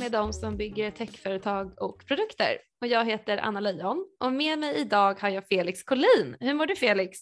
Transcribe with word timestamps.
med 0.00 0.12
de 0.12 0.32
som 0.32 0.56
bygger 0.56 0.90
techföretag 0.90 1.82
och 1.82 2.06
produkter. 2.06 2.58
Och 2.80 2.86
jag 2.86 3.04
heter 3.04 3.38
Anna 3.38 3.60
Leijon 3.60 4.06
och 4.20 4.32
med 4.32 4.58
mig 4.58 4.76
idag 4.76 5.20
har 5.20 5.28
jag 5.28 5.46
Felix 5.46 5.82
Collin. 5.82 6.36
Hur 6.40 6.54
mår 6.54 6.66
du 6.66 6.76
Felix? 6.76 7.18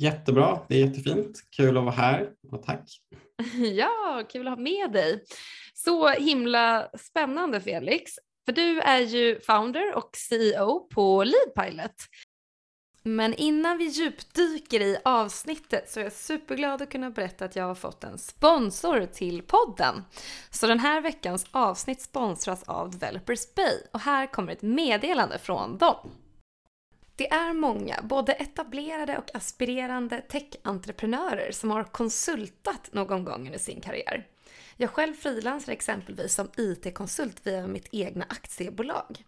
Jättebra, 0.00 0.60
det 0.68 0.74
är 0.74 0.86
jättefint. 0.86 1.40
Kul 1.56 1.76
att 1.76 1.84
vara 1.84 1.94
här 1.94 2.30
och 2.52 2.62
tack. 2.62 2.88
Ja, 3.74 4.22
kul 4.32 4.48
att 4.48 4.54
ha 4.54 4.62
med 4.62 4.92
dig. 4.92 5.24
Så 5.74 6.08
himla 6.08 6.90
spännande 6.98 7.60
Felix. 7.60 8.12
För 8.46 8.52
du 8.52 8.80
är 8.80 9.00
ju 9.00 9.40
founder 9.40 9.94
och 9.94 10.10
CEO 10.16 10.88
på 10.88 11.24
Leadpilot 11.24 11.94
men 13.06 13.34
innan 13.34 13.78
vi 13.78 13.84
djupdyker 13.84 14.80
i 14.80 14.98
avsnittet 15.04 15.90
så 15.90 16.00
är 16.00 16.04
jag 16.04 16.12
superglad 16.12 16.82
att 16.82 16.90
kunna 16.90 17.10
berätta 17.10 17.44
att 17.44 17.56
jag 17.56 17.64
har 17.64 17.74
fått 17.74 18.04
en 18.04 18.18
sponsor 18.18 19.06
till 19.06 19.42
podden. 19.42 20.04
Så 20.50 20.66
den 20.66 20.78
här 20.78 21.00
veckans 21.00 21.46
avsnitt 21.50 22.02
sponsras 22.02 22.62
av 22.62 22.90
Developers 22.90 23.54
Bay 23.54 23.80
och 23.92 24.00
här 24.00 24.26
kommer 24.26 24.52
ett 24.52 24.62
meddelande 24.62 25.38
från 25.38 25.78
dem. 25.78 26.10
Det 27.16 27.30
är 27.32 27.52
många, 27.52 28.00
både 28.02 28.32
etablerade 28.32 29.18
och 29.18 29.36
aspirerande 29.36 30.20
tech-entreprenörer 30.20 31.52
som 31.52 31.70
har 31.70 31.84
konsultat 31.84 32.88
någon 32.92 33.24
gång 33.24 33.46
under 33.46 33.58
sin 33.58 33.80
karriär. 33.80 34.26
Jag 34.76 34.90
själv 34.90 35.14
frilansar 35.14 35.72
exempelvis 35.72 36.34
som 36.34 36.48
IT-konsult 36.56 37.46
via 37.46 37.66
mitt 37.66 37.88
egna 37.92 38.24
aktiebolag. 38.28 39.24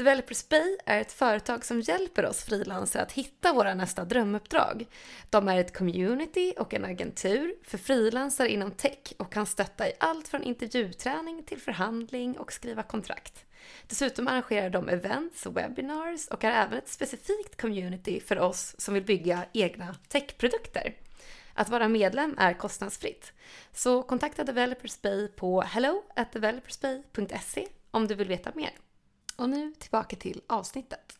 Developers 0.00 0.48
Bay 0.48 0.76
är 0.86 1.00
ett 1.00 1.12
företag 1.12 1.64
som 1.64 1.80
hjälper 1.80 2.26
oss 2.26 2.44
frilansare 2.44 3.02
att 3.02 3.12
hitta 3.12 3.52
våra 3.52 3.74
nästa 3.74 4.04
drömuppdrag. 4.04 4.86
De 5.30 5.48
är 5.48 5.56
ett 5.60 5.76
community 5.76 6.54
och 6.58 6.74
en 6.74 6.84
agentur 6.84 7.54
för 7.64 7.78
frilansare 7.78 8.48
inom 8.48 8.70
tech 8.70 9.12
och 9.16 9.32
kan 9.32 9.46
stötta 9.46 9.88
i 9.88 9.92
allt 10.00 10.28
från 10.28 10.42
intervjuträning 10.42 11.42
till 11.42 11.60
förhandling 11.60 12.38
och 12.38 12.52
skriva 12.52 12.82
kontrakt. 12.82 13.44
Dessutom 13.86 14.28
arrangerar 14.28 14.70
de 14.70 14.88
events 14.88 15.46
och 15.46 15.56
webinars 15.56 16.28
och 16.28 16.44
är 16.44 16.52
även 16.52 16.78
ett 16.78 16.88
specifikt 16.88 17.60
community 17.60 18.20
för 18.20 18.38
oss 18.38 18.74
som 18.78 18.94
vill 18.94 19.04
bygga 19.04 19.44
egna 19.52 19.94
techprodukter. 20.08 20.94
Att 21.54 21.68
vara 21.68 21.88
medlem 21.88 22.34
är 22.38 22.54
kostnadsfritt. 22.54 23.32
Så 23.72 24.02
kontakta 24.02 24.44
Developers 24.44 25.02
Bay 25.02 25.28
på 25.28 25.60
hello 25.60 26.02
developersbay.se 26.32 27.66
om 27.90 28.06
du 28.06 28.14
vill 28.14 28.28
veta 28.28 28.52
mer. 28.54 28.70
Och 29.40 29.50
nu 29.50 29.72
tillbaka 29.78 30.16
till 30.16 30.40
avsnittet. 30.46 31.14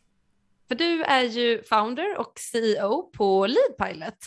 För 0.69 0.75
du 0.75 1.03
är 1.03 1.23
ju 1.23 1.63
founder 1.63 2.19
och 2.19 2.33
CEO 2.39 3.11
på 3.11 3.47
Leadpilot. 3.47 4.19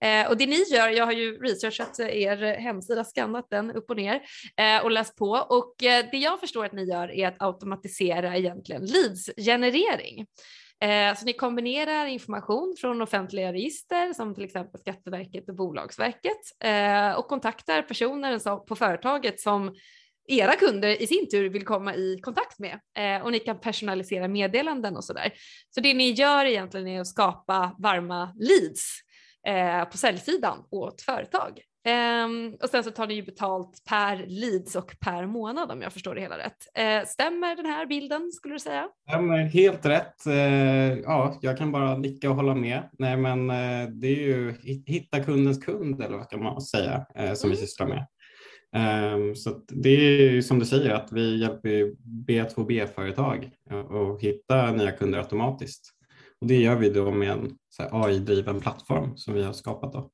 Eh, 0.00 0.28
och 0.28 0.36
det 0.36 0.46
ni 0.46 0.64
gör, 0.72 0.88
jag 0.88 1.04
har 1.04 1.12
ju 1.12 1.38
researchat 1.38 2.00
er 2.00 2.36
hemsida, 2.36 3.04
skannat 3.04 3.50
den 3.50 3.70
upp 3.70 3.90
och 3.90 3.96
ner 3.96 4.22
eh, 4.56 4.84
och 4.84 4.90
läst 4.90 5.16
på 5.16 5.30
och 5.30 5.82
eh, 5.82 6.06
det 6.10 6.16
jag 6.16 6.40
förstår 6.40 6.64
att 6.64 6.72
ni 6.72 6.84
gör 6.84 7.10
är 7.10 7.28
att 7.28 7.42
automatisera 7.42 8.36
egentligen 8.36 8.86
leadsgenerering. 8.86 10.26
Eh, 10.80 11.16
så 11.16 11.24
ni 11.24 11.32
kombinerar 11.32 12.06
information 12.06 12.74
från 12.80 13.02
offentliga 13.02 13.52
register 13.52 14.12
som 14.12 14.34
till 14.34 14.44
exempel 14.44 14.80
Skatteverket 14.80 15.48
och 15.48 15.54
Bolagsverket 15.54 16.40
eh, 16.60 17.12
och 17.12 17.28
kontaktar 17.28 17.82
personer 17.82 18.66
på 18.66 18.76
företaget 18.76 19.40
som 19.40 19.74
era 20.28 20.56
kunder 20.56 21.02
i 21.02 21.06
sin 21.06 21.28
tur 21.30 21.48
vill 21.48 21.64
komma 21.64 21.94
i 21.94 22.20
kontakt 22.22 22.58
med 22.58 22.80
eh, 22.98 23.24
och 23.24 23.32
ni 23.32 23.38
kan 23.38 23.60
personalisera 23.60 24.28
meddelanden 24.28 24.96
och 24.96 25.04
sådär. 25.04 25.32
Så 25.70 25.80
det 25.80 25.94
ni 25.94 26.10
gör 26.10 26.44
egentligen 26.44 26.88
är 26.88 27.00
att 27.00 27.06
skapa 27.06 27.76
varma 27.78 28.34
leads 28.40 29.00
eh, 29.46 29.84
på 29.90 29.96
säljsidan 29.96 30.58
åt 30.70 31.02
företag. 31.02 31.60
Um, 31.88 32.56
och 32.62 32.68
sen 32.68 32.84
så 32.84 32.90
tar 32.90 33.06
ni 33.06 33.14
ju 33.14 33.22
betalt 33.22 33.82
per 33.88 34.26
leads 34.26 34.76
och 34.76 34.96
per 35.00 35.26
månad 35.26 35.70
om 35.70 35.82
jag 35.82 35.92
förstår 35.92 36.14
det 36.14 36.20
hela 36.20 36.38
rätt. 36.38 36.56
Uh, 36.78 37.06
stämmer 37.06 37.56
den 37.56 37.66
här 37.66 37.86
bilden 37.86 38.32
skulle 38.32 38.54
du 38.54 38.58
säga? 38.58 38.88
Stämmer 39.08 39.38
helt 39.38 39.86
rätt. 39.86 40.26
Uh, 40.26 40.34
ja, 40.98 41.38
jag 41.40 41.58
kan 41.58 41.72
bara 41.72 41.98
nicka 41.98 42.30
och 42.30 42.36
hålla 42.36 42.54
med. 42.54 42.90
Nej, 42.98 43.16
men 43.16 43.50
uh, 43.50 43.88
det 43.88 44.06
är 44.06 44.20
ju 44.20 44.54
hitta 44.86 45.20
kundens 45.20 45.64
kund 45.64 46.02
eller 46.02 46.16
vad 46.16 46.30
kan 46.30 46.42
man 46.42 46.60
säga 46.60 47.06
som 47.14 47.20
mm. 47.20 47.50
vi 47.50 47.56
sysslar 47.56 47.86
med. 47.86 48.06
Ehm, 48.74 49.36
så 49.36 49.60
det 49.68 49.90
är 49.90 50.42
som 50.42 50.58
du 50.58 50.66
säger 50.66 50.90
att 50.90 51.12
vi 51.12 51.40
hjälper 51.40 51.92
B2B-företag 52.26 53.50
att 53.70 53.90
eh, 53.90 54.18
hitta 54.20 54.72
nya 54.72 54.92
kunder 54.92 55.18
automatiskt. 55.18 55.90
Och 56.40 56.46
det 56.46 56.60
gör 56.60 56.76
vi 56.76 56.90
då 56.90 57.10
med 57.10 57.30
en 57.30 57.56
AI-driven 57.90 58.60
plattform 58.60 59.16
som 59.16 59.34
vi 59.34 59.42
har 59.42 59.52
skapat. 59.52 59.92
Då. 59.92 60.10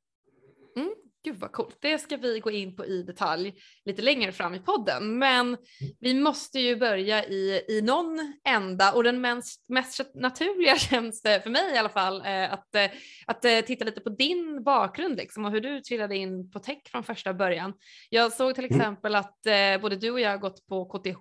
Gud 1.25 1.37
vad 1.37 1.53
coolt, 1.53 1.79
det 1.81 1.99
ska 1.99 2.17
vi 2.17 2.41
gå 2.41 2.51
in 2.51 2.77
på 2.77 2.87
i 2.87 3.03
detalj 3.03 3.55
lite 3.85 4.03
längre 4.03 4.33
fram 4.33 4.55
i 4.55 4.59
podden. 4.59 5.19
Men 5.19 5.57
vi 6.01 6.15
måste 6.15 6.61
ju 6.61 6.77
börja 6.77 7.25
i, 7.25 7.65
i 7.69 7.83
någon 7.83 8.35
ända 8.45 8.93
och 8.93 9.05
den 9.05 9.21
mest, 9.21 9.65
mest 9.69 10.15
naturliga 10.15 10.77
känns 10.79 11.23
det 11.23 11.41
för 11.41 11.51
mig 11.51 11.75
i 11.75 11.79
alla 11.79 11.89
fall 11.89 12.21
eh, 12.27 12.53
att, 12.53 12.75
eh, 12.75 12.91
att 13.27 13.45
eh, 13.45 13.61
titta 13.61 13.85
lite 13.85 14.01
på 14.01 14.11
din 14.11 14.63
bakgrund 14.65 15.17
liksom, 15.17 15.45
och 15.45 15.51
hur 15.51 15.61
du 15.61 15.81
trillade 15.81 16.17
in 16.17 16.51
på 16.51 16.59
tech 16.59 16.83
från 16.91 17.05
första 17.05 17.35
början. 17.35 17.73
Jag 18.11 18.33
såg 18.33 18.55
till 18.55 18.65
mm. 18.65 18.77
exempel 18.77 19.15
att 19.15 19.39
både 19.83 19.97
du 19.97 20.11
och 20.11 20.21
jag 20.21 20.31
har 20.31 20.39
gått 20.39 20.67
på 20.67 20.85
KTH 20.85 21.21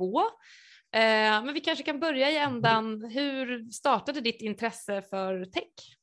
men 0.91 1.53
vi 1.53 1.59
kanske 1.59 1.83
kan 1.83 1.99
börja 1.99 2.31
i 2.31 2.37
ändan. 2.37 3.03
Hur 3.03 3.71
startade 3.71 4.21
ditt 4.21 4.41
intresse 4.41 5.01
för 5.01 5.45
tech? 5.45 5.98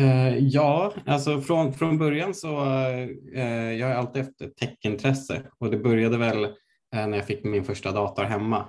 Uh, 0.00 0.38
ja, 0.38 0.94
alltså 1.06 1.40
från, 1.40 1.72
från 1.72 1.98
början 1.98 2.34
så 2.34 2.64
uh, 2.64 3.72
jag 3.72 3.86
har 3.86 3.94
alltid 3.94 4.22
haft 4.22 4.40
ett 4.40 4.56
techintresse 4.56 5.42
och 5.58 5.70
det 5.70 5.76
började 5.76 6.18
väl 6.18 6.44
uh, 6.44 6.50
när 6.92 7.16
jag 7.16 7.26
fick 7.26 7.44
min 7.44 7.64
första 7.64 7.92
dator 7.92 8.22
hemma. 8.22 8.66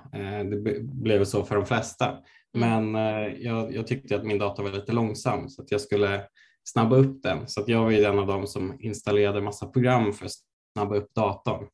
det 0.50 0.80
blev 0.80 1.24
så 1.24 1.44
för 1.44 1.56
de 1.56 1.66
flesta. 1.66 2.18
Mm. 2.56 2.92
Men 2.92 2.94
jag, 3.42 3.74
jag, 3.74 3.86
tyckte 3.86 4.16
att 4.16 4.24
min 4.24 4.38
dator 4.38 4.62
var 4.62 4.70
lite 4.70 4.92
långsam 4.92 5.48
så 5.48 5.62
att 5.62 5.70
jag 5.70 5.80
skulle 5.80 6.22
snabba 6.64 6.96
upp 6.96 7.22
den. 7.22 7.48
Så 7.48 7.60
att 7.60 7.68
jag 7.68 7.82
var 7.82 7.90
ju 7.90 8.04
en 8.04 8.18
av 8.18 8.26
dem 8.26 8.46
som 8.46 8.76
installerade 8.80 9.40
massa 9.40 9.66
program 9.66 10.12
för 10.12 10.26
att 10.26 10.32
snabba 10.72 10.96
upp 10.96 11.14
datorn. 11.14 11.66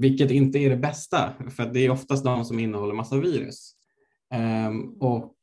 vilket 0.00 0.30
inte 0.30 0.58
är 0.58 0.70
det 0.70 0.76
bästa 0.76 1.32
för 1.56 1.66
det 1.66 1.80
är 1.80 1.90
oftast 1.90 2.24
de 2.24 2.44
som 2.44 2.58
innehåller 2.58 2.94
massa 2.94 3.16
virus. 3.16 3.72
Um, 4.68 4.96
och 5.00 5.34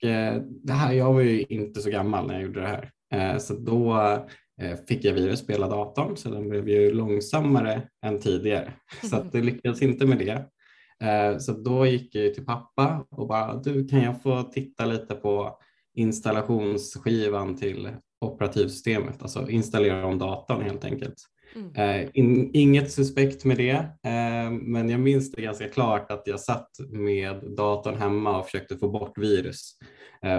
det 0.63 0.73
här, 0.73 0.93
jag 0.93 1.13
var 1.13 1.21
ju 1.21 1.41
inte 1.41 1.81
så 1.81 1.89
gammal 1.89 2.27
när 2.27 2.33
jag 2.33 2.43
gjorde 2.43 2.61
det 2.61 2.67
här 2.67 2.91
Eh, 3.02 3.02
så 3.39 3.53
då 3.53 3.95
eh, 4.61 4.77
fick 4.87 5.05
jag 5.05 5.13
virus 5.13 5.45
på 5.45 5.51
hela 5.51 5.67
datorn 5.67 6.17
så 6.17 6.29
den 6.29 6.49
blev 6.49 6.69
ju 6.69 6.93
långsammare 6.93 7.81
än 8.05 8.19
tidigare. 8.19 8.73
Så 9.09 9.23
det 9.31 9.41
lyckades 9.41 9.81
inte 9.81 10.05
med 10.05 10.17
det. 10.17 10.45
Eh, 11.07 11.37
så 11.37 11.51
då 11.51 11.85
gick 11.85 12.15
jag 12.15 12.33
till 12.33 12.45
pappa 12.45 13.05
och 13.09 13.27
bara 13.27 13.55
du 13.55 13.87
kan 13.87 14.01
jag 14.01 14.21
få 14.21 14.43
titta 14.43 14.85
lite 14.85 15.15
på 15.15 15.59
installationsskivan 15.95 17.57
till 17.57 17.89
operativsystemet, 18.21 19.21
alltså 19.21 19.49
installera 19.49 20.05
om 20.05 20.19
datorn 20.19 20.61
helt 20.61 20.85
enkelt. 20.85 21.15
Mm. 21.55 22.09
In, 22.13 22.49
inget 22.53 22.91
suspekt 22.91 23.45
med 23.45 23.57
det, 23.57 23.85
men 24.61 24.89
jag 24.89 24.99
minns 24.99 25.31
det 25.31 25.41
ganska 25.41 25.67
klart 25.67 26.11
att 26.11 26.23
jag 26.25 26.39
satt 26.39 26.69
med 26.89 27.55
datorn 27.57 27.97
hemma 27.97 28.39
och 28.39 28.45
försökte 28.45 28.77
få 28.77 28.89
bort 28.89 29.17
virus 29.17 29.77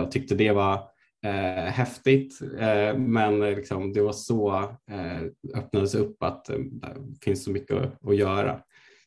och 0.02 0.10
tyckte 0.10 0.34
det 0.34 0.52
var 0.52 0.88
eh, 1.24 1.64
häftigt 1.72 2.40
eh, 2.58 2.98
men 2.98 3.40
liksom, 3.40 3.92
det 3.92 4.02
var 4.02 4.12
så 4.12 4.58
eh, 4.90 5.22
öppnades 5.58 5.94
upp 5.94 6.22
att 6.22 6.48
eh, 6.48 6.58
det 6.58 7.24
finns 7.24 7.44
så 7.44 7.50
mycket 7.50 7.76
att, 7.76 8.08
att 8.08 8.16
göra. 8.16 8.60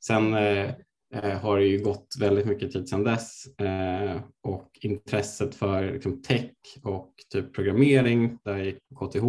Sen 0.06 0.34
eh, 0.34 0.70
eh, 1.14 1.40
har 1.42 1.58
det 1.58 1.66
ju 1.66 1.84
gått 1.84 2.08
väldigt 2.20 2.46
mycket 2.46 2.72
tid 2.72 2.90
sedan 2.90 3.04
dess 3.04 3.44
och 4.44 4.70
intresset 4.82 5.56
för 5.56 5.92
liksom, 5.92 6.22
tech 6.22 6.52
och 6.84 7.14
typ 7.34 7.56
programmering 7.56 8.38
där 8.44 8.58
jag 8.58 8.66
gick 8.66 8.90
på 8.90 9.08
KTH 9.08 9.24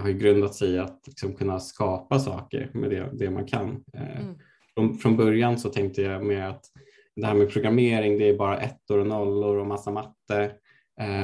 har 0.00 0.08
ju 0.08 0.18
grundat 0.18 0.54
sig 0.54 0.70
i 0.70 0.78
att 0.78 1.00
liksom, 1.06 1.34
kunna 1.34 1.60
skapa 1.60 2.18
saker 2.18 2.70
med 2.72 2.90
det, 2.90 3.10
det 3.12 3.30
man 3.30 3.46
kan. 3.46 3.84
Mm. 3.94 4.34
Från, 4.74 4.98
från 4.98 5.16
början 5.16 5.58
så 5.58 5.68
tänkte 5.68 6.02
jag 6.02 6.24
med 6.24 6.48
att 6.48 6.64
det 7.16 7.26
här 7.26 7.34
med 7.34 7.50
programmering 7.50 8.18
det 8.18 8.28
är 8.28 8.38
bara 8.38 8.60
ettor 8.60 8.98
och 8.98 9.06
nollor 9.06 9.56
och 9.56 9.66
massa 9.66 9.90
matte 9.90 10.12
Eh, 10.36 10.50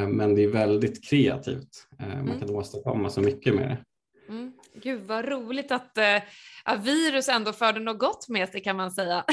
men 0.09 0.35
det 0.35 0.45
är 0.45 0.49
väldigt 0.49 1.05
kreativt. 1.05 1.89
Eh, 2.01 2.09
man 2.09 2.29
mm. 2.29 2.39
kan 2.39 2.51
åstadkomma 2.51 3.11
så 3.11 3.21
mycket 3.21 3.55
med 3.55 3.69
det. 3.69 3.85
Mm. 4.33 4.53
Gud 4.83 5.07
vad 5.07 5.25
roligt 5.25 5.73
att 5.73 5.99
äh, 5.99 6.23
virus 6.79 7.29
ändå 7.29 7.53
förde 7.53 7.81
något 7.81 7.99
gott 7.99 8.29
med 8.29 8.49
sig 8.49 8.63
kan 8.63 8.77
man 8.77 8.91
säga. 8.91 9.25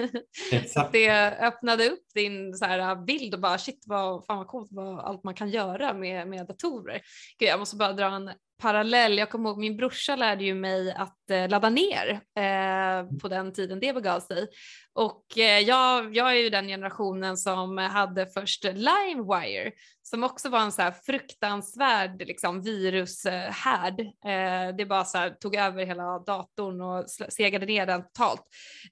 Exakt. 0.52 0.92
det 0.92 1.10
öppnade 1.40 1.88
upp 1.88 2.04
din 2.14 2.54
så 2.54 2.64
här, 2.64 2.96
bild 2.96 3.34
och 3.34 3.40
bara 3.40 3.58
shit 3.58 3.84
vad, 3.86 4.26
fan 4.26 4.38
vad 4.38 4.46
coolt 4.46 4.68
vad 4.72 4.98
allt 4.98 5.24
man 5.24 5.34
kan 5.34 5.50
göra 5.50 5.94
med, 5.94 6.28
med 6.28 6.46
datorer. 6.46 7.00
Gud, 7.38 7.48
jag 7.48 7.58
måste 7.58 7.76
bara 7.76 7.92
dra 7.92 8.06
en 8.06 8.30
parallell. 8.60 9.18
Jag 9.18 9.30
kommer 9.30 9.48
ihåg 9.48 9.58
min 9.58 9.76
brorsa 9.76 10.16
lärde 10.16 10.44
ju 10.44 10.54
mig 10.54 10.92
att 10.92 11.30
eh, 11.30 11.48
ladda 11.48 11.70
ner 11.70 12.20
eh, 12.36 13.18
på 13.18 13.28
den 13.28 13.52
tiden 13.52 13.80
det 13.80 13.92
begav 13.92 14.20
sig. 14.20 14.46
Och 14.92 15.38
eh, 15.38 15.58
jag, 15.58 16.16
jag 16.16 16.30
är 16.30 16.34
ju 16.34 16.50
den 16.50 16.68
generationen 16.68 17.36
som 17.36 17.78
hade 17.78 18.26
först 18.26 18.64
LimeWire 18.64 19.72
som 20.10 20.24
också 20.24 20.48
var 20.48 20.60
en 20.60 20.72
så 20.72 20.82
här 20.82 20.94
fruktansvärd 21.06 22.22
liksom, 22.26 22.62
virushärd. 22.62 24.00
Eh, 24.00 24.76
det 24.76 24.86
bara 24.88 25.04
så 25.04 25.18
här, 25.18 25.30
tog 25.30 25.54
över 25.56 25.86
hela 25.86 26.18
datorn 26.18 26.80
och 26.80 27.10
segade 27.10 27.66
ner 27.66 27.86
den 27.86 28.02
totalt. 28.02 28.42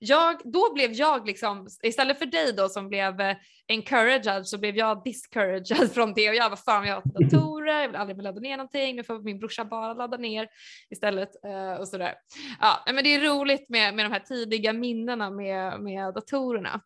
Jag, 0.00 0.40
då 0.44 0.74
blev 0.74 0.92
jag 0.92 1.26
liksom, 1.26 1.68
istället 1.82 2.18
för 2.18 2.26
dig 2.26 2.52
då 2.52 2.68
som 2.68 2.88
blev 2.88 3.20
eh, 3.20 3.36
encouraged 3.68 4.46
så 4.46 4.58
blev 4.58 4.76
jag 4.76 5.04
discouraged 5.04 5.92
från 5.94 6.14
det 6.14 6.28
och 6.28 6.34
jag 6.34 6.50
var 6.50 6.56
fan 6.56 6.86
jag 6.86 6.94
har 6.94 7.02
datorer, 7.04 7.82
jag 7.82 7.88
vill 7.88 7.96
aldrig 7.96 8.22
ladda 8.22 8.40
ner 8.40 8.56
någonting, 8.56 8.96
nu 8.96 9.04
får 9.04 9.22
min 9.22 9.38
brorsa 9.38 9.64
bara 9.64 9.94
ladda 9.94 10.16
ner 10.16 10.48
istället 10.90 11.44
eh, 11.44 11.80
och 11.80 11.88
sådär. 11.88 12.14
Ja, 12.60 12.84
men 12.86 13.04
det 13.04 13.14
är 13.14 13.20
roligt 13.20 13.68
med, 13.68 13.94
med 13.94 14.04
de 14.04 14.12
här 14.12 14.20
tidiga 14.20 14.72
minnena 14.72 15.30
med, 15.30 15.80
med 15.80 16.14
datorerna. 16.14 16.80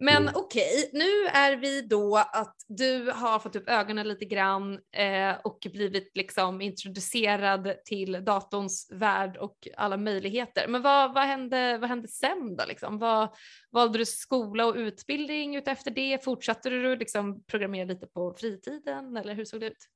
Men 0.00 0.22
mm. 0.22 0.34
okej, 0.36 0.88
okay, 0.88 1.00
nu 1.00 1.26
är 1.32 1.56
vi 1.56 1.82
då 1.82 2.16
att 2.16 2.56
du 2.68 3.10
har 3.10 3.38
fått 3.38 3.56
upp 3.56 3.68
ögonen 3.68 4.08
lite 4.08 4.24
grann 4.24 4.72
eh, 4.92 5.36
och 5.44 5.66
blivit 5.72 6.16
liksom 6.16 6.60
introducerad 6.60 7.74
till 7.84 8.24
datorns 8.24 8.88
värld 8.92 9.36
och 9.36 9.68
alla 9.76 9.96
möjligheter. 9.96 10.68
Men 10.68 10.82
vad, 10.82 11.14
vad, 11.14 11.24
hände, 11.24 11.78
vad 11.78 11.88
hände 11.88 12.08
sen 12.08 12.56
då? 12.56 12.64
Liksom? 12.68 12.98
Vad, 12.98 13.28
valde 13.70 13.98
du 13.98 14.06
skola 14.06 14.66
och 14.66 14.74
utbildning 14.76 15.56
utefter 15.56 15.90
det? 15.90 16.24
Fortsatte 16.24 16.70
du 16.70 16.96
liksom 16.96 17.42
programmera 17.42 17.84
lite 17.84 18.06
på 18.06 18.34
fritiden 18.38 19.16
eller 19.16 19.34
hur 19.34 19.44
såg 19.44 19.60
det 19.60 19.66
ut? 19.66 19.88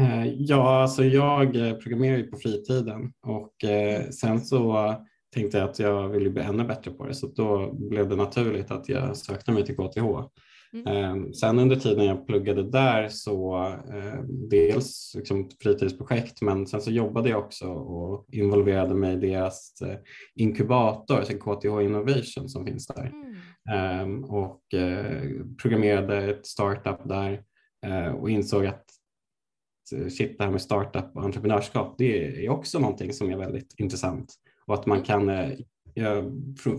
Eh, 0.00 0.26
ja, 0.26 0.82
alltså 0.82 1.04
jag 1.04 1.56
eh, 1.56 1.74
programmerade 1.74 2.22
på 2.22 2.36
fritiden 2.36 3.12
och 3.26 3.64
eh, 3.64 4.08
sen 4.10 4.40
så 4.40 4.94
tänkte 5.32 5.64
att 5.64 5.78
jag 5.78 6.08
ville 6.08 6.30
bli 6.30 6.42
ännu 6.42 6.64
bättre 6.64 6.90
på 6.90 7.06
det 7.06 7.14
så 7.14 7.26
då 7.26 7.72
blev 7.72 8.08
det 8.08 8.16
naturligt 8.16 8.70
att 8.70 8.88
jag 8.88 9.16
sökte 9.16 9.52
mig 9.52 9.66
till 9.66 9.76
KTH. 9.76 10.28
Mm. 10.72 10.86
Ehm, 10.86 11.32
sen 11.32 11.58
under 11.58 11.76
tiden 11.76 12.04
jag 12.04 12.26
pluggade 12.26 12.70
där 12.70 13.08
så 13.08 13.66
eh, 13.66 14.22
dels 14.50 15.12
liksom 15.16 15.50
fritidsprojekt 15.62 16.42
men 16.42 16.66
sen 16.66 16.80
så 16.80 16.90
jobbade 16.90 17.28
jag 17.28 17.38
också 17.38 17.66
och 17.68 18.26
involverade 18.32 18.94
mig 18.94 19.12
i 19.12 19.16
deras 19.16 19.82
eh, 19.82 19.98
inkubator, 20.34 21.16
alltså 21.16 21.32
KTH 21.32 21.66
Innovation 21.66 22.48
som 22.48 22.66
finns 22.66 22.86
där 22.86 23.06
mm. 23.06 23.32
Ehm, 23.72 24.24
och 24.24 24.74
eh, 24.74 25.30
programmerade 25.62 26.16
ett 26.16 26.46
startup 26.46 27.08
där 27.08 27.44
och 28.14 28.30
insåg 28.30 28.66
att 28.66 28.84
shit, 30.08 30.38
det 30.38 30.44
här 30.44 30.50
med 30.50 30.62
startup 30.62 31.16
och 31.16 31.24
entreprenörskap 31.24 31.94
det 31.98 32.44
är 32.44 32.48
också 32.48 32.78
någonting 32.78 33.12
som 33.12 33.30
är 33.30 33.36
väldigt 33.36 33.74
intressant 33.78 34.34
och 34.66 34.74
att 34.74 34.86
man 34.86 35.02
kan, 35.02 35.28
eh, 35.28 35.50
ja, 35.94 36.22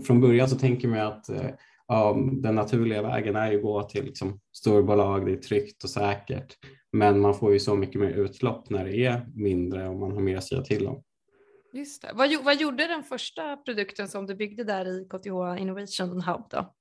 från 0.06 0.20
början 0.20 0.48
så 0.48 0.58
tänker 0.58 0.88
man 0.88 0.98
att 0.98 1.28
eh, 1.28 1.50
ja, 1.88 2.16
den 2.32 2.54
naturliga 2.54 3.02
vägen 3.02 3.36
är 3.36 3.50
ju 3.50 3.56
att 3.56 3.62
gå 3.62 3.82
till 3.82 4.04
liksom, 4.04 4.40
storbolag, 4.52 5.26
det 5.26 5.32
är 5.32 5.36
tryggt 5.36 5.84
och 5.84 5.90
säkert. 5.90 6.56
Men 6.92 7.20
man 7.20 7.34
får 7.34 7.52
ju 7.52 7.60
så 7.60 7.74
mycket 7.74 8.00
mer 8.00 8.10
utlopp 8.10 8.70
när 8.70 8.84
det 8.84 9.06
är 9.06 9.26
mindre 9.34 9.88
och 9.88 9.96
man 9.96 10.12
har 10.12 10.20
mer 10.20 10.36
att 10.36 10.44
säga 10.44 10.62
till 10.62 10.86
om. 10.86 11.02
Just 11.72 12.02
det. 12.02 12.10
Vad, 12.14 12.44
vad 12.44 12.60
gjorde 12.60 12.86
den 12.86 13.02
första 13.02 13.56
produkten 13.56 14.08
som 14.08 14.26
du 14.26 14.34
byggde 14.34 14.64
där 14.64 14.88
i 14.88 15.04
KTH 15.04 15.62
Innovation 15.62 16.20
Hub 16.20 16.42
då? 16.50 16.74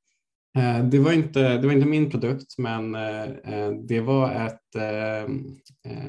Eh, 0.58 0.86
det 0.86 1.00
var, 1.00 1.12
inte, 1.12 1.58
det 1.58 1.68
var 1.68 1.74
inte 1.74 1.88
min 1.88 2.10
produkt 2.10 2.58
men 2.58 2.92
det 3.88 4.02
var 4.02 4.32
ett 4.32 4.60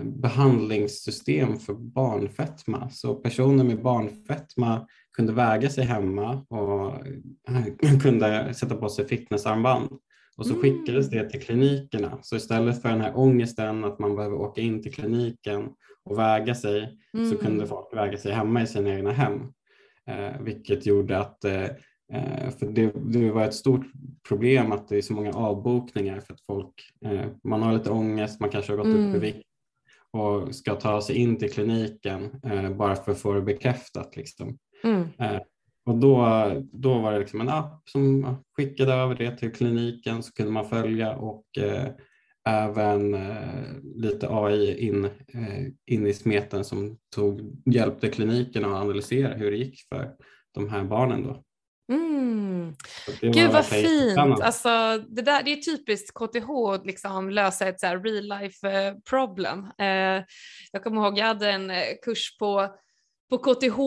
behandlingssystem 0.03 1.57
för 1.57 1.75
barnfetma. 1.75 2.91
Så 2.91 3.15
personer 3.15 3.65
med 3.65 3.83
barnfetma 3.83 4.87
kunde 5.17 5.33
väga 5.33 5.71
sig 5.71 5.85
hemma 5.85 6.47
och 6.49 6.95
kunde 8.03 8.55
sätta 8.55 8.75
på 8.75 8.89
sig 8.89 9.09
fitnessarmband. 9.09 9.89
Och 10.37 10.47
så 10.47 10.55
skickades 10.55 11.11
det 11.11 11.31
till 11.31 11.43
klinikerna. 11.43 12.19
Så 12.23 12.37
istället 12.37 12.83
för 12.83 12.89
den 12.89 13.01
här 13.01 13.19
ångesten 13.19 13.85
att 13.85 13.99
man 13.99 14.17
behöver 14.17 14.37
åka 14.37 14.61
in 14.61 14.83
till 14.83 14.95
kliniken 14.95 15.69
och 16.05 16.19
väga 16.19 16.55
sig 16.55 16.99
mm. 17.15 17.31
så 17.31 17.37
kunde 17.37 17.67
folk 17.67 17.97
väga 17.97 18.19
sig 18.19 18.33
hemma 18.33 18.63
i 18.63 18.67
sina 18.67 18.95
egna 18.95 19.13
hem. 19.13 19.41
Eh, 20.07 20.41
vilket 20.41 20.87
gjorde 20.87 21.19
att 21.19 21.45
eh, 21.45 21.67
Eh, 21.67 21.71
för 22.59 22.67
det, 22.67 22.93
det, 22.97 23.31
var 23.31 23.45
ett 23.45 23.55
stort 23.55 23.87
problem 24.29 24.73
att 24.73 24.89
det 24.89 24.97
är 24.97 25.03
så 25.03 25.13
många 25.13 25.33
avbokningar 25.33 26.21
för 26.21 26.35
att 26.35 26.41
folk, 26.41 26.75
eh, 27.05 27.27
man 27.45 27.63
har 27.63 27.73
lite 27.73 27.91
ångest, 27.91 28.41
man 28.41 28.51
kanske 28.51 28.73
har 28.73 28.77
gått 28.77 28.87
mm. 28.87 29.09
upp 29.09 29.17
i 29.17 29.19
vikt 29.19 29.47
och 30.11 30.55
ska 30.55 30.75
ta 30.75 31.01
sig 31.01 31.17
in 31.17 31.37
till 31.37 31.53
kliniken 31.53 32.41
eh, 32.43 32.71
bara 32.71 32.97
för 32.97 33.13
att 33.13 33.19
få 33.19 33.33
det 33.33 33.41
bekräftat. 33.41 34.17
Liksom. 34.17 34.59
Mm. 34.85 35.09
Och 35.87 35.99
då, 35.99 36.27
då 36.73 36.99
var 36.99 37.13
det 37.13 37.19
liksom 37.19 37.41
en 37.41 37.49
app 37.49 37.83
som 37.89 38.37
skickade 38.57 38.93
över 38.93 39.15
det 39.15 39.37
till 39.37 39.53
kliniken 39.53 40.23
så 40.23 40.33
kunde 40.33 40.53
man 40.53 40.69
följa 40.69 41.17
och 41.17 41.45
även 42.49 43.17
lite 43.95 44.29
AI 44.31 44.89
in, 44.89 45.09
in 45.87 46.07
i 46.07 46.15
smeten 46.15 46.65
som 46.65 46.99
tog, 47.15 47.63
hjälpte 47.65 48.09
kliniken 48.09 48.65
att 48.65 48.83
analysera 48.83 49.35
hur 49.35 49.51
det 49.51 49.57
gick 49.57 49.81
för 49.89 50.11
de 50.55 50.69
här 50.69 50.85
barnen. 50.85 51.23
Då. 51.23 51.45
Mm. 51.93 52.75
Gud 53.21 53.51
vad 53.51 53.67
fint. 53.67 54.19
Alltså, 54.19 54.99
det, 55.09 55.23
där, 55.23 55.43
det 55.43 55.53
är 55.53 55.57
typiskt 55.57 56.15
KTH 56.15 56.51
att 56.75 56.87
liksom 56.87 57.31
lösa 57.31 57.69
ett 57.69 57.81
så 57.81 57.87
real 57.87 58.41
life 58.41 58.69
eh, 58.69 58.95
problem. 59.11 59.71
Eh, 59.79 60.23
jag 60.73 60.85
kommer 60.85 61.03
ihåg 61.03 61.19
jag 61.19 61.27
hade 61.27 61.51
en 61.51 61.71
eh, 61.71 61.85
kurs 62.03 62.39
på 62.39 62.75
på 63.31 63.39
KTH 63.39 63.79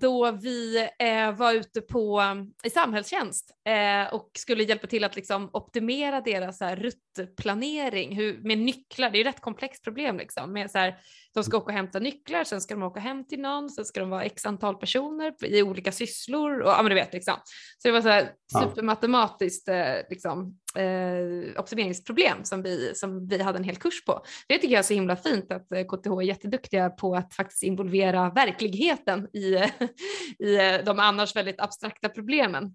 då 0.00 0.30
vi 0.30 0.88
eh, 0.98 1.32
var 1.32 1.52
ute 1.52 1.80
på, 1.80 2.22
i 2.64 2.70
samhällstjänst 2.70 3.50
eh, 3.68 4.14
och 4.14 4.30
skulle 4.38 4.64
hjälpa 4.64 4.86
till 4.86 5.04
att 5.04 5.16
liksom, 5.16 5.50
optimera 5.52 6.20
deras 6.20 6.58
så 6.58 6.64
här, 6.64 6.76
ruttplanering 6.76 8.16
hur, 8.16 8.38
med 8.38 8.58
nycklar. 8.58 9.10
Det 9.10 9.18
är 9.18 9.20
ett 9.20 9.26
rätt 9.26 9.40
komplext 9.40 9.84
problem. 9.84 10.16
Liksom, 10.18 10.52
med, 10.52 10.70
så 10.70 10.78
här, 10.78 10.96
de 11.34 11.44
ska 11.44 11.56
åka 11.56 11.66
och 11.66 11.72
hämta 11.72 11.98
nycklar, 11.98 12.44
sen 12.44 12.60
ska 12.60 12.74
de 12.74 12.82
åka 12.82 13.00
hem 13.00 13.26
till 13.26 13.40
någon, 13.40 13.70
sen 13.70 13.84
ska 13.84 14.00
de 14.00 14.10
vara 14.10 14.24
x 14.24 14.46
antal 14.46 14.76
personer 14.76 15.44
i 15.44 15.62
olika 15.62 15.92
sysslor. 15.92 16.60
Och, 16.60 16.68
ja, 16.68 16.82
men 16.82 16.90
du 16.90 16.94
vet, 16.94 17.12
liksom. 17.12 17.34
Så 17.78 17.88
det 17.88 17.92
var 17.92 18.02
så 18.02 18.08
här, 18.08 18.30
supermatematiskt 18.62 19.68
eh, 19.68 19.94
liksom, 20.10 20.58
eh, 20.76 21.60
optimeringsproblem 21.60 22.44
som 22.44 22.62
vi, 22.62 22.92
som 22.94 23.28
vi 23.28 23.42
hade 23.42 23.58
en 23.58 23.64
hel 23.64 23.76
kurs 23.76 24.04
på. 24.04 24.24
Det 24.48 24.54
tycker 24.58 24.74
jag 24.74 24.78
är 24.78 24.82
så 24.82 24.94
himla 24.94 25.16
fint 25.16 25.52
att 25.52 25.66
KTH 25.66 26.10
är 26.10 26.22
jätteduktiga 26.22 26.90
på 26.90 27.14
att 27.14 27.34
faktiskt 27.34 27.62
involvera 27.62 28.30
verkligheten 28.30 29.28
i, 29.32 29.54
i 30.44 30.80
de 30.86 30.98
annars 30.98 31.36
väldigt 31.36 31.60
abstrakta 31.60 32.08
problemen. 32.08 32.74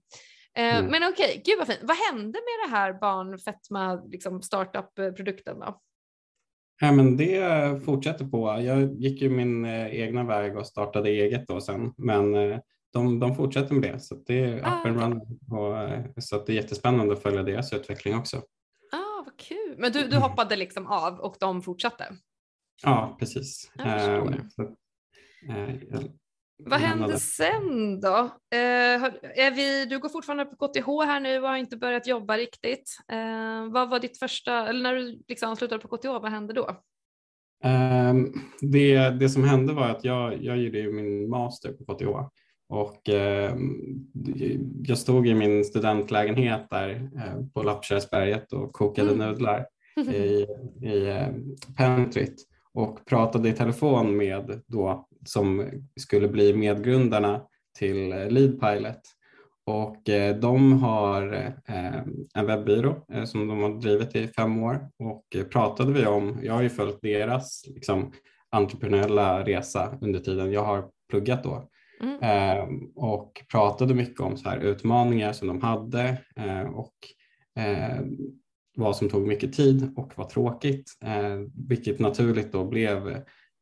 Mm. 0.57 0.85
Men 0.85 1.03
okej, 1.03 1.25
okay, 1.25 1.41
gud 1.45 1.57
vad 1.57 1.67
fint. 1.67 1.79
Vad 1.81 1.97
hände 1.97 2.39
med 2.39 2.69
det 2.69 2.77
här 2.77 2.93
barnfetma 2.93 3.95
liksom 3.95 4.41
startup-produkten 4.41 5.59
då? 5.59 5.81
Ja, 6.83 6.91
men 6.91 7.17
det 7.17 7.85
fortsätter 7.85 8.25
på. 8.25 8.61
Jag 8.61 8.93
gick 9.01 9.21
ju 9.21 9.29
min 9.29 9.65
eh, 9.65 9.95
egna 9.95 10.23
väg 10.23 10.57
och 10.57 10.67
startade 10.67 11.09
eget 11.09 11.47
då 11.47 11.61
sen, 11.61 11.93
men 11.97 12.35
eh, 12.35 12.59
de, 12.93 13.19
de 13.19 13.35
fortsätter 13.35 13.75
med 13.75 13.93
det 13.93 13.99
så 13.99 14.15
det 14.15 14.39
är 14.39 14.57
up 14.57 14.65
ah, 14.65 14.87
and 14.87 15.01
running. 15.01 15.39
Och, 15.51 15.77
eh, 15.77 16.05
så 16.17 16.43
det 16.43 16.51
är 16.51 16.55
jättespännande 16.55 17.13
att 17.13 17.21
följa 17.21 17.43
deras 17.43 17.73
utveckling 17.73 18.15
också. 18.15 18.37
Ah, 18.91 19.23
vad 19.25 19.37
kul. 19.37 19.75
Men 19.77 19.91
du, 19.91 20.07
du 20.07 20.17
hoppade 20.17 20.55
liksom 20.55 20.87
av 20.87 21.19
och 21.19 21.35
de 21.39 21.61
fortsatte? 21.61 22.05
Ja, 22.83 23.15
precis. 23.19 23.71
Jag 23.75 24.27
um, 24.27 24.49
så, 24.49 24.61
uh, 24.61 25.83
jag, 25.89 26.11
vad 26.63 26.79
hände 26.79 27.19
sen 27.19 27.99
då? 28.01 28.17
Uh, 28.55 29.03
är 29.35 29.51
vi, 29.55 29.85
du 29.85 29.99
går 29.99 30.09
fortfarande 30.09 30.45
på 30.45 30.67
KTH 30.67 30.87
här 31.05 31.19
nu 31.19 31.41
och 31.41 31.49
har 31.49 31.57
inte 31.57 31.77
börjat 31.77 32.07
jobba 32.07 32.37
riktigt. 32.37 32.97
Vad 33.71 33.89
var 33.89 33.99
ditt 33.99 34.19
första, 34.19 34.67
eller 34.67 34.81
när 34.81 34.95
du 34.95 35.23
liksom 35.27 35.55
slutade 35.55 35.81
på 35.81 35.97
KTH, 35.97 36.07
vad 36.07 36.31
hände 36.31 36.53
då? 36.53 36.81
Um, 37.63 38.33
det, 38.61 39.09
det 39.09 39.29
som 39.29 39.43
hände 39.43 39.73
var 39.73 39.89
att 39.89 40.03
jag, 40.03 40.43
jag 40.43 40.57
gjorde 40.57 40.91
min 40.91 41.29
master 41.29 41.73
på 41.73 41.95
KTH 41.95 42.05
och 42.71 43.09
eh, 43.09 43.55
jag 44.83 44.97
stod 44.97 45.27
i 45.27 45.33
min 45.33 45.65
studentlägenhet 45.65 46.69
där 46.69 47.09
eh, 47.15 47.45
på 47.53 47.63
Lappkärrsberget 47.63 48.53
och 48.53 48.73
kokade 48.73 49.11
mm. 49.11 49.27
nudlar 49.27 49.65
i, 50.13 50.45
i 50.81 51.09
eh, 51.09 51.27
pentryt 51.77 52.35
och 52.73 53.05
pratade 53.05 53.49
i 53.49 53.53
telefon 53.53 54.17
med 54.17 54.61
då 54.67 55.07
som 55.25 55.69
skulle 55.99 56.27
bli 56.27 56.53
medgrundarna 56.53 57.41
till 57.79 58.11
eh, 58.11 58.29
Leadpilot. 58.29 59.01
Och 59.65 60.09
eh, 60.09 60.35
de 60.35 60.83
har 60.83 61.33
eh, 61.65 62.01
en 62.33 62.45
webbyrå 62.45 63.05
som 63.25 63.47
de 63.47 63.61
har 63.61 63.69
drivit 63.69 64.15
i 64.15 64.27
fem 64.27 64.63
år 64.63 64.89
och 64.99 65.51
pratade 65.51 65.93
vi 65.93 66.05
om, 66.05 66.39
jag 66.43 66.53
har 66.53 66.61
ju 66.61 66.69
följt 66.69 67.01
deras 67.01 67.63
liksom, 67.67 68.11
entreprenöriella 68.49 69.45
resa 69.45 69.97
under 70.01 70.19
tiden 70.19 70.51
jag 70.51 70.63
har 70.63 70.85
pluggat 71.09 71.43
då 71.43 71.67
Mm. 72.01 72.19
Eh, 72.21 72.65
och 72.95 73.41
pratade 73.51 73.93
mycket 73.93 74.19
om 74.19 74.37
så 74.37 74.49
här 74.49 74.59
utmaningar 74.59 75.33
som 75.33 75.47
de 75.47 75.61
hade 75.61 76.17
eh, 76.35 76.61
och 76.61 76.93
eh, 77.59 78.01
vad 78.75 78.95
som 78.95 79.09
tog 79.09 79.27
mycket 79.27 79.53
tid 79.53 79.93
och 79.95 80.13
var 80.15 80.25
tråkigt, 80.25 80.91
eh, 81.05 81.39
vilket 81.67 81.99
naturligt 81.99 82.51
då 82.51 82.65
blev 82.65 83.07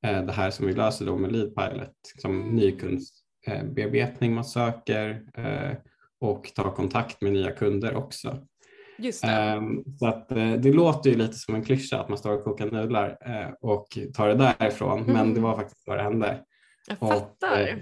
eh, 0.05 0.25
det 0.25 0.31
här 0.31 0.51
som 0.51 0.67
vi 0.67 0.73
löser 0.73 1.05
då 1.05 1.17
med 1.17 1.31
Lead 1.31 1.55
Pilot, 1.55 1.93
som 2.21 2.41
mm. 2.41 2.55
nykundsbearbetning 2.55 4.33
man 4.33 4.45
söker 4.45 5.23
och 6.21 6.51
ta 6.55 6.75
kontakt 6.75 7.21
med 7.21 7.33
nya 7.33 7.51
kunder 7.51 7.95
också. 7.95 8.37
Just 8.97 9.21
det. 9.21 9.27
Ehm, 9.27 9.83
så 9.99 10.07
att, 10.07 10.29
det 10.29 10.73
låter 10.73 11.09
ju 11.09 11.15
lite 11.15 11.33
som 11.33 11.55
en 11.55 11.63
klyscha 11.63 11.99
att 11.99 12.09
man 12.09 12.17
står 12.17 12.33
och 12.33 12.43
kokar 12.43 12.71
nudlar 12.71 13.17
och 13.61 13.87
tar 14.13 14.27
det 14.27 14.35
därifrån, 14.35 14.99
mm. 14.99 15.13
men 15.13 15.33
det 15.33 15.41
var 15.41 15.55
faktiskt 15.55 15.87
vad 15.87 15.97
det 15.97 16.03
hände. 16.03 16.43
Jag 16.87 16.97
fattar. 16.97 17.61
Och, 17.61 17.79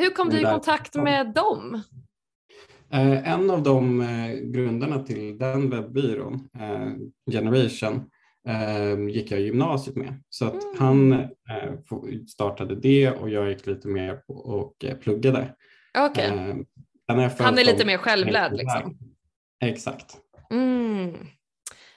Hur 0.00 0.10
kom 0.10 0.28
du 0.28 0.40
i 0.40 0.44
kontakt 0.44 0.94
med 0.94 1.34
dem? 1.34 1.82
En 2.90 3.50
av 3.50 3.62
de 3.62 4.04
grundarna 4.42 5.02
till 5.02 5.38
den 5.38 5.70
webbyrån, 5.70 6.48
Generation, 7.30 8.10
gick 9.10 9.30
jag 9.30 9.40
gymnasiet 9.40 9.96
med. 9.96 10.22
Så 10.28 10.44
att 10.44 10.64
mm. 10.64 10.76
han 10.78 11.28
startade 12.28 12.76
det 12.76 13.10
och 13.10 13.30
jag 13.30 13.48
gick 13.48 13.66
lite 13.66 13.88
mer 13.88 14.22
och 14.26 14.84
pluggade. 15.00 15.54
Okay. 16.10 16.30
Han 17.38 17.58
är 17.58 17.64
lite 17.64 17.84
mer 17.84 17.98
självlärd 17.98 18.52
liksom? 18.52 18.98
Exakt. 19.64 20.16
Mm. 20.50 21.16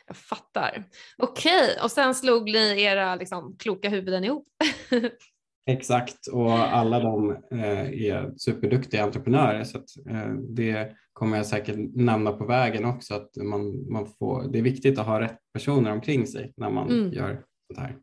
Jag 0.08 0.18
fattar. 0.18 0.84
Okej, 1.18 1.64
okay. 1.64 1.84
och 1.84 1.92
sen 1.92 2.16
slog 2.16 2.52
ni 2.52 2.82
era 2.82 3.16
liksom, 3.16 3.56
kloka 3.60 3.90
huvuden 3.90 4.24
ihop. 4.24 4.48
Exakt, 5.66 6.28
och 6.28 6.52
alla 6.52 7.00
de 7.00 7.32
eh, 7.52 8.06
är 8.08 8.34
superduktiga 8.38 9.04
entreprenörer 9.04 9.64
så 9.64 9.78
att, 9.78 9.90
eh, 10.10 10.34
det 10.34 10.92
kommer 11.14 11.38
jag 11.38 11.46
säkert 11.46 11.76
nämna 11.96 12.32
på 12.32 12.46
vägen 12.46 12.86
också 12.86 13.14
att 13.14 13.36
man, 13.36 13.92
man 13.92 14.08
får, 14.08 14.52
det 14.52 14.60
är 14.60 14.64
viktigt 14.64 15.00
att 15.00 15.06
ha 15.06 15.22
rätt 15.22 15.38
personer 15.54 15.92
omkring 15.92 16.28
sig 16.28 16.54
när 16.58 16.70
man 16.70 16.90
mm. 16.90 17.14
gör 17.14 17.44
det 17.76 17.82
här. 17.82 17.98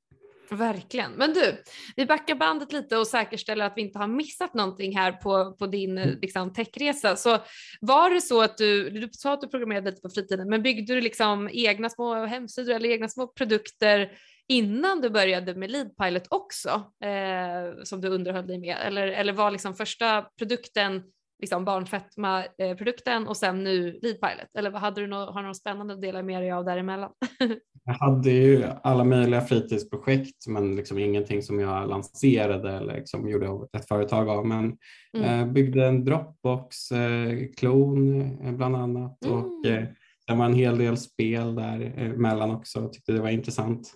Verkligen. 0.51 1.13
Men 1.13 1.33
du, 1.33 1.63
vi 1.97 2.07
backar 2.07 2.35
bandet 2.35 2.73
lite 2.73 2.97
och 2.97 3.07
säkerställer 3.07 3.65
att 3.65 3.73
vi 3.77 3.81
inte 3.83 3.99
har 3.99 4.07
missat 4.07 4.55
någonting 4.55 4.97
här 4.97 5.13
på, 5.13 5.53
på 5.59 5.67
din 5.67 5.99
mm. 5.99 6.19
liksom, 6.21 6.53
techresa. 6.53 7.17
Så 7.17 7.39
var 7.81 8.11
det 8.11 8.21
så 8.21 8.43
att 8.43 8.59
du, 8.59 8.91
du 8.91 9.09
sa 9.13 9.33
att 9.33 9.41
du 9.41 9.49
programmerade 9.49 9.91
lite 9.91 10.03
på 10.03 10.11
fritiden, 10.11 10.49
men 10.49 10.63
byggde 10.63 10.95
du 10.95 11.01
liksom 11.01 11.51
egna 11.53 11.89
små 11.89 12.27
hemsidor 12.27 12.75
eller 12.75 12.89
egna 12.89 13.09
små 13.09 13.27
produkter 13.27 14.13
innan 14.51 15.01
du 15.01 15.11
började 15.11 15.55
med 15.55 15.71
Leadpilot 15.71 16.27
också, 16.31 16.69
eh, 17.05 17.83
som 17.85 18.01
du 18.01 18.09
underhöll 18.09 18.47
dig 18.47 18.59
med? 18.59 18.77
Eller, 18.85 19.07
eller 19.07 19.33
var 19.33 19.51
liksom 19.51 19.75
första 19.75 20.27
produkten 20.39 21.03
liksom 21.41 21.65
barnfetma-produkten 21.65 23.29
och 23.29 23.37
sen 23.37 23.65
nu 23.65 23.99
Leadpilot? 24.03 24.57
Eller 24.59 24.71
hade 24.71 25.01
du 25.01 25.07
något, 25.07 25.35
har 25.35 25.43
du 25.43 25.49
något 25.49 25.57
spännande 25.57 25.95
att 25.95 26.03
dela 26.03 26.23
med 26.23 26.43
dig 26.43 26.53
av 26.53 26.65
däremellan? 26.65 27.11
jag 27.85 27.95
hade 27.95 28.31
ju 28.31 28.65
alla 28.83 29.05
möjliga 29.05 29.41
fritidsprojekt 29.41 30.47
men 30.47 30.77
liksom 30.77 30.99
ingenting 30.99 31.43
som 31.43 31.61
jag 31.61 31.89
lanserade 31.89 32.73
eller 32.73 32.95
liksom 32.95 33.29
gjorde 33.29 33.67
ett 33.77 33.89
företag 33.89 34.29
av. 34.29 34.47
Men 34.47 34.77
mm. 35.17 35.41
eh, 35.41 35.47
byggde 35.47 35.87
en 35.87 36.05
Dropbox-klon 36.05 38.21
eh, 38.21 38.53
bland 38.53 38.77
annat 38.77 39.25
mm. 39.25 39.37
och 39.37 39.67
eh, 39.67 39.85
det 40.27 40.35
var 40.35 40.45
en 40.45 40.55
hel 40.55 40.79
del 40.79 40.97
spel 40.97 41.55
däremellan 41.55 42.51
också 42.51 42.81
och 42.81 42.93
tyckte 42.93 43.13
det 43.13 43.21
var 43.21 43.29
intressant. 43.29 43.95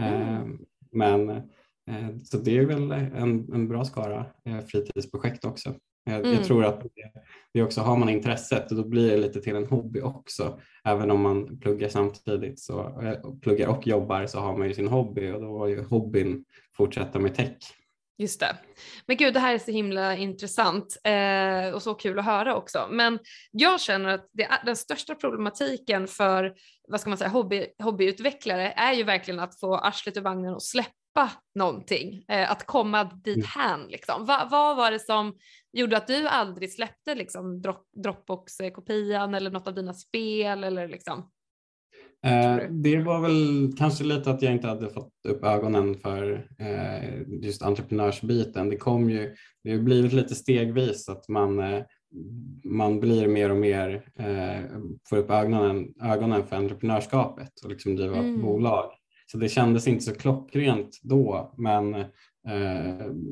Mm. 0.00 0.58
Men 0.92 1.30
eh, 1.30 2.16
så 2.24 2.38
det 2.38 2.58
är 2.58 2.66
väl 2.66 2.92
en, 2.92 3.52
en 3.54 3.68
bra 3.68 3.84
skara 3.84 4.26
eh, 4.44 4.60
fritidsprojekt 4.60 5.44
också. 5.44 5.74
Jag, 6.04 6.20
mm. 6.20 6.32
jag 6.32 6.44
tror 6.44 6.64
att 6.64 6.82
det, 6.82 6.88
det, 7.52 7.62
också 7.62 7.80
har 7.80 7.96
man 7.96 8.08
intresset 8.08 8.70
och 8.70 8.76
då 8.76 8.88
blir 8.88 9.10
det 9.10 9.16
lite 9.16 9.40
till 9.40 9.56
en 9.56 9.66
hobby 9.66 10.00
också. 10.00 10.60
Även 10.84 11.10
om 11.10 11.20
man 11.20 11.58
pluggar 11.58 11.88
samtidigt 11.88 12.60
så 12.60 13.00
eh, 13.02 13.34
pluggar 13.42 13.68
och 13.68 13.86
jobbar 13.86 14.26
så 14.26 14.38
har 14.38 14.56
man 14.56 14.68
ju 14.68 14.74
sin 14.74 14.88
hobby 14.88 15.30
och 15.30 15.40
då 15.40 15.58
var 15.58 15.68
ju 15.68 15.82
hobbyn 15.82 16.44
fortsätta 16.76 17.18
med 17.18 17.34
tech. 17.34 17.56
Just 18.18 18.40
det. 18.40 18.56
Men 19.06 19.16
gud, 19.16 19.34
det 19.34 19.40
här 19.40 19.54
är 19.54 19.58
så 19.58 19.70
himla 19.70 20.16
intressant 20.16 20.96
eh, 21.04 21.74
och 21.74 21.82
så 21.82 21.94
kul 21.94 22.18
att 22.18 22.24
höra 22.24 22.56
också. 22.56 22.88
Men 22.90 23.18
jag 23.50 23.80
känner 23.80 24.08
att 24.08 24.28
det 24.32 24.48
den 24.64 24.76
största 24.76 25.14
problematiken 25.14 26.06
för 26.06 26.54
vad 26.88 27.00
ska 27.00 27.10
man 27.10 27.18
säga, 27.18 27.30
hobby, 27.30 27.66
hobbyutvecklare 27.78 28.72
är 28.76 28.92
ju 28.92 29.02
verkligen 29.02 29.40
att 29.40 29.60
få 29.60 29.76
arslet 29.76 30.16
ur 30.16 30.20
vagnen 30.20 30.54
och 30.54 30.62
släppa 30.62 30.94
släppa 31.14 31.30
någonting, 31.54 32.24
eh, 32.28 32.50
att 32.50 32.66
komma 32.66 33.04
dit 33.04 33.36
mm. 33.36 33.46
hän. 33.46 33.86
Liksom. 33.88 34.24
Va, 34.24 34.48
vad 34.50 34.76
var 34.76 34.90
det 34.90 34.98
som 34.98 35.34
gjorde 35.72 35.96
att 35.96 36.06
du 36.06 36.28
aldrig 36.28 36.72
släppte 36.72 37.14
liksom, 37.14 37.62
Dropbox-kopian 37.96 39.34
eller 39.34 39.50
något 39.50 39.68
av 39.68 39.74
dina 39.74 39.94
spel? 39.94 40.64
Eller, 40.64 40.88
liksom? 40.88 41.30
Eh, 42.24 42.70
det 42.70 43.02
var 43.02 43.20
väl 43.20 43.72
kanske 43.78 44.04
lite 44.04 44.30
att 44.30 44.42
jag 44.42 44.52
inte 44.52 44.68
hade 44.68 44.88
fått 44.88 45.12
upp 45.28 45.44
ögonen 45.44 45.94
för 45.94 46.48
eh, 46.58 47.20
just 47.42 47.62
entreprenörsbiten. 47.62 48.68
Det 48.68 48.76
kom 48.76 49.10
ju, 49.10 49.34
det 49.64 49.70
har 49.70 49.78
blivit 49.78 50.12
lite 50.12 50.34
stegvis 50.34 51.08
att 51.08 51.28
man, 51.28 51.58
eh, 51.58 51.82
man 52.64 53.00
blir 53.00 53.28
mer 53.28 53.50
och 53.50 53.56
mer, 53.56 54.04
får 55.08 55.16
upp 55.16 55.30
ögonen, 55.30 55.94
ögonen 56.02 56.46
för 56.46 56.56
entreprenörskapet 56.56 57.60
och 57.64 57.70
liksom 57.70 57.96
driva 57.96 58.16
mm. 58.16 58.42
bolag. 58.42 58.90
Så 59.26 59.38
det 59.38 59.48
kändes 59.48 59.88
inte 59.88 60.04
så 60.04 60.14
klockrent 60.14 61.00
då, 61.02 61.54
men 61.58 62.04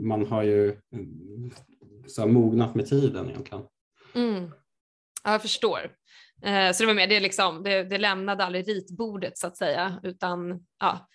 man 0.03 0.27
har 0.27 0.43
ju 0.43 0.77
så 2.07 2.27
mognat 2.27 2.75
med 2.75 2.87
tiden 2.87 3.31
egentligen. 3.31 3.65
Mm. 4.15 4.51
Ja, 5.25 5.33
jag 5.33 5.43
förstår. 5.43 5.81
Eh, 6.45 6.73
så 6.73 6.83
det 6.83 6.87
var 6.87 6.95
mer, 6.95 7.07
det, 7.07 7.21
liksom, 7.21 7.63
det, 7.63 7.85
det 7.85 7.99
lämnade 7.99 8.45
aldrig 8.45 8.69
ritbordet 8.69 9.39
så 9.39 9.47
att 9.47 9.57
säga, 9.57 10.01
utan 10.03 10.61
ja, 10.81 11.09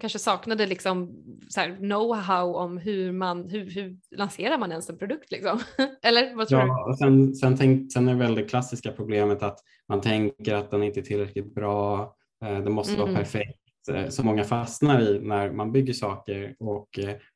kanske 0.00 0.18
saknade 0.18 0.66
liksom 0.66 1.10
know-how 1.78 2.54
om 2.54 2.78
hur 2.78 3.12
man, 3.12 3.50
hur, 3.50 3.70
hur 3.70 3.96
lanserar 4.16 4.58
man 4.58 4.70
ens 4.70 4.90
en 4.90 4.98
produkt 4.98 5.30
liksom? 5.30 5.60
Eller 6.02 6.36
vad 6.36 6.48
tror 6.48 6.60
ja, 6.60 6.86
du? 6.90 6.96
Sen, 6.96 7.34
sen, 7.34 7.56
tänk, 7.56 7.92
sen 7.92 8.08
är 8.08 8.14
väl 8.14 8.34
det 8.34 8.44
klassiska 8.44 8.92
problemet 8.92 9.42
att 9.42 9.58
man 9.88 10.00
tänker 10.00 10.54
att 10.54 10.70
den 10.70 10.82
inte 10.82 11.00
är 11.00 11.04
tillräckligt 11.04 11.54
bra, 11.54 12.14
eh, 12.44 12.58
det 12.58 12.70
måste 12.70 12.94
mm. 12.94 13.04
vara 13.04 13.16
perfekt 13.16 13.62
Eh, 13.90 14.08
så 14.08 14.22
många 14.22 14.44
fastnar 14.44 15.00
i 15.00 15.20
när 15.22 15.50
man 15.50 15.72
bygger 15.72 15.92
saker 15.92 16.54
och 16.58 16.88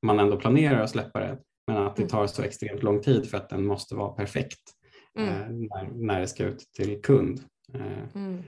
man 0.03 0.21
ändå 0.21 0.37
planerar 0.37 0.81
att 0.81 0.91
släppa 0.91 1.21
det. 1.21 1.39
Men 1.67 1.77
att 1.77 1.97
det 1.97 2.03
mm. 2.03 2.11
tar 2.11 2.27
så 2.27 2.43
extremt 2.43 2.83
lång 2.83 3.03
tid 3.03 3.31
för 3.31 3.37
att 3.37 3.49
den 3.49 3.67
måste 3.67 3.95
vara 3.95 4.13
perfekt 4.13 4.61
mm. 5.17 5.29
Eh, 5.29 5.49
när, 5.49 5.89
när 6.07 6.21
det 6.21 6.29
ska 6.29 6.45
ut 6.45 6.59
till 6.73 7.03
kund. 7.03 7.41
Mm. 8.15 8.43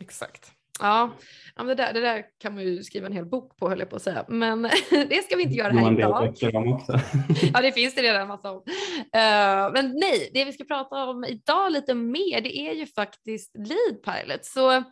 Exakt. 0.00 0.52
Ja, 0.80 1.10
det, 1.56 1.74
där, 1.74 1.92
det 1.92 2.00
där 2.00 2.24
kan 2.38 2.54
man 2.54 2.64
ju 2.64 2.82
skriva 2.82 3.06
en 3.06 3.12
hel 3.12 3.26
bok 3.26 3.56
på 3.56 3.68
höll 3.68 3.78
jag 3.78 3.90
på 3.90 3.96
att 3.96 4.02
säga, 4.02 4.24
men 4.28 4.62
det 4.90 5.24
ska 5.24 5.36
vi 5.36 5.42
inte 5.42 5.54
göra 5.54 5.72
här 5.72 5.92
idag. 5.92 6.34
ja, 7.54 7.60
det 7.62 7.72
finns 7.72 7.94
det 7.94 8.02
redan 8.02 8.28
massa 8.28 8.50
om. 8.50 8.56
Uh, 8.56 9.72
men 9.72 9.92
nej, 10.00 10.30
det 10.34 10.44
vi 10.44 10.52
ska 10.52 10.64
prata 10.64 11.04
om 11.04 11.24
idag 11.24 11.72
lite 11.72 11.94
mer, 11.94 12.40
det 12.40 12.58
är 12.58 12.72
ju 12.72 12.86
faktiskt 12.86 13.56
Lead 13.56 14.02
Pilot. 14.04 14.44
Så 14.44 14.82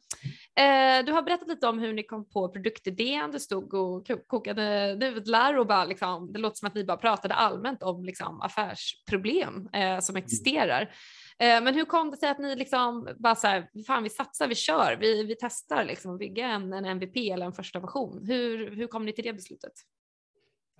uh, 0.60 1.06
du 1.06 1.12
har 1.12 1.22
berättat 1.22 1.48
lite 1.48 1.68
om 1.68 1.78
hur 1.78 1.92
ni 1.92 2.02
kom 2.02 2.28
på 2.28 2.48
produktidén, 2.48 3.30
du 3.30 3.40
stod 3.40 3.74
och 3.74 4.10
kokade 4.26 4.94
nudlar 4.94 5.58
och 5.58 5.66
bara 5.66 5.84
liksom, 5.84 6.32
det 6.32 6.38
låter 6.38 6.56
som 6.56 6.68
att 6.68 6.74
ni 6.74 6.84
bara 6.84 6.96
pratade 6.96 7.34
allmänt 7.34 7.82
om 7.82 8.04
liksom 8.04 8.40
affärsproblem 8.40 9.68
uh, 9.76 10.00
som 10.00 10.16
existerar. 10.16 10.94
Eh, 11.40 11.62
men 11.62 11.74
hur 11.74 11.84
kom 11.84 12.10
det 12.10 12.16
sig 12.16 12.28
att 12.28 12.38
ni 12.38 12.56
liksom 12.56 13.08
bara 13.18 13.34
så 13.34 13.46
här, 13.46 13.68
fan 13.86 14.02
vi 14.02 14.10
satsar, 14.10 14.48
vi 14.48 14.54
kör, 14.54 14.96
vi, 15.00 15.24
vi 15.24 15.36
testar 15.40 15.84
liksom 15.84 16.18
bygga 16.18 16.46
en, 16.46 16.72
en 16.72 16.84
MVP 16.84 17.16
eller 17.16 17.46
en 17.46 17.52
första 17.52 17.80
version. 17.80 18.24
Hur, 18.26 18.70
hur 18.70 18.86
kom 18.86 19.06
ni 19.06 19.12
till 19.12 19.24
det 19.24 19.32
beslutet? 19.32 19.72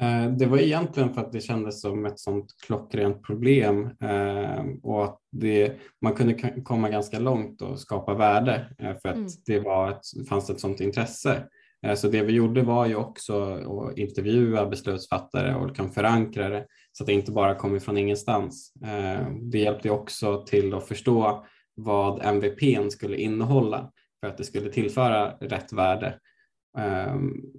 Eh, 0.00 0.30
det 0.30 0.46
var 0.46 0.58
egentligen 0.58 1.14
för 1.14 1.20
att 1.20 1.32
det 1.32 1.40
kändes 1.40 1.80
som 1.80 2.06
ett 2.06 2.18
sånt 2.18 2.46
klockrent 2.66 3.22
problem 3.22 3.90
eh, 4.00 4.64
och 4.82 5.04
att 5.04 5.18
det, 5.32 5.72
man 6.02 6.14
kunde 6.14 6.34
komma 6.64 6.88
ganska 6.88 7.18
långt 7.18 7.62
och 7.62 7.80
skapa 7.80 8.14
värde 8.14 8.66
för 8.78 9.08
att 9.08 9.16
mm. 9.16 9.28
det 9.46 9.60
var 9.60 9.90
ett, 9.90 10.28
fanns 10.28 10.50
ett 10.50 10.60
sånt 10.60 10.80
intresse. 10.80 11.44
Eh, 11.86 11.94
så 11.94 12.08
det 12.08 12.22
vi 12.22 12.32
gjorde 12.32 12.62
var 12.62 12.86
ju 12.86 12.94
också 12.94 13.42
att 13.52 13.98
intervjua 13.98 14.66
beslutsfattare 14.66 15.54
och 15.54 15.66
liksom 15.66 15.90
förankra 15.90 16.48
det 16.48 16.66
så 16.92 17.02
att 17.02 17.06
det 17.06 17.12
inte 17.12 17.32
bara 17.32 17.54
kom 17.54 17.76
ifrån 17.76 17.98
ingenstans. 17.98 18.72
Eh, 18.84 19.26
det 19.42 19.58
hjälpte 19.58 19.90
också 19.90 20.44
till 20.44 20.74
att 20.74 20.88
förstå 20.88 21.44
vad 21.74 22.24
MVP 22.24 22.92
skulle 22.92 23.16
innehålla 23.16 23.90
för 24.20 24.28
att 24.30 24.38
det 24.38 24.44
skulle 24.44 24.70
tillföra 24.70 25.30
rätt 25.30 25.72
värde 25.72 26.06
eh, 26.06 26.12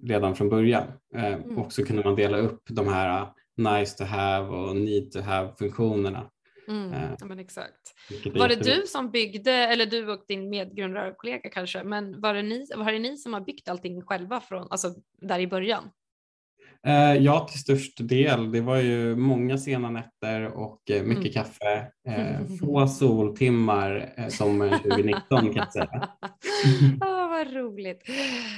redan 0.03 0.35
från 0.35 0.49
början. 0.49 0.83
Mm. 1.15 1.57
Och 1.57 1.73
så 1.73 1.85
kunde 1.85 2.03
man 2.03 2.15
dela 2.15 2.37
upp 2.37 2.61
de 2.69 2.87
här 2.87 3.27
nice 3.57 3.97
to 3.97 4.03
have 4.03 4.47
och 4.47 4.75
need 4.75 5.11
to 5.11 5.19
have 5.19 5.53
funktionerna 5.59 6.29
Mm, 6.67 6.93
eh, 6.93 7.15
ja, 7.19 7.25
men 7.25 7.39
exakt. 7.39 7.95
Var 8.33 8.47
det 8.47 8.55
du 8.55 8.87
som 8.87 9.11
byggde, 9.11 9.51
eller 9.51 9.85
du 9.85 10.11
och 10.11 10.23
din 10.27 10.49
medgrundarkollega 10.49 11.49
kanske, 11.49 11.83
men 11.83 12.21
var 12.21 12.33
det, 12.33 12.41
ni, 12.41 12.67
var 12.75 12.91
det 12.91 12.99
ni 12.99 13.17
som 13.17 13.33
har 13.33 13.41
byggt 13.41 13.69
allting 13.69 14.01
själva 14.01 14.41
från, 14.41 14.67
alltså 14.71 14.93
där 15.21 15.39
i 15.39 15.47
början? 15.47 15.89
Ja, 17.19 17.47
till 17.49 17.59
störst 17.59 18.07
del. 18.07 18.51
Det 18.51 18.61
var 18.61 18.77
ju 18.77 19.15
många 19.15 19.57
sena 19.57 19.89
nätter 19.89 20.45
och 20.45 20.91
eh, 20.91 21.03
mycket 21.03 21.23
mm. 21.23 21.33
kaffe. 21.33 21.91
Eh, 22.07 22.39
få 22.59 22.87
soltimmar 22.87 24.13
eh, 24.17 24.27
som 24.27 24.59
2019 24.69 25.21
kan 25.29 25.55
jag 25.55 25.73
säga. 25.73 26.09
oh, 27.01 27.29
vad 27.29 27.53
roligt. 27.53 28.09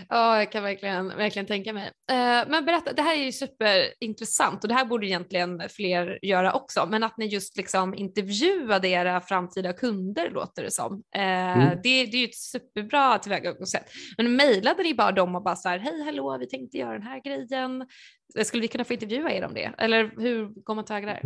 Oh, 0.10 0.38
jag 0.38 0.52
kan 0.52 0.64
verkligen, 0.64 1.08
verkligen 1.08 1.46
tänka 1.46 1.74
mig. 1.74 1.92
Eh, 2.12 2.48
men 2.48 2.66
berätta, 2.66 2.94
det 2.94 3.02
här 3.02 3.18
är 3.18 3.24
ju 3.24 3.32
superintressant 3.32 4.64
och 4.64 4.68
det 4.68 4.74
här 4.74 4.86
borde 4.86 5.08
egentligen 5.08 5.62
fler 5.70 6.20
göra 6.22 6.54
också. 6.54 6.88
Men 6.90 7.04
att 7.04 7.18
ni 7.18 7.26
just 7.26 7.58
liksom 7.58 7.96
intervjuade 7.96 8.88
era 8.88 9.22
framtida 9.22 9.74
kunder 9.74 10.30
låter 10.30 10.64
det 10.64 10.72
som. 10.72 11.04
Eh, 11.16 11.22
mm. 11.22 11.70
det, 11.84 12.06
det 12.06 12.18
är 12.18 12.22
ju 12.22 12.26
ett 12.26 12.36
superbra 12.36 13.20
tillvägagångssätt. 13.20 13.90
Men 14.18 14.36
mejlade 14.36 14.84
ni 14.84 14.94
bara 14.94 15.12
dem 15.12 15.36
och 15.36 15.44
bara 15.44 15.56
så 15.56 15.70
här, 15.70 15.80
hej 15.80 16.04
hallå, 16.06 16.38
vi 16.40 16.48
tänkte 16.48 16.78
göra 16.78 16.94
den 16.94 17.08
här 17.08 17.22
grejen. 17.22 17.88
Skulle 18.46 18.62
vi 18.62 18.68
kunna 18.68 18.84
få 18.84 18.94
intervjua 18.94 19.32
er 19.32 19.46
om 19.46 19.54
det? 19.54 19.72
Eller 19.78 20.12
hur 20.18 20.64
går 20.64 20.76
man 20.76 20.86
tillväga 20.86 21.08
där? 21.08 21.22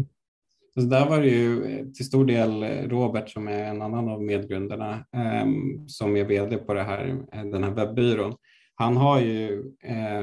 Så 0.79 0.81
där 0.81 1.09
var 1.09 1.21
det 1.21 1.27
ju 1.27 1.85
till 1.93 2.05
stor 2.05 2.25
del 2.25 2.63
Robert 2.89 3.29
som 3.29 3.47
är 3.47 3.63
en 3.63 3.81
annan 3.81 4.09
av 4.09 4.23
medgrundarna 4.23 5.05
um, 5.43 5.83
som 5.87 6.17
är 6.17 6.23
vd 6.23 6.57
på 6.57 6.73
det 6.73 6.83
här, 6.83 7.17
den 7.31 7.63
här 7.63 7.71
webbyrån. 7.71 8.35
Han, 8.75 8.97
har 8.97 9.19
ju, 9.19 9.63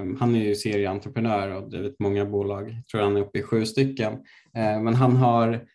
um, 0.00 0.16
han 0.20 0.34
är 0.34 0.44
ju 0.44 0.54
serieentreprenör 0.54 1.56
och 1.56 1.70
drivit 1.70 1.96
många 1.98 2.24
bolag, 2.24 2.70
jag 2.70 2.86
tror 2.86 3.00
han 3.00 3.16
är 3.16 3.20
uppe 3.20 3.38
i 3.38 3.42
sju 3.42 3.64
stycken. 3.64 4.12
Men 4.54 4.94
han 4.94 5.16
har 5.16 5.66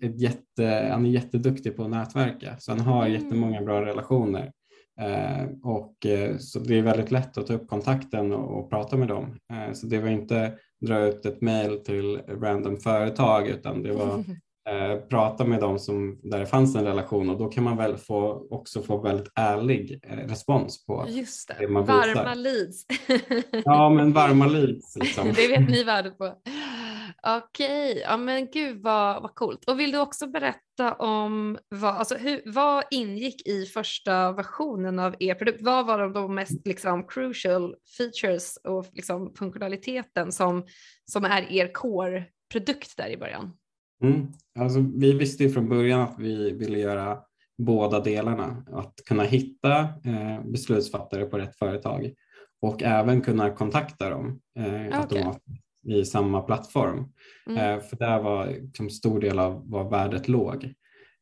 ett 0.00 0.20
jätte, 0.20 0.88
han 0.92 1.06
är 1.06 1.10
jätteduktig 1.10 1.76
på 1.76 1.84
att 1.84 1.90
nätverka 1.90 2.56
så 2.58 2.72
han 2.72 2.80
har 2.80 3.06
mm. 3.06 3.12
jättemånga 3.12 3.62
bra 3.62 3.86
relationer. 3.86 4.52
Eh, 5.00 5.46
och, 5.62 6.06
eh, 6.06 6.36
så 6.36 6.58
det 6.58 6.78
är 6.78 6.82
väldigt 6.82 7.10
lätt 7.10 7.38
att 7.38 7.46
ta 7.46 7.54
upp 7.54 7.68
kontakten 7.68 8.32
och, 8.32 8.58
och 8.58 8.70
prata 8.70 8.96
med 8.96 9.08
dem. 9.08 9.38
Eh, 9.52 9.72
så 9.72 9.86
det 9.86 9.98
var 9.98 10.08
inte 10.08 10.52
dra 10.84 11.00
ut 11.00 11.26
ett 11.26 11.40
mail 11.40 11.78
till 11.84 12.20
random 12.28 12.76
företag 12.76 13.48
utan 13.48 13.82
det 13.82 13.92
var 13.92 14.18
eh, 14.68 15.00
prata 15.08 15.44
med 15.44 15.60
dem 15.60 15.78
som, 15.78 16.20
där 16.22 16.38
det 16.38 16.46
fanns 16.46 16.76
en 16.76 16.84
relation 16.84 17.30
och 17.30 17.38
då 17.38 17.48
kan 17.48 17.64
man 17.64 17.76
väl 17.76 17.96
få, 17.96 18.46
också 18.50 18.82
få 18.82 18.98
väldigt 18.98 19.32
ärlig 19.34 20.00
eh, 20.02 20.16
respons 20.16 20.86
på 20.86 21.06
Just 21.08 21.48
det, 21.48 21.56
det 21.58 21.68
man 21.68 21.84
varma 21.84 22.34
leads. 22.34 22.86
ja 23.64 23.90
men 23.90 24.12
varma 24.12 24.46
leads. 24.46 24.96
Liksom. 24.96 25.32
det 25.36 25.48
vet 25.48 25.68
ni 25.68 25.84
värdet 25.84 26.18
på. 26.18 26.34
Okej, 27.26 28.02
ja 28.08 28.16
men 28.16 28.50
gud 28.50 28.82
vad, 28.82 29.22
vad 29.22 29.34
coolt. 29.34 29.64
Och 29.64 29.80
vill 29.80 29.92
du 29.92 29.98
också 29.98 30.26
berätta 30.26 30.63
om 30.80 31.58
vad, 31.68 31.94
alltså 31.94 32.16
hur, 32.16 32.42
vad 32.44 32.84
ingick 32.90 33.48
i 33.48 33.66
första 33.66 34.32
versionen 34.32 34.98
av 34.98 35.14
er 35.18 35.34
produkt? 35.34 35.62
Vad 35.62 35.86
var 35.86 36.08
de 36.08 36.34
mest 36.34 36.66
liksom, 36.66 37.06
crucial 37.06 37.74
features 37.98 38.56
och 38.56 38.86
liksom, 38.92 39.34
funktionaliteten 39.34 40.32
som, 40.32 40.66
som 41.12 41.24
är 41.24 41.52
er 41.52 41.72
core-produkt 41.72 42.96
där 42.96 43.08
i 43.08 43.16
början? 43.16 43.52
Mm. 44.02 44.26
Alltså, 44.58 44.78
vi 44.94 45.12
visste 45.12 45.48
från 45.48 45.68
början 45.68 46.00
att 46.00 46.18
vi 46.18 46.52
ville 46.52 46.78
göra 46.78 47.18
båda 47.58 48.00
delarna. 48.00 48.64
Att 48.72 48.94
kunna 49.06 49.22
hitta 49.22 49.80
eh, 49.80 50.44
beslutsfattare 50.44 51.24
på 51.24 51.38
rätt 51.38 51.58
företag 51.58 52.12
och 52.62 52.82
även 52.82 53.20
kunna 53.20 53.50
kontakta 53.50 54.10
dem 54.10 54.40
eh, 54.58 54.64
okay. 54.64 54.90
automatiskt 54.92 55.63
i 55.84 56.04
samma 56.04 56.40
plattform. 56.40 57.12
Mm. 57.46 57.58
Eh, 57.58 57.82
för 57.84 57.96
där 57.96 58.22
var 58.22 58.46
liksom 58.46 58.90
stor 58.90 59.20
del 59.20 59.38
av 59.38 59.70
var 59.70 59.90
värdet 59.90 60.28
låg. 60.28 60.74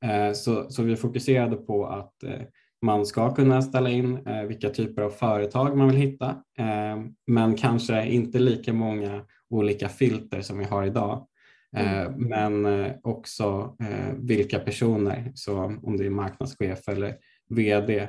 Eh, 0.04 0.32
så, 0.32 0.70
så 0.70 0.82
vi 0.82 0.96
fokuserade 0.96 1.56
på 1.56 1.86
att 1.86 2.22
eh, 2.22 2.40
man 2.82 3.06
ska 3.06 3.34
kunna 3.34 3.62
ställa 3.62 3.90
in 3.90 4.18
vilka 4.48 4.70
typer 4.70 5.02
av 5.02 5.10
företag 5.10 5.76
man 5.76 5.88
vill 5.88 5.96
hitta, 5.96 6.36
men 7.26 7.54
kanske 7.54 8.06
inte 8.06 8.38
lika 8.38 8.72
många 8.72 9.24
olika 9.50 9.88
filter 9.88 10.40
som 10.40 10.58
vi 10.58 10.64
har 10.64 10.84
idag. 10.84 11.26
Mm. 11.76 12.12
Men 12.12 12.90
också 13.02 13.76
vilka 14.14 14.58
personer, 14.58 15.32
så 15.34 15.78
om 15.82 15.96
det 15.96 16.06
är 16.06 16.10
marknadschef 16.10 16.88
eller 16.88 17.14
vd, 17.48 18.08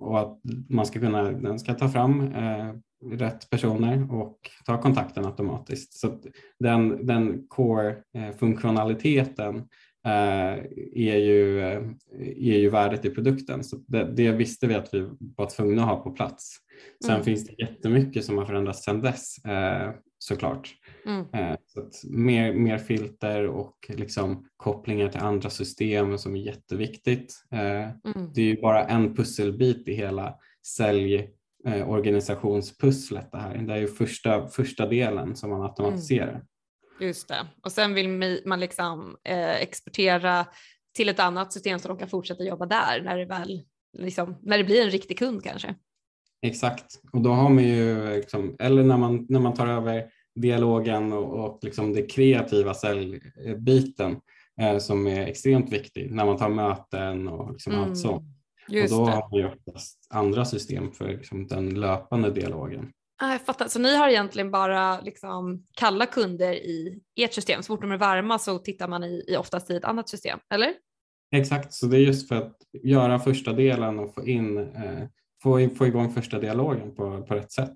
och 0.00 0.20
att 0.20 0.40
man 0.68 0.86
ska 0.86 1.00
kunna, 1.00 1.32
den 1.32 1.58
ska 1.58 1.74
ta 1.74 1.88
fram 1.88 2.34
rätt 3.12 3.50
personer 3.50 4.14
och 4.14 4.38
ta 4.64 4.80
kontakten 4.80 5.24
automatiskt. 5.24 5.92
Så 5.92 6.20
den, 6.58 7.06
den 7.06 7.46
core-funktionaliteten 7.48 9.56
eh, 10.06 10.52
är, 10.94 11.16
ju, 11.16 11.60
eh, 11.60 11.82
är 12.20 12.58
ju 12.58 12.70
värdet 12.70 13.04
i 13.04 13.10
produkten. 13.10 13.64
Så 13.64 13.76
det, 13.86 14.04
det, 14.04 14.32
visste 14.32 14.66
vi 14.66 14.74
att 14.74 14.94
vi 14.94 15.08
var 15.18 15.50
tvungna 15.50 15.82
att 15.82 15.88
ha 15.88 15.96
på 15.96 16.10
plats. 16.10 16.56
Sen 17.04 17.14
mm. 17.14 17.24
finns 17.24 17.46
det 17.46 17.54
jättemycket 17.58 18.24
som 18.24 18.38
har 18.38 18.44
förändrats 18.44 18.84
sedan 18.84 19.00
dess 19.00 19.44
eh, 19.44 19.90
såklart. 20.18 20.74
Mm. 21.06 21.24
Så 21.66 21.88
mer, 22.10 22.52
mer 22.52 22.78
filter 22.78 23.46
och 23.46 23.74
liksom 23.88 24.48
kopplingar 24.56 25.08
till 25.08 25.20
andra 25.20 25.50
system 25.50 26.18
som 26.18 26.36
är 26.36 26.40
jätteviktigt. 26.40 27.34
Mm. 27.50 27.90
Det 28.34 28.40
är 28.40 28.46
ju 28.46 28.60
bara 28.60 28.84
en 28.84 29.14
pusselbit 29.14 29.88
i 29.88 29.94
hela 29.94 30.34
sälj 30.76 31.30
eh, 31.66 31.90
organisationspusslet 31.90 33.32
det 33.32 33.38
här. 33.38 33.58
Det 33.58 33.72
är 33.72 33.78
ju 33.78 33.86
första, 33.86 34.48
första 34.48 34.86
delen 34.86 35.36
som 35.36 35.50
man 35.50 35.62
automatiserar. 35.62 36.30
Mm. 36.30 36.42
Just 37.00 37.28
det, 37.28 37.46
och 37.62 37.72
sen 37.72 37.94
vill 37.94 38.08
man 38.44 38.60
liksom 38.60 39.16
eh, 39.24 39.54
exportera 39.54 40.46
till 40.94 41.08
ett 41.08 41.20
annat 41.20 41.52
system 41.52 41.78
så 41.78 41.88
de 41.88 41.98
kan 41.98 42.08
fortsätta 42.08 42.44
jobba 42.44 42.66
där 42.66 43.02
när 43.04 43.18
det 43.18 43.24
väl 43.24 43.62
liksom, 43.98 44.36
när 44.42 44.58
det 44.58 44.64
blir 44.64 44.82
en 44.82 44.90
riktig 44.90 45.18
kund 45.18 45.44
kanske. 45.44 45.74
Exakt, 46.42 47.00
och 47.12 47.20
då 47.20 47.30
har 47.30 47.50
man 47.50 47.64
ju, 47.64 48.14
liksom, 48.16 48.56
eller 48.58 48.82
när 48.82 48.96
man, 48.96 49.26
när 49.28 49.40
man 49.40 49.54
tar 49.54 49.66
över 49.66 50.04
dialogen 50.34 51.12
och, 51.12 51.44
och 51.44 51.58
liksom 51.62 51.92
det 51.92 52.02
kreativa 52.02 52.74
säljbiten 52.74 54.16
eh, 54.60 54.78
som 54.78 55.06
är 55.06 55.26
extremt 55.26 55.72
viktig 55.72 56.10
när 56.12 56.24
man 56.24 56.36
tar 56.36 56.48
möten 56.48 57.28
och 57.28 57.52
liksom 57.52 57.72
mm. 57.72 57.84
allt 57.84 57.98
sånt. 57.98 58.33
Just 58.68 58.92
och 58.92 58.98
då 58.98 59.06
det. 59.06 59.12
har 59.12 59.28
vi 59.32 59.44
oftast 59.44 60.06
andra 60.10 60.44
system 60.44 60.92
för 60.92 61.08
liksom, 61.08 61.46
den 61.46 61.80
löpande 61.80 62.30
dialogen. 62.30 62.92
Ah, 63.22 63.32
jag 63.32 63.40
fattar, 63.40 63.68
så 63.68 63.78
ni 63.78 63.96
har 63.96 64.08
egentligen 64.08 64.50
bara 64.50 65.00
liksom 65.00 65.64
kalla 65.76 66.06
kunder 66.06 66.52
i 66.52 67.00
ert 67.16 67.32
system. 67.32 67.62
Så 67.62 67.66
fort 67.66 67.80
de 67.80 67.92
är 67.92 67.96
varma 67.96 68.38
så 68.38 68.58
tittar 68.58 68.88
man 68.88 69.04
i, 69.04 69.24
i 69.28 69.36
oftast 69.36 69.70
i 69.70 69.76
ett 69.76 69.84
annat 69.84 70.08
system, 70.08 70.38
eller? 70.54 70.74
Exakt, 71.36 71.72
så 71.72 71.86
det 71.86 71.96
är 71.96 72.00
just 72.00 72.28
för 72.28 72.34
att 72.34 72.56
göra 72.82 73.18
första 73.18 73.52
delen 73.52 73.98
och 73.98 74.14
få, 74.14 74.26
in, 74.26 74.58
eh, 74.58 75.08
få, 75.42 75.60
in, 75.60 75.76
få 75.76 75.86
igång 75.86 76.10
första 76.10 76.38
dialogen 76.38 76.94
på, 76.94 77.22
på 77.22 77.34
rätt 77.34 77.52
sätt. 77.52 77.74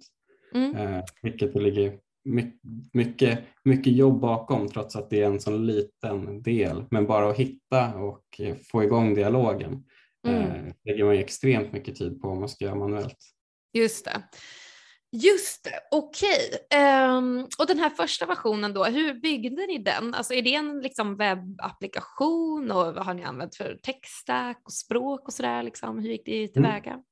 Mm. 0.54 0.76
Eh, 0.76 1.04
vilket 1.22 1.54
det 1.54 1.60
ligger 1.60 1.98
mycket, 2.24 2.60
mycket, 2.92 3.38
mycket 3.64 3.92
jobb 3.92 4.20
bakom 4.20 4.68
trots 4.68 4.96
att 4.96 5.10
det 5.10 5.22
är 5.22 5.26
en 5.26 5.40
sån 5.40 5.66
liten 5.66 6.42
del. 6.42 6.84
Men 6.90 7.06
bara 7.06 7.30
att 7.30 7.36
hitta 7.36 7.94
och 7.94 8.40
få 8.72 8.84
igång 8.84 9.14
dialogen 9.14 9.84
Mm. 10.28 10.66
Eh, 10.66 10.74
lägger 10.84 11.04
man 11.04 11.14
ju 11.14 11.20
extremt 11.20 11.72
mycket 11.72 11.96
tid 11.96 12.20
på 12.20 12.28
om 12.28 12.40
man 12.40 12.48
ska 12.48 12.64
göra 12.64 12.74
manuellt. 12.74 13.18
Just 13.72 14.04
det. 14.04 14.22
Just 15.12 15.64
det, 15.64 15.80
okej. 15.90 16.50
Okay. 16.66 17.16
Um, 17.16 17.48
och 17.58 17.66
den 17.66 17.78
här 17.78 17.90
första 17.90 18.26
versionen 18.26 18.74
då, 18.74 18.84
hur 18.84 19.14
byggde 19.14 19.66
ni 19.66 19.78
den? 19.78 20.14
Alltså 20.14 20.34
är 20.34 20.42
det 20.42 20.54
en 20.54 20.80
liksom 20.80 21.16
webbapplikation 21.16 22.70
och 22.70 22.94
vad 22.94 23.06
har 23.06 23.14
ni 23.14 23.24
använt 23.24 23.56
för 23.56 23.78
textstack 23.82 24.60
och 24.64 24.72
språk 24.72 25.20
och 25.26 25.32
sådär? 25.32 25.62
Liksom? 25.62 25.98
Hur 25.98 26.10
gick 26.10 26.26
det 26.26 26.48
tillväga? 26.48 27.02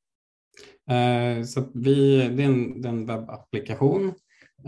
Mm. 0.91 1.39
Uh, 1.39 1.45
så 1.45 1.71
vi, 1.75 2.29
det 2.29 2.43
är 2.43 2.47
en, 2.47 2.83
det 2.83 2.89
är 2.89 2.93
en 2.93 3.07
webbapplikation 3.07 4.15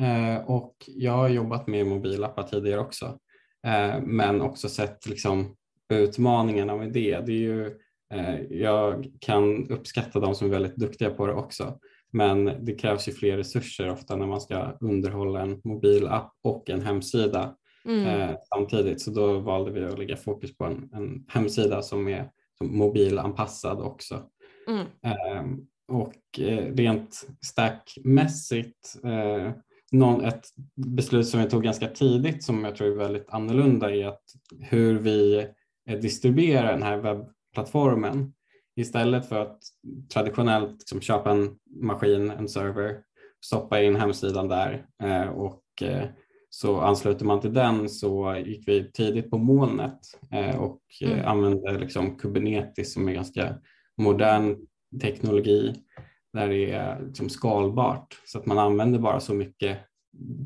uh, 0.01 0.37
och 0.47 0.75
jag 0.87 1.13
har 1.13 1.29
jobbat 1.29 1.67
med 1.67 1.87
mobilappar 1.87 2.43
tidigare 2.43 2.81
också, 2.81 3.07
uh, 3.67 4.03
men 4.03 4.41
också 4.41 4.69
sett 4.69 5.07
liksom, 5.07 5.57
utmaningarna 5.93 6.77
med 6.77 6.93
det. 6.93 7.21
Det 7.27 7.33
är 7.33 7.41
ju 7.41 7.79
jag 8.51 9.07
kan 9.21 9.71
uppskatta 9.71 10.21
de 10.21 10.35
som 10.35 10.47
är 10.47 10.51
väldigt 10.51 10.77
duktiga 10.77 11.11
på 11.11 11.27
det 11.27 11.33
också. 11.33 11.79
Men 12.13 12.45
det 12.65 12.75
krävs 12.75 13.09
ju 13.09 13.13
fler 13.13 13.37
resurser 13.37 13.91
ofta 13.91 14.17
när 14.17 14.27
man 14.27 14.41
ska 14.41 14.77
underhålla 14.81 15.41
en 15.41 15.61
mobilapp 15.65 16.33
och 16.43 16.71
en 16.71 16.83
hemsida 16.83 17.57
mm. 17.85 18.07
eh, 18.07 18.37
samtidigt. 18.55 19.01
Så 19.01 19.11
då 19.11 19.39
valde 19.39 19.71
vi 19.71 19.85
att 19.85 19.99
lägga 19.99 20.17
fokus 20.17 20.57
på 20.57 20.65
en, 20.65 20.91
en 20.93 21.25
hemsida 21.29 21.83
som 21.83 22.09
är 22.09 22.31
mobilanpassad 22.65 23.81
också. 23.81 24.23
Mm. 24.69 24.87
Eh, 25.03 25.59
och 25.89 26.41
eh, 26.41 26.75
rent 26.75 27.27
stackmässigt, 27.41 28.97
eh, 29.05 29.53
någon, 29.93 30.25
ett 30.25 30.45
beslut 30.75 31.29
som 31.29 31.41
vi 31.41 31.51
tog 31.51 31.63
ganska 31.63 31.89
tidigt 31.89 32.45
som 32.45 32.65
jag 32.65 32.77
tror 32.77 32.89
är 32.89 32.97
väldigt 32.97 33.29
annorlunda 33.29 33.95
är 33.95 34.07
att 34.07 34.23
hur 34.61 34.99
vi 34.99 35.47
eh, 35.89 35.99
distribuerar 35.99 36.73
den 36.73 36.83
här 36.83 36.97
webb 36.97 37.29
plattformen 37.59 38.33
istället 38.77 39.29
för 39.29 39.43
att 39.43 39.59
traditionellt 40.13 40.79
liksom 40.79 41.01
köpa 41.01 41.31
en 41.31 41.57
maskin, 41.81 42.31
en 42.31 42.49
server, 42.49 43.01
stoppa 43.45 43.83
in 43.83 43.97
hemsidan 43.97 44.49
där 44.49 44.87
eh, 45.03 45.29
och 45.29 45.63
eh, 45.83 46.05
så 46.51 46.81
ansluter 46.81 47.25
man 47.25 47.41
till 47.41 47.55
den 47.55 47.89
så 47.89 48.37
gick 48.47 48.69
vi 48.69 48.91
tidigt 48.93 49.31
på 49.31 49.39
molnet 49.39 49.99
eh, 50.33 50.57
och 50.57 50.81
mm. 51.01 51.27
använde 51.27 51.79
liksom 51.79 52.17
Kubernetes 52.19 52.93
som 52.93 53.09
är 53.09 53.13
ganska 53.13 53.55
modern 53.97 54.57
teknologi 55.01 55.75
där 56.33 56.49
det 56.49 56.71
är 56.71 57.03
liksom 57.07 57.29
skalbart 57.29 58.21
så 58.25 58.39
att 58.39 58.47
man 58.47 58.59
använder 58.59 58.99
bara 58.99 59.21
så 59.21 59.35
mycket 59.35 59.79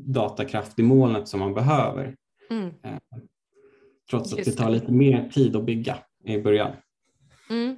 datakraft 0.05 0.79
i 0.79 0.83
molnet 0.83 1.27
som 1.27 1.39
man 1.39 1.53
behöver. 1.53 2.15
Mm. 2.49 2.73
Trots 4.09 4.33
att 4.33 4.45
det 4.45 4.51
tar 4.51 4.69
lite 4.69 4.91
mer 4.91 5.29
tid 5.29 5.55
att 5.55 5.65
bygga 5.65 5.97
i 6.23 6.41
början. 6.41 6.71
Mm. 7.53 7.75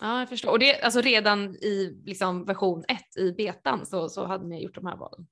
Ja, 0.00 0.18
jag 0.18 0.28
förstår. 0.28 0.50
Och 0.50 0.58
det, 0.58 0.80
alltså 0.80 1.00
redan 1.00 1.56
i 1.56 2.02
liksom 2.04 2.44
version 2.44 2.84
1 2.88 3.16
i 3.16 3.32
betan 3.32 3.86
så, 3.86 4.08
så 4.08 4.26
hade 4.26 4.46
ni 4.46 4.62
gjort 4.62 4.74
de 4.74 4.86
här 4.86 4.96
valen? 4.96 5.26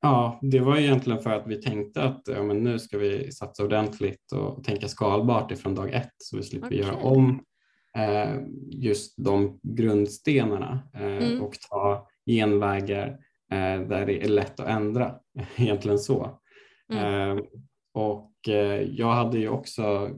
Ja, 0.00 0.38
det 0.42 0.60
var 0.60 0.76
egentligen 0.76 1.22
för 1.22 1.30
att 1.30 1.46
vi 1.46 1.62
tänkte 1.62 2.02
att 2.02 2.22
ja, 2.24 2.42
men 2.42 2.64
nu 2.64 2.78
ska 2.78 2.98
vi 2.98 3.32
satsa 3.32 3.64
ordentligt 3.64 4.32
och 4.32 4.64
tänka 4.64 4.88
skalbart 4.88 5.50
ifrån 5.50 5.74
dag 5.74 5.94
ett 5.94 6.14
så 6.18 6.36
vi 6.36 6.42
slipper 6.42 6.66
okay. 6.66 6.78
göra 6.78 6.96
om 6.96 7.44
eh, 7.96 8.40
just 8.70 9.14
de 9.16 9.60
grundstenarna 9.62 10.88
eh, 10.94 11.26
mm. 11.26 11.42
och 11.42 11.54
ta 11.70 12.08
genvägar 12.26 13.08
eh, 13.52 13.80
där 13.88 14.06
det 14.06 14.24
är 14.24 14.28
lätt 14.28 14.60
att 14.60 14.68
ändra. 14.68 15.14
Egentligen 15.56 15.98
så. 15.98 16.40
Mm. 16.92 17.38
Eh, 17.38 17.44
och 17.94 18.48
eh, 18.48 18.82
jag 18.82 19.12
hade 19.12 19.38
ju 19.38 19.48
också 19.48 20.10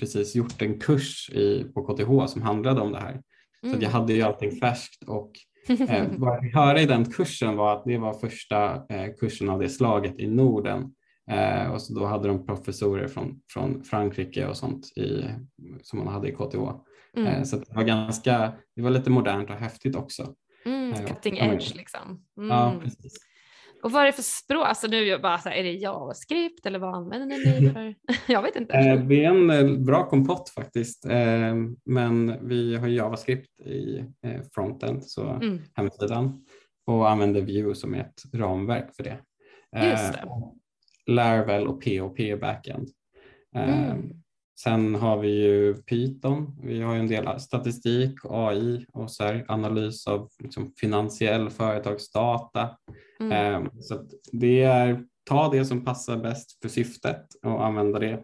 precis 0.00 0.34
gjort 0.34 0.62
en 0.62 0.80
kurs 0.80 1.30
i, 1.30 1.64
på 1.74 1.82
KTH 1.82 2.26
som 2.26 2.42
handlade 2.42 2.80
om 2.80 2.92
det 2.92 3.00
här. 3.00 3.22
Mm. 3.62 3.76
Så 3.76 3.84
jag 3.84 3.90
hade 3.90 4.12
ju 4.12 4.22
allting 4.22 4.50
färskt 4.50 5.02
och 5.06 5.32
eh, 5.68 6.04
vad 6.16 6.34
jag 6.34 6.42
fick 6.42 6.54
höra 6.54 6.80
i 6.80 6.86
den 6.86 7.04
kursen 7.04 7.56
var 7.56 7.76
att 7.76 7.84
det 7.84 7.98
var 7.98 8.14
första 8.14 8.74
eh, 8.74 9.14
kursen 9.20 9.48
av 9.48 9.60
det 9.60 9.68
slaget 9.68 10.18
i 10.18 10.26
Norden. 10.26 10.94
Eh, 11.30 11.70
och 11.70 11.82
så 11.82 11.94
då 11.94 12.06
hade 12.06 12.28
de 12.28 12.46
professorer 12.46 13.08
från, 13.08 13.40
från 13.52 13.84
Frankrike 13.84 14.46
och 14.46 14.56
sånt 14.56 14.86
i, 14.96 15.24
som 15.82 15.98
man 15.98 16.08
hade 16.08 16.28
i 16.28 16.32
KTH. 16.32 16.56
Mm. 17.16 17.26
Eh, 17.26 17.42
så 17.42 17.56
det 17.56 17.74
var 17.74 17.82
ganska, 17.82 18.52
det 18.76 18.82
var 18.82 18.90
lite 18.90 19.10
modernt 19.10 19.50
och 19.50 19.56
häftigt 19.56 19.96
också. 19.96 20.34
Mm, 20.64 20.92
eh, 20.92 21.06
cutting 21.06 21.38
edge 21.38 21.74
liksom. 21.76 22.24
Mm. 22.36 22.48
Ja, 22.50 22.74
precis. 22.82 23.18
Och 23.82 23.92
vad 23.92 24.02
är 24.02 24.06
det 24.06 24.12
för 24.12 24.22
språk? 24.22 24.66
Alltså 24.66 24.86
nu 24.86 25.18
bara 25.18 25.38
så 25.38 25.48
här, 25.48 25.56
är 25.56 25.62
det 25.62 25.72
JavaScript 25.72 26.66
eller 26.66 26.78
vad 26.78 26.94
använder 26.94 27.26
ni 27.26 27.70
för? 27.72 27.94
jag 28.32 28.42
vet 28.42 28.56
inte. 28.56 28.74
Eh, 28.74 29.00
det 29.00 29.24
är 29.24 29.28
en 29.28 29.50
eh, 29.50 29.78
bra 29.78 30.08
kompott 30.08 30.48
faktiskt, 30.48 31.04
eh, 31.04 31.54
men 31.84 32.46
vi 32.48 32.76
har 32.76 32.88
JavaScript 32.88 33.60
i 33.60 34.04
frontend, 34.54 35.04
så 35.04 35.28
mm. 35.28 35.62
hemsidan, 35.74 36.44
och 36.86 37.10
använder 37.10 37.40
Vue 37.40 37.74
som 37.74 37.94
är 37.94 38.00
ett 38.00 38.22
ramverk 38.34 38.94
för 38.96 39.02
det. 39.02 39.18
Just 39.90 40.12
det. 40.12 40.28
Laravel 41.06 41.66
och 41.66 41.84
POP 41.84 42.20
i 42.20 42.36
backend. 42.36 42.88
Mm. 43.56 44.10
Sen 44.58 44.94
har 44.94 45.18
vi 45.18 45.28
ju 45.28 45.74
Python, 45.74 46.58
vi 46.62 46.82
har 46.82 46.94
ju 46.94 47.00
en 47.00 47.08
del 47.08 47.40
statistik, 47.40 48.14
AI 48.22 48.86
och 48.92 49.10
så 49.10 49.24
här, 49.24 49.44
analys 49.48 50.06
av 50.06 50.30
liksom, 50.38 50.72
finansiell 50.80 51.50
företagsdata. 51.50 52.70
Mm. 53.20 53.32
Ehm, 53.32 53.70
så 53.80 54.08
det 54.32 54.62
är 54.62 55.04
ta 55.24 55.48
det 55.48 55.64
som 55.64 55.84
passar 55.84 56.16
bäst 56.16 56.60
för 56.62 56.68
syftet 56.68 57.26
och 57.42 57.66
använda 57.66 57.98
det 57.98 58.22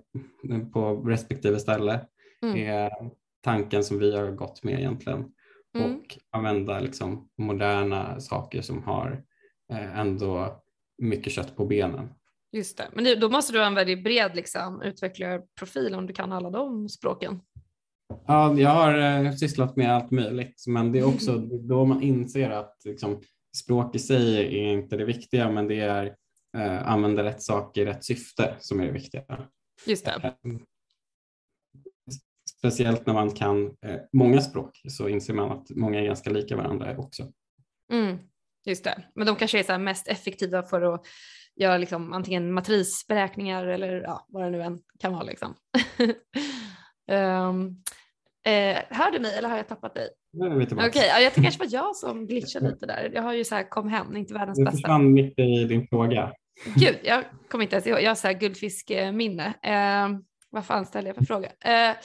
på 0.73 0.95
respektive 0.95 1.59
ställe. 1.59 2.07
Mm. 2.42 2.57
är 2.57 2.90
tanken 3.42 3.85
som 3.85 3.99
vi 3.99 4.16
har 4.16 4.31
gått 4.31 4.62
med 4.62 4.79
egentligen. 4.79 5.25
Mm. 5.75 5.90
Och 5.90 6.18
använda 6.31 6.81
liksom 6.81 7.29
moderna 7.38 8.21
saker 8.21 8.62
som 8.62 8.83
har 8.83 9.25
eh, 9.73 9.99
ändå 9.99 10.62
mycket 10.99 11.33
kött 11.33 11.57
på 11.57 11.66
benen. 11.66 12.09
Just 12.53 12.77
det, 12.77 12.88
men 12.93 13.21
då 13.21 13.29
måste 13.29 13.53
du 13.53 13.59
ha 13.59 13.67
en 13.67 13.75
väldigt 13.75 14.05
bred 14.05 14.37
liksom, 14.37 14.83
utvecklarprofil 14.83 15.95
om 15.95 16.07
du 16.07 16.12
kan 16.12 16.33
alla 16.33 16.51
de 16.51 16.88
språken. 16.88 17.41
Ja, 18.27 18.59
jag 18.59 18.71
har 18.71 18.99
eh, 18.99 19.33
sysslat 19.33 19.77
med 19.77 19.95
allt 19.95 20.11
möjligt, 20.11 20.65
men 20.67 20.93
det 20.93 20.99
är 20.99 21.05
också 21.05 21.38
då 21.69 21.85
man 21.85 22.03
inser 22.03 22.51
att 22.51 22.77
liksom, 22.85 23.21
språk 23.57 23.95
i 23.95 23.99
sig 23.99 24.38
är 24.38 24.73
inte 24.73 24.97
det 24.97 25.05
viktiga, 25.05 25.51
men 25.51 25.69
det 25.69 25.81
är 25.81 26.17
eh, 26.57 26.88
använda 26.88 27.25
rätt 27.25 27.43
saker 27.43 27.83
i 27.83 27.85
rätt 27.85 28.05
syfte 28.05 28.57
som 28.59 28.81
är 28.81 28.87
det 28.87 28.93
viktiga. 28.93 29.49
Just 29.87 30.05
det. 30.05 30.11
Eh, 30.11 30.33
speciellt 32.59 33.07
när 33.07 33.15
man 33.15 33.31
kan 33.31 33.67
eh, 33.67 34.01
många 34.12 34.41
språk 34.41 34.81
så 34.88 35.09
inser 35.09 35.35
man 35.35 35.51
att 35.51 35.71
många 35.71 36.01
är 36.01 36.05
ganska 36.05 36.31
lika 36.31 36.57
varandra 36.57 36.97
också. 36.99 37.33
Mm, 37.93 38.19
just 38.65 38.85
det, 38.85 39.05
men 39.15 39.27
de 39.27 39.37
kanske 39.37 39.59
är 39.59 39.62
så 39.62 39.79
mest 39.79 40.09
effektiva 40.09 40.62
för 40.62 40.83
att 40.83 41.07
göra 41.61 41.79
liksom 41.79 42.12
antingen 42.12 42.53
matrisberäkningar 42.53 43.67
eller 43.67 44.03
ja, 44.03 44.27
vad 44.29 44.45
det 44.45 44.51
nu 44.51 44.62
än 44.62 44.79
kan 44.99 45.12
vara. 45.12 45.23
Liksom. 45.23 45.55
um, 47.11 47.83
eh, 48.53 48.79
hör 48.91 49.11
du 49.11 49.21
mig 49.21 49.38
eller 49.38 49.49
har 49.49 49.57
jag 49.57 49.69
tappat 49.69 49.95
dig? 49.95 50.09
Okej, 50.37 50.88
okay, 50.88 51.07
ja, 51.07 51.21
jag 51.21 51.35
kanske 51.35 51.59
var 51.59 51.69
jag 51.71 51.97
som 51.97 52.27
glitchade 52.27 52.71
lite 52.71 52.87
där. 52.87 53.11
Jag 53.15 53.23
har 53.23 53.33
ju 53.33 53.45
så 53.45 53.55
här 53.55 53.69
kom 53.69 53.88
hem, 53.88 54.17
inte 54.17 54.35
världens 54.35 54.59
bästa. 54.59 54.71
Du 54.71 54.77
försvann 54.77 55.12
mitt 55.12 55.38
i 55.38 55.65
din 55.65 55.87
fråga. 55.88 56.33
Gud, 56.75 56.99
jag 57.03 57.25
kommer 57.49 57.65
inte 57.65 57.77
ens 57.77 57.87
ihåg. 57.87 58.03
Jag 58.03 58.11
har 58.11 58.15
så 58.15 58.27
här 58.27 58.35
guldfiskminne. 58.35 59.55
Eh, 59.62 60.19
vad 60.51 60.67
fan 60.67 60.87
ställde 60.87 61.09
jag 61.09 61.17
för 61.17 61.25
fråga? 61.25 61.49
Eh, 61.65 61.97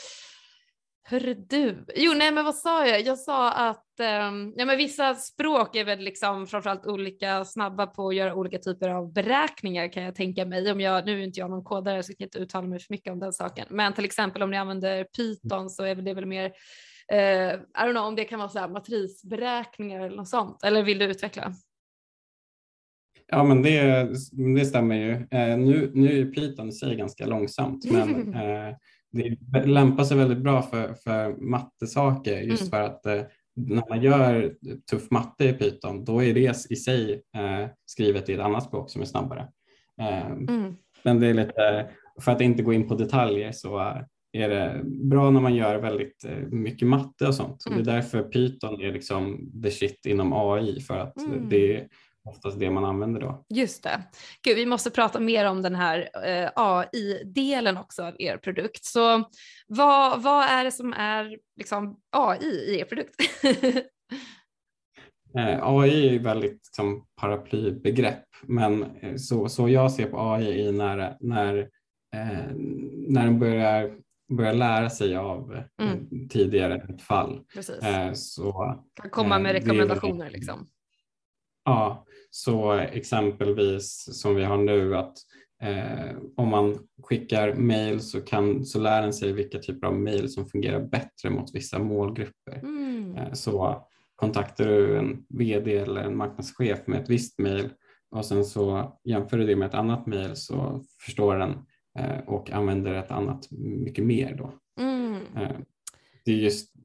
Hörru 1.10 1.34
du, 1.34 1.86
jo 1.96 2.14
nej 2.14 2.32
men 2.32 2.46
vad 2.46 2.56
sa 2.56 2.88
jag? 2.88 3.02
Jag 3.02 3.20
sa 3.20 3.52
att 3.52 3.86
um, 4.00 4.54
ja, 4.58 4.66
men 4.66 4.78
vissa 4.78 5.16
språk 5.16 5.76
är 5.76 5.86
väl 5.86 6.00
liksom 6.00 6.48
framförallt 6.48 6.86
olika 6.86 7.46
snabba 7.46 7.88
på 7.88 8.08
att 8.08 8.16
göra 8.16 8.36
olika 8.36 8.58
typer 8.58 8.90
av 8.90 9.14
beräkningar 9.14 9.94
kan 9.94 10.04
jag 10.04 10.16
tänka 10.16 10.46
mig. 10.46 10.72
Om 10.72 10.82
jag, 10.82 11.06
nu 11.06 11.20
är 11.20 11.24
inte 11.24 11.40
jag 11.40 11.50
någon 11.50 11.64
kodare 11.64 12.04
så 12.04 12.12
jag 12.12 12.18
kan 12.18 12.26
inte 12.26 12.40
uttala 12.40 12.68
mig 12.68 12.80
för 12.80 12.94
mycket 12.94 13.14
om 13.14 13.20
den 13.20 13.34
saken. 13.34 13.68
Men 13.70 13.94
till 13.94 14.06
exempel 14.06 14.44
om 14.44 14.52
ni 14.52 14.58
använder 14.58 15.04
Python 15.04 15.70
så 15.70 15.84
är 15.84 15.96
det 15.96 16.14
väl 16.14 16.26
mer, 16.26 16.46
uh, 17.14 17.54
I 17.54 17.84
don't 17.84 17.92
know 17.92 18.06
om 18.06 18.16
det 18.16 18.24
kan 18.24 18.40
vara 18.40 18.50
så 18.50 18.60
här 18.60 18.70
matrisberäkningar 18.70 20.02
eller 20.02 20.18
något 20.18 20.30
sånt. 20.30 20.64
Eller 20.64 20.84
vill 20.84 21.00
du 21.00 21.06
utveckla? 21.06 21.54
Ja 23.28 23.44
men 23.44 23.62
det, 23.62 24.08
det 24.56 24.66
stämmer 24.66 24.96
ju. 24.96 25.12
Uh, 25.14 25.58
nu, 25.58 25.92
nu 25.94 26.22
är 26.22 26.26
Python 26.26 26.70
i 26.70 26.72
sig 26.72 26.96
ganska 26.96 27.26
långsamt 27.26 27.92
men 27.92 28.36
uh, 28.36 28.76
det 29.12 29.66
lämpar 29.66 30.04
sig 30.04 30.18
väldigt 30.18 30.44
bra 30.44 30.62
för, 30.62 30.94
för 30.94 31.36
mattesaker 31.38 32.42
just 32.42 32.62
mm. 32.62 32.70
för 32.70 32.82
att 32.82 33.06
eh, 33.06 33.22
när 33.56 33.84
man 33.90 34.02
gör 34.02 34.54
tuff 34.92 35.12
matte 35.12 35.46
i 35.46 35.54
Python 35.54 36.06
då 36.06 36.24
är 36.24 36.34
det 36.34 36.70
i 36.70 36.76
sig 36.76 37.14
eh, 37.14 37.70
skrivet 37.86 38.30
i 38.30 38.34
ett 38.34 38.40
annat 38.40 38.64
språk 38.64 38.90
som 38.90 39.02
är 39.02 39.06
snabbare. 39.06 39.48
Eh, 40.02 40.32
mm. 40.32 40.76
Men 41.04 41.20
det 41.20 41.28
är 41.28 41.34
lite, 41.34 41.90
för 42.22 42.32
att 42.32 42.42
inte 42.42 42.64
gå 42.64 42.74
in 42.74 42.88
på 42.88 42.96
detaljer 42.96 43.52
så 43.52 43.78
är 44.32 44.50
det 44.50 44.82
bra 44.86 45.32
när 45.32 45.42
man 45.42 45.56
gör 45.56 45.76
väldigt 45.76 46.26
eh, 46.26 46.38
mycket 46.38 46.88
matte 46.88 47.28
och 47.28 47.36
sånt. 47.36 47.66
Mm. 47.68 47.84
det 47.84 47.92
är 47.92 47.96
därför 47.96 48.24
Python 48.24 48.82
är 48.82 48.92
liksom 48.92 49.52
the 49.64 49.72
shit 49.72 50.06
inom 50.06 50.34
AI 50.34 50.80
för 50.80 50.98
att 50.98 51.18
mm. 51.18 51.50
det 51.50 51.88
oftast 52.28 52.60
det 52.60 52.72
man 52.72 52.86
använder 52.86 53.22
då. 53.22 53.46
Just 53.50 53.84
det. 53.84 54.04
Gud, 54.44 54.56
vi 54.56 54.66
måste 54.66 54.92
prata 54.92 55.20
mer 55.20 55.46
om 55.46 55.62
den 55.62 55.76
här 55.76 56.10
eh, 56.26 56.50
AI-delen 56.56 57.78
också 57.78 58.04
av 58.04 58.16
er 58.20 58.38
produkt. 58.38 58.86
Så 58.86 59.24
vad, 59.68 60.22
vad 60.22 60.44
är 60.46 60.64
det 60.64 60.72
som 60.72 60.94
är 60.94 61.38
liksom, 61.58 61.98
AI 62.12 62.48
i 62.48 62.80
er 62.80 62.86
produkt? 62.86 63.16
eh, 65.38 65.68
AI 65.68 66.16
är 66.16 66.20
väldigt 66.20 66.52
liksom, 66.52 67.06
paraplybegrepp, 67.22 68.26
men 68.42 68.84
eh, 68.84 69.16
så, 69.16 69.50
så 69.50 69.70
jag 69.70 69.92
ser 69.92 70.08
på 70.08 70.20
AI 70.20 70.68
är 70.68 70.72
när, 70.72 71.18
när, 71.20 71.58
eh, 72.16 72.56
när 73.08 73.26
den 73.26 73.40
börjar 73.40 74.08
börjar 74.30 74.54
lära 74.54 74.90
sig 74.90 75.16
av 75.16 75.54
eh, 75.54 75.88
mm. 75.88 76.30
tidigare 76.30 76.98
fall. 76.98 77.42
Precis. 77.54 77.84
Eh, 77.84 78.14
så, 78.14 78.76
kan 79.02 79.10
komma 79.10 79.40
med 79.40 79.52
rekommendationer 79.52 80.30
liksom. 80.30 80.68
Ja, 81.68 82.06
så 82.30 82.72
exempelvis 82.74 84.20
som 84.22 84.36
vi 84.36 84.44
har 84.44 84.58
nu 84.58 84.96
att 84.96 85.18
eh, 85.64 86.18
om 86.36 86.50
man 86.50 86.78
skickar 87.04 87.54
mail 87.54 88.00
så, 88.02 88.22
kan, 88.22 88.66
så 88.66 88.80
lär 88.80 89.02
den 89.02 89.14
sig 89.14 89.34
vilka 89.34 89.60
typer 89.60 89.88
av 89.88 89.96
mail 89.96 90.30
som 90.30 90.46
fungerar 90.46 90.80
bättre 90.80 91.30
mot 91.30 91.56
vissa 91.56 91.80
målgrupper. 91.80 92.60
Mm. 92.64 93.16
Eh, 93.16 93.34
så 93.34 93.86
kontaktar 94.16 94.66
du 94.66 94.98
en 94.98 95.26
vd 95.30 95.78
eller 95.78 96.02
en 96.02 96.18
marknadschef 96.18 96.88
med 96.88 97.02
ett 97.02 97.10
visst 97.10 97.40
mail 97.40 97.70
och 98.12 98.26
sen 98.26 98.46
så 98.46 98.98
jämför 99.04 99.38
du 99.38 99.46
det 99.46 99.56
med 99.56 99.68
ett 99.68 99.74
annat 99.74 100.06
mail 100.06 100.36
så 100.36 100.84
förstår 101.06 101.36
den 101.36 101.52
eh, 102.00 102.20
och 102.28 102.52
använder 102.52 102.94
ett 102.94 103.12
annat 103.12 103.52
mycket 103.52 104.06
mer 104.06 104.36
då. 104.36 104.54
Mm. 104.84 105.16
Eh, 105.36 105.58
det 106.26 106.32
är 106.32 106.36
just 106.36 106.77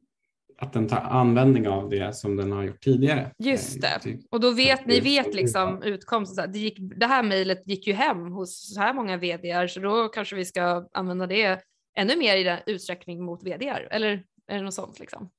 att 0.63 0.73
den 0.73 0.89
tar 0.89 1.01
användning 1.01 1.69
av 1.69 1.89
det 1.91 2.17
som 2.17 2.37
den 2.37 2.53
har 2.53 2.63
gjort 2.63 2.81
tidigare. 2.81 3.31
Just 3.39 3.81
det, 3.81 4.01
och 4.31 4.41
då 4.41 4.51
vet 4.51 4.87
ni 4.87 5.01
vet 5.01 5.35
liksom 5.35 5.83
utkomsten. 5.83 6.53
Det, 6.53 6.59
gick, 6.59 6.79
det 6.97 7.07
här 7.07 7.23
mejlet 7.23 7.63
gick 7.67 7.87
ju 7.87 7.93
hem 7.93 8.33
hos 8.33 8.75
så 8.75 8.81
här 8.81 8.95
många 8.95 9.17
vdar 9.17 9.67
så 9.67 9.81
då 9.81 10.09
kanske 10.09 10.37
vi 10.37 10.45
ska 10.45 10.89
använda 10.93 11.27
det 11.27 11.61
ännu 11.97 12.17
mer 12.17 12.37
i 12.37 12.43
den 12.43 12.59
utsträckning 12.67 13.25
mot 13.25 13.43
vdar 13.43 13.89
eller 13.91 14.25
är 14.47 14.57
det 14.57 14.63
något 14.63 14.75
sånt 14.75 15.01
liksom? 15.01 15.31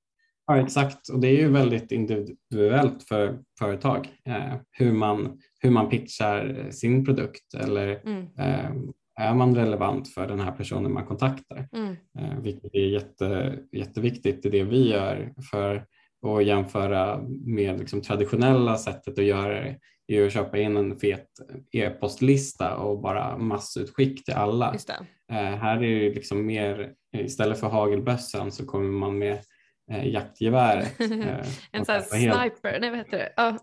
Ja 0.47 0.61
exakt 0.61 1.09
och 1.09 1.19
det 1.19 1.27
är 1.27 1.37
ju 1.37 1.51
väldigt 1.51 1.91
individuellt 1.91 3.03
för 3.03 3.39
företag 3.59 4.09
eh, 4.25 4.55
hur, 4.71 4.91
man, 4.91 5.39
hur 5.59 5.69
man 5.69 5.89
pitchar 5.89 6.67
sin 6.71 7.05
produkt 7.05 7.53
eller 7.53 8.01
mm. 8.05 8.27
eh, 8.39 8.71
är 9.19 9.33
man 9.33 9.55
relevant 9.55 10.13
för 10.13 10.27
den 10.27 10.39
här 10.39 10.51
personen 10.51 10.93
man 10.93 11.05
kontaktar? 11.05 11.67
Mm. 11.75 11.95
Eh, 12.19 12.39
vilket 12.39 12.75
är 12.75 12.87
jätte, 12.87 13.59
jätteviktigt 13.71 14.45
i 14.45 14.49
det 14.49 14.63
vi 14.63 14.89
gör. 14.89 15.33
För 15.51 15.85
och 16.23 16.43
jämföra 16.43 17.21
med 17.45 17.79
liksom 17.79 18.01
traditionella 18.01 18.77
sättet 18.77 19.19
att 19.19 19.25
göra 19.25 19.77
det 20.07 20.17
är 20.17 20.25
att 20.25 20.33
köpa 20.33 20.57
in 20.57 20.77
en 20.77 20.99
fet 20.99 21.27
e-postlista 21.71 22.75
och 22.75 23.01
bara 23.01 23.37
massutskick 23.37 24.25
till 24.25 24.33
alla. 24.33 24.75
Eh, 25.31 25.35
här 25.35 25.83
är 25.83 25.99
det 25.99 26.15
liksom 26.15 26.45
mer, 26.45 26.91
istället 27.17 27.59
för 27.59 27.67
hagelbössan 27.67 28.51
så 28.51 28.65
kommer 28.65 28.89
man 28.89 29.17
med 29.17 29.39
eh, 29.91 30.07
jaktgeväret. 30.07 30.99
En 31.71 31.85
sån 31.85 31.95
här 31.95 32.01
sniper, 32.01 32.79
nej 32.79 32.89
vad 32.89 32.99
heter 32.99 33.17
det? 33.17 33.33
Oh. 33.37 33.57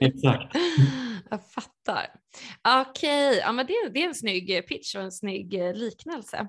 Exakt. 0.00 0.56
Jag 1.30 1.50
fattar. 1.50 2.06
Okej, 2.80 3.28
okay. 3.28 3.40
ja, 3.40 3.52
men 3.52 3.66
det, 3.66 3.88
det 3.94 4.02
är 4.02 4.08
en 4.08 4.14
snygg 4.14 4.68
pitch 4.68 4.94
och 4.94 5.02
en 5.02 5.12
snygg 5.12 5.54
eh, 5.54 5.74
liknelse. 5.74 6.48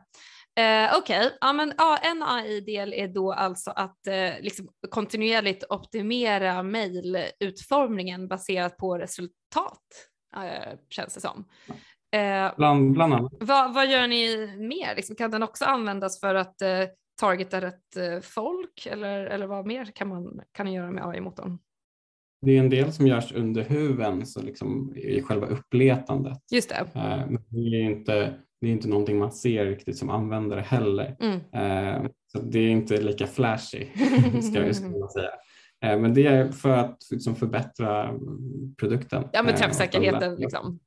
Eh, 0.59 0.97
Okej, 0.97 1.19
okay. 1.19 1.37
ja, 1.41 1.53
men, 1.53 1.73
ja, 1.77 1.97
en 1.97 2.23
AI-del 2.23 2.93
är 2.93 3.07
då 3.07 3.33
alltså 3.33 3.71
att 3.71 4.07
eh, 4.07 4.41
liksom 4.41 4.69
kontinuerligt 4.89 5.63
optimera 5.69 6.63
mejlutformningen 6.63 8.27
baserat 8.27 8.77
på 8.77 8.97
resultat, 8.97 9.83
eh, 10.35 10.77
känns 10.89 11.13
det 11.13 11.21
som. 11.21 11.45
Eh, 12.11 12.55
bland, 12.57 12.91
bland 12.93 13.13
annat. 13.13 13.33
Vad, 13.39 13.73
vad 13.73 13.87
gör 13.87 14.07
ni 14.07 14.47
mer? 14.57 14.95
Liksom, 14.95 15.15
kan 15.15 15.31
den 15.31 15.43
också 15.43 15.65
användas 15.65 16.19
för 16.19 16.35
att 16.35 16.61
eh, 16.61 16.83
targeta 17.19 17.61
rätt 17.61 17.95
eh, 17.95 18.19
folk 18.21 18.85
eller, 18.85 19.25
eller 19.25 19.47
vad 19.47 19.67
mer 19.67 19.85
kan 19.85 20.07
man 20.07 20.41
kan 20.51 20.73
göra 20.73 20.91
med 20.91 21.07
AI-motorn? 21.07 21.59
Det 22.41 22.52
är 22.52 22.60
en 22.60 22.69
del 22.69 22.91
som 22.91 23.08
görs 23.08 23.32
under 23.32 23.63
huven, 23.63 24.26
så 24.26 24.41
liksom 24.41 24.95
i 24.95 25.21
själva 25.21 25.47
uppletandet. 25.47 26.38
Just 26.52 26.69
det. 26.69 26.76
Eh, 26.76 27.30
men 27.30 27.43
det 27.50 27.78
är 27.78 27.84
inte 27.84 28.34
det 28.62 28.67
är 28.67 28.71
inte 28.71 28.88
någonting 28.88 29.17
man 29.17 29.32
ser 29.32 29.65
riktigt 29.65 29.97
som 29.97 30.10
användare 30.10 30.62
heller. 30.62 31.15
Mm. 31.19 31.36
Eh, 31.36 32.10
så 32.32 32.39
det 32.39 32.60
är 32.60 32.69
inte 32.69 33.02
lika 33.02 33.28
flashy 33.28 33.86
ska 34.41 34.65
jag 34.65 34.76
säga. 34.76 35.30
Eh, 35.86 36.00
men 36.00 36.13
det 36.13 36.28
är 36.28 36.52
för 36.52 36.69
att 36.69 36.97
liksom, 37.12 37.36
förbättra 37.36 38.13
produkten. 38.78 39.23
Ja 39.34 39.43
men 39.43 39.56
träffsäkerheten 39.56 40.36
liksom. 40.36 40.80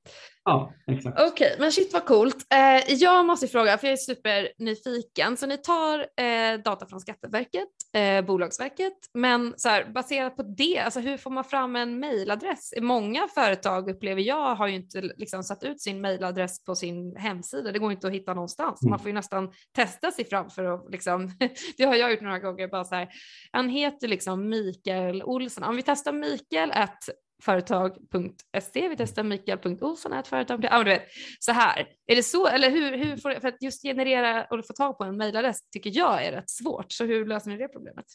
Ja, 0.50 0.72
exakt. 0.86 1.20
Okej, 1.20 1.30
okay, 1.32 1.60
men 1.60 1.72
shit 1.72 1.92
vad 1.92 2.04
coolt. 2.04 2.46
Eh, 2.54 2.94
jag 2.94 3.26
måste 3.26 3.48
fråga, 3.48 3.78
för 3.78 3.86
jag 3.86 3.92
är 3.92 3.96
supernyfiken. 3.96 5.36
Så 5.36 5.46
ni 5.46 5.58
tar 5.58 5.98
eh, 5.98 6.60
data 6.64 6.86
från 6.86 7.00
Skatteverket, 7.00 7.68
eh, 7.92 8.24
Bolagsverket, 8.24 8.92
men 9.14 9.54
så 9.56 9.68
här, 9.68 9.84
baserat 9.84 10.36
på 10.36 10.42
det, 10.42 10.78
alltså 10.78 11.00
hur 11.00 11.16
får 11.16 11.30
man 11.30 11.44
fram 11.44 11.76
en 11.76 12.00
mejladress? 12.00 12.74
Många 12.80 13.28
företag 13.34 13.90
upplever 13.90 14.22
jag 14.22 14.54
har 14.54 14.66
ju 14.66 14.74
inte 14.74 15.00
liksom, 15.00 15.42
satt 15.42 15.64
ut 15.64 15.80
sin 15.80 16.00
mejladress 16.00 16.64
på 16.64 16.74
sin 16.74 17.16
hemsida. 17.16 17.72
Det 17.72 17.78
går 17.78 17.92
inte 17.92 18.06
att 18.06 18.12
hitta 18.12 18.34
någonstans. 18.34 18.82
Mm. 18.82 18.90
Man 18.90 18.98
får 18.98 19.08
ju 19.08 19.14
nästan 19.14 19.52
testa 19.76 20.10
sig 20.10 20.24
fram 20.24 20.50
för 20.50 20.64
att 20.64 20.90
liksom, 20.90 21.30
det 21.76 21.84
har 21.84 21.94
jag 21.94 22.10
gjort 22.10 22.20
några 22.20 22.38
gånger, 22.38 22.68
bara 22.68 22.84
så 22.84 22.94
här, 22.94 23.08
han 23.52 23.68
heter 23.68 24.08
liksom 24.08 24.48
Mikael 24.48 25.22
Olsson. 25.22 25.64
Om 25.64 25.76
vi 25.76 25.82
testar 25.82 26.12
Mikael 26.12 26.72
att 26.72 27.08
företag.se, 27.42 28.88
vi 28.88 28.96
testar 28.96 29.22
Mikael.olsson, 29.22 30.12
ett 30.12 30.28
företag. 30.28 30.64
Ja, 30.64 30.84
du 30.84 30.90
vet, 30.90 31.02
så 31.38 31.52
här. 31.52 31.86
Är 32.06 32.16
det 32.16 32.22
så, 32.22 32.46
eller 32.46 32.70
hur, 32.70 32.96
hur 32.96 33.16
får, 33.16 33.40
för 33.40 33.48
att 33.48 33.62
just 33.62 33.82
generera 33.82 34.44
och 34.44 34.66
få 34.66 34.72
tag 34.72 34.98
på 34.98 35.04
en 35.04 35.16
mejladress 35.16 35.58
tycker 35.70 35.90
jag 35.94 36.24
är 36.24 36.32
rätt 36.32 36.50
svårt, 36.50 36.92
så 36.92 37.04
hur 37.04 37.26
löser 37.26 37.50
ni 37.50 37.56
det 37.56 37.68
problemet? 37.68 38.06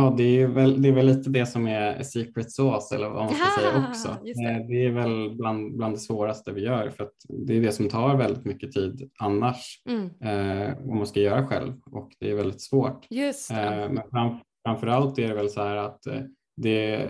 Ja, 0.00 0.14
det 0.16 0.42
är, 0.42 0.46
väl, 0.46 0.82
det 0.82 0.88
är 0.88 0.92
väl 0.92 1.06
lite 1.06 1.30
det 1.30 1.46
som 1.46 1.66
är 1.66 2.02
secret 2.02 2.52
sauce 2.52 2.94
eller 2.94 3.08
vad 3.08 3.24
man 3.24 3.34
ska 3.34 3.44
ja, 3.44 3.70
säga 3.70 3.88
också. 3.88 4.16
Det. 4.22 4.30
Eh, 4.30 4.66
det. 4.68 4.84
är 4.84 4.90
väl 4.90 5.36
bland, 5.36 5.76
bland 5.76 5.94
det 5.94 5.98
svåraste 5.98 6.52
vi 6.52 6.64
gör 6.64 6.90
för 6.90 7.04
att 7.04 7.14
det 7.28 7.56
är 7.56 7.60
det 7.60 7.72
som 7.72 7.88
tar 7.88 8.16
väldigt 8.16 8.44
mycket 8.44 8.72
tid 8.72 9.10
annars 9.18 9.82
mm. 9.88 10.04
eh, 10.04 10.78
om 10.78 10.96
man 10.96 11.06
ska 11.06 11.20
göra 11.20 11.46
själv 11.46 11.72
och 11.90 12.12
det 12.20 12.30
är 12.30 12.34
väldigt 12.34 12.60
svårt. 12.60 13.06
Just 13.10 13.50
eh, 13.50 13.90
men 13.90 14.10
fram, 14.10 14.38
framförallt 14.66 15.18
är 15.18 15.28
det 15.28 15.34
väl 15.34 15.50
så 15.50 15.62
här 15.62 15.76
att 15.76 16.06
eh, 16.06 16.20
det, 16.58 17.08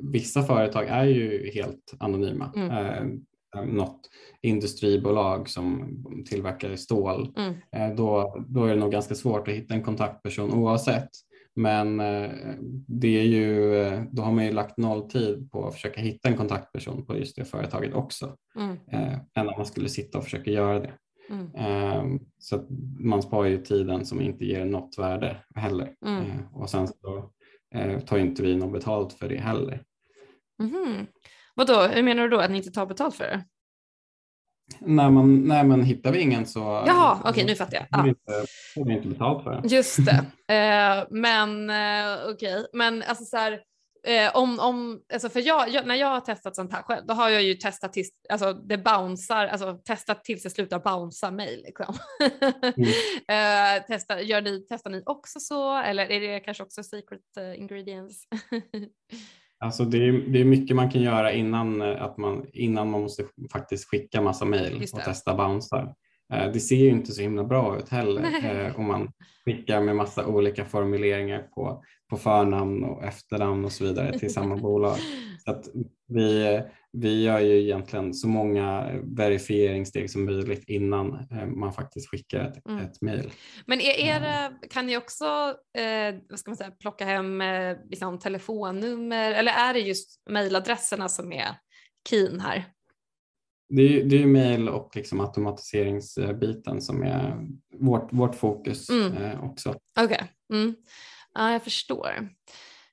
vissa 0.00 0.42
företag 0.42 0.86
är 0.88 1.04
ju 1.04 1.50
helt 1.54 1.94
anonyma. 1.98 2.52
Mm. 2.56 2.70
Eh, 2.70 3.64
något 3.64 4.10
industribolag 4.42 5.48
som 5.48 5.96
tillverkar 6.28 6.76
stål, 6.76 7.32
mm. 7.36 7.54
eh, 7.72 7.96
då, 7.96 8.36
då 8.48 8.64
är 8.64 8.74
det 8.74 8.80
nog 8.80 8.92
ganska 8.92 9.14
svårt 9.14 9.48
att 9.48 9.54
hitta 9.54 9.74
en 9.74 9.82
kontaktperson 9.82 10.52
oavsett. 10.52 11.08
Men 11.56 12.00
eh, 12.00 12.30
det 12.86 13.20
är 13.20 13.24
ju, 13.24 13.76
eh, 13.76 14.02
då 14.10 14.22
har 14.22 14.32
man 14.32 14.44
ju 14.44 14.52
lagt 14.52 14.76
noll 14.76 15.10
tid 15.10 15.50
på 15.50 15.68
att 15.68 15.74
försöka 15.74 16.00
hitta 16.00 16.28
en 16.28 16.36
kontaktperson 16.36 17.06
på 17.06 17.18
just 17.18 17.36
det 17.36 17.44
företaget 17.44 17.94
också. 17.94 18.36
Mm. 18.56 18.76
Eh, 18.90 19.18
än 19.34 19.48
om 19.48 19.54
man 19.56 19.66
skulle 19.66 19.88
sitta 19.88 20.18
och 20.18 20.24
försöka 20.24 20.50
göra 20.50 20.80
det. 20.80 20.92
Mm. 21.30 21.54
Eh, 21.54 22.20
så 22.38 22.66
man 22.98 23.22
sparar 23.22 23.48
ju 23.48 23.58
tiden 23.58 24.06
som 24.06 24.20
inte 24.20 24.44
ger 24.44 24.64
något 24.64 24.98
värde 24.98 25.36
heller. 25.54 25.94
Mm. 26.06 26.24
och 26.52 26.70
sen 26.70 26.88
så 26.88 27.30
eh, 27.76 28.00
tar 28.00 28.18
inte 28.18 28.42
vi 28.42 28.56
något 28.56 28.72
betalt 28.72 29.12
för 29.12 29.28
det 29.28 29.40
heller. 29.40 29.82
Mm. 30.62 31.06
Vadå, 31.54 31.82
hur 31.82 32.02
menar 32.02 32.22
du 32.22 32.28
då 32.28 32.38
att 32.38 32.50
ni 32.50 32.56
inte 32.56 32.70
tar 32.70 32.86
betalt 32.86 33.14
för 33.14 33.24
det? 33.24 33.44
När 34.78 35.10
man, 35.10 35.44
nej, 35.44 35.64
men 35.64 35.82
hittar 35.82 36.12
vi 36.12 36.20
ingen 36.20 36.46
så 36.46 36.60
Jaha, 36.60 37.18
okej 37.20 37.30
okay, 37.30 37.44
nu 37.44 37.54
fattar 37.54 37.76
jag. 37.76 37.86
Ja. 37.90 37.98
Får, 37.98 38.08
inte, 38.08 38.46
får 38.74 38.84
vi 38.84 38.92
inte 38.92 39.08
betalt 39.08 39.44
för 39.44 39.50
det. 39.50 39.68
Just 39.68 39.98
det. 40.06 40.24
Eh, 40.54 41.04
men 41.10 41.70
eh, 41.70 42.18
okej, 42.28 42.54
okay. 42.54 42.64
men 42.72 43.02
alltså 43.02 43.24
så 43.24 43.36
här, 43.36 43.60
Eh, 44.06 44.36
om, 44.36 44.58
om, 44.60 45.00
alltså 45.12 45.28
för 45.28 45.40
jag, 45.40 45.68
jag, 45.68 45.86
när 45.86 45.94
jag 45.94 46.06
har 46.06 46.20
testat 46.20 46.56
sånt 46.56 46.72
här 46.72 46.82
själv, 46.82 47.06
då 47.06 47.14
har 47.14 47.28
jag 47.28 47.42
ju 47.42 47.54
testat 47.54 47.92
tills 47.92 48.10
alltså 48.28 48.52
det 48.52 48.78
bouncear, 48.78 49.46
alltså 49.46 49.78
testat 49.84 50.24
tills 50.24 50.42
det 50.42 50.50
slutar 50.50 50.78
bouncea 50.78 51.30
mig. 51.30 51.62
Liksom. 51.66 51.94
Mm. 52.76 52.88
eh, 53.78 53.86
testa, 53.86 54.22
gör 54.22 54.42
ni, 54.42 54.66
testar 54.68 54.90
ni 54.90 55.02
också 55.06 55.40
så 55.40 55.78
eller 55.78 56.10
är 56.10 56.20
det 56.20 56.40
kanske 56.40 56.62
också 56.62 56.82
secret 56.82 57.20
uh, 57.38 57.58
ingredients? 57.58 58.24
Alltså 59.58 59.84
det 59.84 60.08
är, 60.08 60.12
det 60.12 60.40
är 60.40 60.44
mycket 60.44 60.76
man 60.76 60.90
kan 60.90 61.02
göra 61.02 61.32
innan, 61.32 61.82
eh, 61.82 62.02
att 62.02 62.18
man, 62.18 62.46
innan 62.52 62.90
man 62.90 63.02
måste 63.02 63.24
faktiskt 63.52 63.88
skicka 63.88 64.20
massa 64.20 64.44
mejl 64.44 64.82
och 64.92 65.00
testa 65.04 65.34
bouncear. 65.34 65.94
Eh, 66.32 66.52
det 66.52 66.60
ser 66.60 66.76
ju 66.76 66.88
inte 66.88 67.12
så 67.12 67.22
himla 67.22 67.44
bra 67.44 67.78
ut 67.78 67.88
heller 67.88 68.72
om 68.76 68.86
man 68.86 69.12
skickar 69.44 69.80
med 69.80 69.96
massa 69.96 70.26
olika 70.26 70.64
formuleringar 70.64 71.42
på, 71.42 71.82
på 72.10 72.16
förnamn 72.16 72.84
och 72.84 73.04
efternamn 73.04 73.64
och 73.64 73.72
så 73.72 73.84
vidare 73.84 74.18
till 74.18 74.32
samma 74.32 74.56
bolag. 74.62 74.98
Så 75.44 75.50
att 75.50 75.68
vi, 76.08 76.62
vi 76.92 77.22
gör 77.22 77.40
ju 77.40 77.62
egentligen 77.62 78.14
så 78.14 78.28
många 78.28 78.90
verifieringssteg 79.02 80.10
som 80.10 80.24
möjligt 80.24 80.64
innan 80.68 81.14
eh, 81.30 81.46
man 81.46 81.72
faktiskt 81.72 82.10
skickar 82.10 82.40
ett, 82.40 82.68
mm. 82.68 82.84
ett 82.84 83.02
mejl. 83.02 83.30
Men 83.66 83.80
är, 83.80 83.98
är 83.98 84.20
det, 84.20 84.68
kan 84.68 84.86
ni 84.86 84.96
också 84.96 85.24
eh, 85.78 86.14
vad 86.28 86.38
ska 86.38 86.50
man 86.50 86.56
säga, 86.56 86.70
plocka 86.70 87.04
hem 87.04 87.40
eh, 87.40 87.76
liksom 87.90 88.18
telefonnummer 88.18 89.32
eller 89.32 89.52
är 89.52 89.74
det 89.74 89.80
just 89.80 90.22
mejladresserna 90.30 91.08
som 91.08 91.32
är 91.32 91.48
keen 92.08 92.40
här? 92.40 92.64
Det 93.68 93.82
är, 93.82 94.04
det 94.04 94.22
är 94.22 94.26
mejl 94.26 94.68
och 94.68 94.96
liksom 94.96 95.20
automatiseringsbiten 95.20 96.80
som 96.80 97.02
är 97.02 97.46
vårt, 97.78 98.12
vårt 98.12 98.34
fokus 98.34 98.90
mm. 98.90 99.16
eh, 99.16 99.44
också. 99.44 99.74
Okay. 100.04 100.26
mm. 100.52 100.74
Ja, 101.36 101.52
jag 101.52 101.64
förstår. 101.64 102.28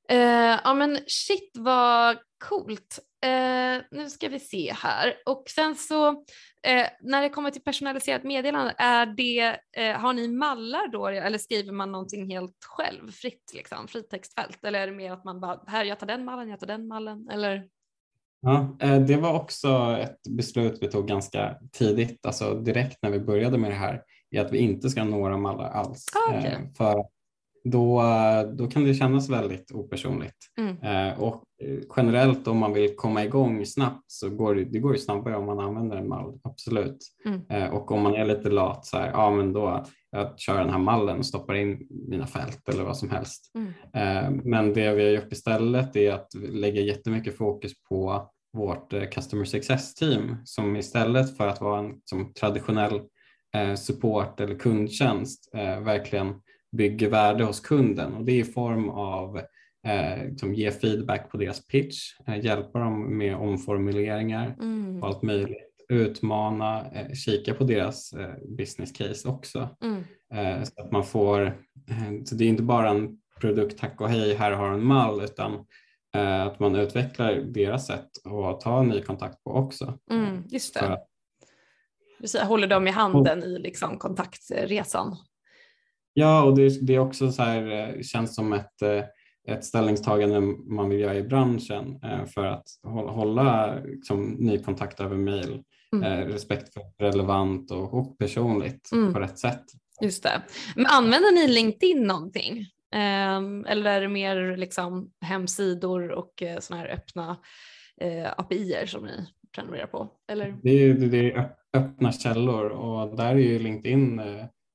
Eh, 0.09 0.59
ja 0.63 0.73
men 0.73 0.99
shit 1.07 1.51
vad 1.57 2.17
coolt. 2.49 2.99
Eh, 3.25 3.81
nu 3.91 4.09
ska 4.09 4.29
vi 4.29 4.39
se 4.39 4.73
här 4.73 5.13
och 5.25 5.43
sen 5.49 5.75
så 5.75 6.07
eh, 6.63 6.87
när 7.01 7.21
det 7.21 7.29
kommer 7.29 7.51
till 7.51 7.63
personaliserat 7.63 8.23
meddelande, 8.23 8.75
är 8.77 9.05
det, 9.05 9.57
har 9.93 10.13
ni 10.13 10.27
mallar 10.27 10.87
då 10.87 11.07
eller 11.07 11.37
skriver 11.37 11.71
man 11.71 11.91
någonting 11.91 12.31
helt 12.31 12.57
själv, 12.65 13.11
fritt 13.11 13.51
liksom, 13.53 13.87
fritextfält 13.87 14.65
eller 14.65 14.79
är 14.79 14.87
det 14.87 14.93
mer 14.93 15.11
att 15.11 15.23
man 15.23 15.39
bara, 15.39 15.59
här 15.67 15.85
jag 15.85 15.99
tar 15.99 16.07
den 16.07 16.25
mallen, 16.25 16.49
jag 16.49 16.59
tar 16.59 16.67
den 16.67 16.87
mallen 16.87 17.29
eller? 17.31 17.67
Ja, 18.41 18.75
det 19.07 19.15
var 19.15 19.33
också 19.33 19.97
ett 19.99 20.19
beslut 20.29 20.77
vi 20.81 20.87
tog 20.87 21.07
ganska 21.07 21.57
tidigt, 21.71 22.25
alltså 22.25 22.53
direkt 22.53 22.97
när 23.01 23.09
vi 23.09 23.19
började 23.19 23.57
med 23.57 23.71
det 23.71 23.75
här, 23.75 24.01
i 24.31 24.37
att 24.37 24.51
vi 24.51 24.57
inte 24.57 24.89
ska 24.89 25.01
ha 25.01 25.07
några 25.07 25.37
mallar 25.37 25.69
alls. 25.69 26.05
Ah, 26.15 26.37
okay. 26.37 26.73
För 26.77 27.05
då, 27.63 28.03
då 28.53 28.67
kan 28.67 28.83
det 28.83 28.93
kännas 28.93 29.29
väldigt 29.29 29.71
opersonligt. 29.71 30.37
Mm. 30.59 31.17
Och 31.19 31.43
generellt 31.95 32.47
om 32.47 32.57
man 32.57 32.73
vill 32.73 32.95
komma 32.95 33.23
igång 33.23 33.65
snabbt 33.65 34.03
så 34.07 34.29
går 34.29 34.55
det, 34.55 34.63
det 34.63 34.79
går 34.79 34.93
ju 34.93 34.99
snabbare 34.99 35.35
om 35.35 35.45
man 35.45 35.59
använder 35.59 35.97
en 35.97 36.07
mall, 36.07 36.39
absolut. 36.43 36.97
Mm. 37.25 37.73
Och 37.73 37.91
om 37.91 38.01
man 38.01 38.15
är 38.15 38.25
lite 38.25 38.49
lat 38.49 38.85
så 38.85 38.97
här, 38.97 39.11
ja 39.11 39.31
men 39.31 39.53
då 39.53 39.85
jag 40.11 40.39
kör 40.39 40.59
den 40.59 40.69
här 40.69 40.79
mallen 40.79 41.17
och 41.17 41.25
stoppar 41.25 41.53
in 41.53 41.87
mina 42.09 42.27
fält 42.27 42.69
eller 42.69 42.83
vad 42.83 42.97
som 42.97 43.09
helst. 43.09 43.51
Mm. 43.55 44.41
Men 44.43 44.73
det 44.73 44.93
vi 44.93 45.03
har 45.03 45.11
gjort 45.11 45.33
istället 45.33 45.95
är 45.95 46.11
att 46.11 46.33
lägga 46.33 46.81
jättemycket 46.81 47.37
fokus 47.37 47.71
på 47.89 48.29
vårt 48.53 48.93
eh, 48.93 49.09
Customer 49.09 49.45
Success 49.45 49.95
Team 49.95 50.35
som 50.45 50.75
istället 50.75 51.37
för 51.37 51.47
att 51.47 51.61
vara 51.61 51.79
en 51.79 51.93
som 52.05 52.33
traditionell 52.33 53.01
eh, 53.55 53.75
support 53.75 54.39
eller 54.39 54.59
kundtjänst 54.59 55.51
eh, 55.55 55.79
verkligen 55.79 56.33
bygger 56.73 57.09
värde 57.09 57.43
hos 57.43 57.59
kunden 57.59 58.13
och 58.13 58.25
det 58.25 58.31
är 58.31 58.39
i 58.39 58.43
form 58.43 58.89
av 58.89 59.37
eh, 59.87 60.25
liksom 60.25 60.53
ge 60.53 60.71
feedback 60.71 61.31
på 61.31 61.37
deras 61.37 61.67
pitch, 61.67 62.19
eh, 62.27 62.45
hjälpa 62.45 62.79
dem 62.79 63.17
med 63.17 63.35
omformuleringar 63.35 64.55
mm. 64.59 65.03
och 65.03 65.07
allt 65.07 65.21
möjligt, 65.21 65.85
utmana, 65.89 66.91
eh, 66.91 67.13
kika 67.13 67.53
på 67.53 67.63
deras 67.63 68.13
business 68.57 68.91
case 68.91 69.27
också. 69.27 69.69
Mm. 69.83 70.03
så 70.65 70.81
att 70.81 70.91
man 70.91 71.05
får, 71.05 71.57
så 72.25 72.35
det 72.35 72.43
är 72.43 72.49
inte 72.49 72.63
bara 72.63 72.89
en 72.89 73.17
produkt, 73.39 73.79
tack 73.79 74.01
och 74.01 74.09
hej, 74.09 74.35
här 74.35 74.51
har 74.51 74.71
en 74.71 74.85
mall, 74.85 75.23
utan 75.23 75.65
att 76.47 76.59
man 76.59 76.75
utvecklar 76.75 77.35
deras 77.35 77.87
sätt 77.87 78.09
att 78.25 78.61
ta 78.61 78.83
ny 78.83 79.01
kontakt 79.01 79.43
på 79.43 79.51
också. 79.51 79.99
Mm, 80.11 80.43
just 80.49 80.73
det. 80.73 80.99
Precis, 82.19 82.41
håller 82.41 82.67
dem 82.67 82.87
i 82.87 82.91
handen 82.91 83.43
i 83.43 83.59
liksom 83.59 83.97
kontaktresan. 83.97 85.15
Ja, 86.13 86.43
och 86.43 86.55
det, 86.55 86.87
det 86.87 86.95
är 86.95 86.99
också 86.99 87.31
så 87.31 87.43
här, 87.43 87.97
känns 88.03 88.35
som 88.35 88.53
ett 88.53 88.81
ett 89.47 89.65
ställningstagande 89.65 90.41
man 90.65 90.89
vill 90.89 90.99
göra 90.99 91.15
i 91.15 91.23
branschen 91.23 91.99
eh, 92.03 92.25
för 92.25 92.45
att 92.45 92.67
hålla 92.83 93.75
liksom, 93.85 94.23
ny 94.23 94.63
kontakt 94.63 94.99
över 94.99 95.17
mail. 95.17 95.63
Mm. 95.95 96.03
Eh, 96.03 96.27
respekt 96.27 96.73
för 96.73 96.81
relevant 96.99 97.71
och, 97.71 97.93
och 97.93 98.17
personligt 98.17 98.89
mm. 98.91 99.13
på 99.13 99.19
rätt 99.19 99.39
sätt. 99.39 99.63
Just 100.01 100.23
det. 100.23 100.41
Men 100.75 100.85
använder 100.85 101.31
ni 101.31 101.47
LinkedIn 101.47 102.03
någonting? 102.03 102.57
Um, 102.95 103.65
eller 103.65 103.91
är 103.91 104.01
det 104.01 104.07
mer 104.07 104.57
liksom 104.57 105.11
hemsidor 105.21 106.11
och 106.11 106.43
sådana 106.59 106.83
här 106.83 106.89
öppna 106.89 107.37
API 108.37 108.75
som 108.87 109.05
ni 109.05 109.27
prenumererar 109.55 109.87
på? 109.87 110.09
Eller? 110.31 110.55
Det, 110.63 110.69
är, 110.69 110.93
det 110.93 111.31
är 111.31 111.49
öppna 111.73 112.11
källor 112.11 112.69
och 112.69 113.17
där 113.17 113.35
är 113.35 113.35
ju 113.35 113.59
LinkedIn 113.59 114.21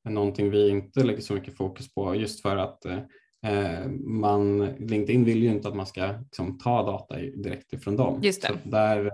någonting 0.09 0.51
vi 0.51 0.68
inte 0.68 1.05
lägger 1.05 1.21
så 1.21 1.35
mycket 1.35 1.57
fokus 1.57 1.94
på 1.94 2.14
just 2.14 2.42
för 2.42 2.57
att 2.57 2.87
Eh, 3.47 3.88
man, 4.01 4.66
LinkedIn 4.66 5.25
vill 5.25 5.42
ju 5.42 5.49
inte 5.49 5.68
att 5.68 5.77
man 5.77 5.87
ska 5.87 6.14
liksom, 6.23 6.59
ta 6.59 6.83
data 6.83 7.16
direkt 7.16 7.73
ifrån 7.73 7.97
dem. 7.97 8.23
Just 8.23 8.42
det. 8.42 8.49
Så 8.49 8.68
där, 8.68 9.12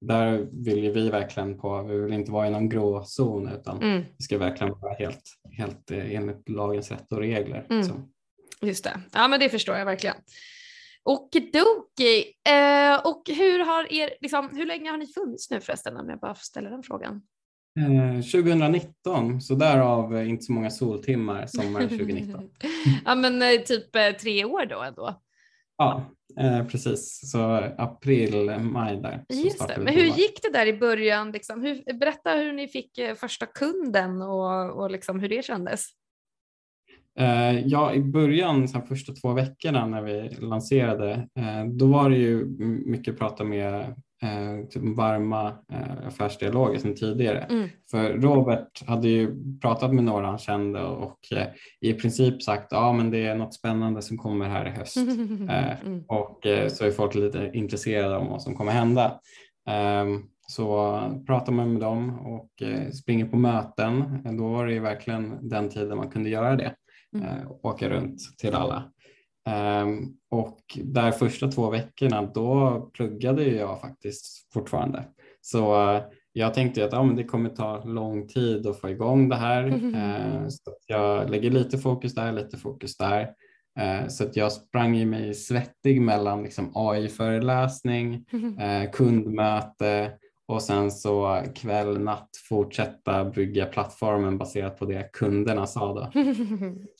där 0.00 0.48
vill 0.52 0.84
ju 0.84 0.92
vi 0.92 1.10
verkligen 1.10 1.58
på, 1.58 1.82
vi 1.82 1.98
vill 1.98 2.12
inte 2.12 2.32
vara 2.32 2.46
i 2.46 2.50
någon 2.50 2.68
gråzon 2.68 3.48
utan 3.48 3.82
mm. 3.82 4.04
det 4.16 4.22
ska 4.22 4.38
verkligen 4.38 4.80
vara 4.80 4.94
helt, 4.94 5.22
helt 5.50 5.90
eh, 5.90 6.14
enligt 6.14 6.48
lagens 6.48 6.90
rätt 6.90 7.12
och 7.12 7.18
regler. 7.18 7.66
Mm. 7.70 7.86
Just 8.62 8.84
det, 8.84 9.00
ja 9.12 9.28
men 9.28 9.40
det 9.40 9.48
förstår 9.48 9.76
jag 9.76 9.84
verkligen. 9.84 10.16
Okidoki. 11.04 12.24
Eh, 12.48 13.06
och 13.06 13.22
hur, 13.28 13.64
har 13.64 13.92
er, 13.92 14.10
liksom, 14.20 14.50
hur 14.56 14.66
länge 14.66 14.90
har 14.90 14.98
ni 14.98 15.06
funnits 15.06 15.50
nu 15.50 15.60
förresten 15.60 15.96
om 15.96 16.08
jag 16.08 16.18
bara 16.18 16.34
ställa 16.34 16.70
den 16.70 16.82
frågan? 16.82 17.22
2019, 17.76 19.30
eh, 19.30 19.38
så 19.38 19.54
därav 19.54 20.26
inte 20.26 20.44
så 20.44 20.52
många 20.52 20.70
soltimmar 20.70 21.46
sommaren 21.46 21.88
2019. 21.98 22.50
ja 23.04 23.14
men 23.14 23.42
eh, 23.42 23.60
typ 23.60 23.96
eh, 23.96 24.10
tre 24.20 24.44
år 24.44 24.66
då 24.66 24.82
ändå? 24.82 25.22
Ja, 25.78 26.10
precis. 26.70 27.30
Så 27.30 27.38
april, 27.78 28.58
maj 28.60 28.96
där. 28.96 29.24
Just 29.28 29.68
det. 29.68 29.78
Men 29.78 29.94
hur 29.94 30.04
gick 30.04 30.42
det 30.42 30.52
där 30.52 30.66
i 30.66 30.72
början? 30.78 31.32
Liksom? 31.32 31.62
Hur, 31.62 31.98
berätta 31.98 32.30
hur 32.30 32.52
ni 32.52 32.68
fick 32.68 33.00
första 33.16 33.46
kunden 33.46 34.22
och, 34.22 34.70
och 34.70 34.90
liksom 34.90 35.20
hur 35.20 35.28
det 35.28 35.44
kändes. 35.44 35.86
Ja, 37.64 37.94
i 37.94 38.00
början, 38.00 38.66
de 38.66 38.82
första 38.86 39.12
två 39.12 39.32
veckorna 39.32 39.86
när 39.86 40.02
vi 40.02 40.28
lanserade, 40.28 41.28
då 41.66 41.86
var 41.86 42.10
det 42.10 42.16
ju 42.16 42.44
mycket 42.86 43.18
prata 43.18 43.44
med 43.44 43.74
eh, 43.74 43.88
typ 44.70 44.96
varma 44.96 45.48
eh, 45.72 46.06
affärsdialoger 46.06 46.78
sedan 46.78 46.94
tidigare. 46.94 47.38
Mm. 47.38 47.68
För 47.90 48.12
Robert 48.12 48.86
hade 48.86 49.08
ju 49.08 49.36
pratat 49.60 49.94
med 49.94 50.04
några 50.04 50.26
han 50.26 50.38
kände 50.38 50.82
och 50.82 51.18
eh, 51.32 51.46
i 51.80 51.92
princip 51.92 52.42
sagt 52.42 52.66
ja 52.70 52.92
men 52.92 53.10
det 53.10 53.26
är 53.26 53.34
något 53.34 53.54
spännande 53.54 54.02
som 54.02 54.18
kommer 54.18 54.48
här 54.48 54.66
i 54.66 54.70
höst. 54.70 54.96
Eh, 55.50 55.86
mm. 55.86 56.04
Och 56.08 56.46
eh, 56.46 56.68
så 56.68 56.84
är 56.84 56.90
folk 56.90 57.14
lite 57.14 57.50
intresserade 57.54 58.16
om 58.16 58.26
vad 58.26 58.42
som 58.42 58.54
kommer 58.54 58.72
hända. 58.72 59.20
Ehm, 59.68 60.22
så 60.48 61.00
pratar 61.26 61.52
man 61.52 61.72
med 61.72 61.82
dem 61.82 62.18
och 62.18 62.62
eh, 62.62 62.90
springer 62.90 63.26
på 63.26 63.36
möten. 63.36 64.20
Då 64.38 64.48
var 64.48 64.66
det 64.66 64.72
ju 64.72 64.80
verkligen 64.80 65.48
den 65.48 65.68
tiden 65.68 65.96
man 65.96 66.10
kunde 66.10 66.30
göra 66.30 66.56
det. 66.56 66.74
Mm. 67.14 67.48
Åka 67.62 67.88
runt 67.88 68.20
till 68.38 68.54
alla. 68.54 68.92
Um, 69.46 70.16
och 70.30 70.60
där 70.84 71.10
första 71.10 71.48
två 71.48 71.70
veckorna 71.70 72.22
då 72.22 72.80
pluggade 72.94 73.44
jag 73.44 73.80
faktiskt 73.80 74.52
fortfarande. 74.52 75.04
Så 75.40 75.92
uh, 75.94 76.02
jag 76.32 76.54
tänkte 76.54 76.84
att 76.84 76.92
ja, 76.92 77.02
men 77.02 77.16
det 77.16 77.24
kommer 77.24 77.50
ta 77.50 77.84
lång 77.84 78.28
tid 78.28 78.66
att 78.66 78.80
få 78.80 78.90
igång 78.90 79.28
det 79.28 79.36
här. 79.36 79.66
Uh, 79.66 80.48
så 80.48 80.72
jag 80.86 81.30
lägger 81.30 81.50
lite 81.50 81.78
fokus 81.78 82.14
där, 82.14 82.32
lite 82.32 82.56
fokus 82.56 82.96
där. 82.96 83.22
Uh, 83.80 84.08
så 84.08 84.24
att 84.24 84.36
jag 84.36 84.52
sprang 84.52 84.96
i 84.96 85.04
mig 85.04 85.34
svettig 85.34 86.00
mellan 86.00 86.42
liksom, 86.42 86.72
AI-föreläsning, 86.74 88.24
kundmöte 88.92 90.12
och 90.48 90.62
sen 90.62 90.90
så 90.90 91.44
kväll, 91.54 91.98
natt 91.98 92.30
fortsätta 92.48 93.24
bygga 93.24 93.66
plattformen 93.66 94.38
baserat 94.38 94.78
på 94.78 94.84
det 94.84 95.12
kunderna 95.12 95.66
sa 95.66 95.94
då. 95.94 96.20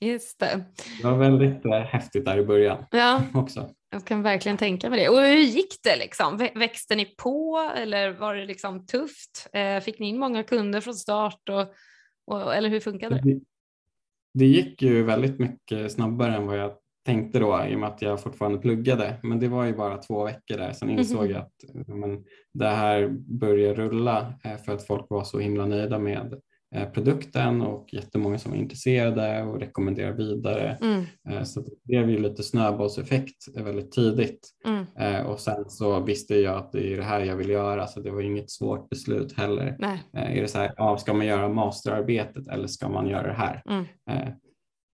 Just 0.07 0.41
det. 0.41 0.65
Det 1.03 1.09
var 1.09 1.17
väldigt 1.17 1.65
äh, 1.65 1.73
häftigt 1.73 2.25
där 2.25 2.39
i 2.39 2.45
början 2.45 2.85
ja. 2.91 3.23
också. 3.35 3.71
Jag 3.91 4.05
kan 4.05 4.23
verkligen 4.23 4.59
tänka 4.59 4.91
mig 4.91 5.01
det. 5.01 5.09
Och 5.09 5.21
hur 5.21 5.37
gick 5.37 5.83
det 5.83 5.97
liksom? 5.97 6.49
Växte 6.55 6.97
ni 6.97 7.05
på 7.05 7.71
eller 7.77 8.11
var 8.11 8.35
det 8.35 8.45
liksom 8.45 8.87
tufft? 8.87 9.49
Eh, 9.53 9.81
fick 9.81 9.99
ni 9.99 10.09
in 10.09 10.19
många 10.19 10.43
kunder 10.43 10.81
från 10.81 10.95
start 10.95 11.49
och, 11.49 11.75
och 12.27 12.55
eller 12.55 12.69
hur 12.69 12.81
funkade 12.81 13.15
det? 13.15 13.35
det? 13.35 13.41
Det 14.35 14.47
gick 14.47 14.83
ju 14.83 15.03
väldigt 15.03 15.39
mycket 15.39 15.93
snabbare 15.93 16.37
än 16.37 16.47
vad 16.47 16.59
jag 16.59 16.73
tänkte 17.07 17.39
då 17.39 17.65
i 17.69 17.75
och 17.75 17.81
med 17.81 17.89
att 17.89 18.03
jag 18.03 18.21
fortfarande 18.21 18.59
pluggade. 18.59 19.15
Men 19.23 19.41
det 19.41 19.49
var 19.49 19.65
ju 19.65 19.77
bara 19.77 19.99
två 19.99 20.25
veckor 20.25 20.57
där. 20.57 20.73
Sen 20.73 20.91
insåg 20.91 21.25
mm. 21.25 21.31
jag 21.31 21.41
att 21.41 21.87
men, 21.87 22.25
det 22.55 22.69
här 22.69 23.09
började 23.41 23.75
rulla 23.75 24.35
eh, 24.45 24.57
för 24.57 24.73
att 24.73 24.87
folk 24.87 25.07
var 25.11 25.25
så 25.25 25.39
himla 25.39 25.67
nöjda 25.67 25.99
med 25.99 26.35
eh, 26.75 26.91
produkten 26.91 27.63
och 27.63 27.95
jättemånga 27.95 28.39
som 28.39 28.53
var 28.53 28.59
intresserade 28.59 29.43
och 29.43 29.61
rekommenderade 29.61 30.17
vidare. 30.17 30.79
Mm. 30.81 31.05
Eh, 31.29 31.43
så 31.43 31.61
det 31.61 31.73
blev 31.85 32.11
ju 32.11 32.19
lite 32.19 32.43
snöbollseffekt 32.43 33.57
väldigt 33.57 33.93
tidigt. 33.93 34.49
Mm. 34.67 35.27
Och 35.27 35.41
sen 35.41 35.65
så 35.71 36.01
visste 36.01 36.35
jag 36.35 36.57
att 36.57 36.73
det 36.73 36.93
är 36.93 36.97
det 36.97 37.03
här 37.03 37.21
jag 37.21 37.37
vill 37.37 37.51
göra 37.51 37.87
så 37.87 38.01
det 38.01 38.11
var 38.11 38.23
inget 38.23 38.51
svårt 38.51 38.89
beslut 38.89 39.33
heller. 39.39 39.77
Nej. 39.79 40.03
Är 40.13 40.43
det 40.43 40.49
så 40.49 40.59
här, 40.59 40.73
ja, 40.77 40.97
ska 40.99 41.15
man 41.15 41.27
göra 41.27 41.49
masterarbetet 41.49 42.49
eller 42.49 42.67
ska 42.67 42.89
man 42.89 43.09
göra 43.09 43.27
det 43.27 43.33
här? 43.33 43.63
Mm. 43.69 43.85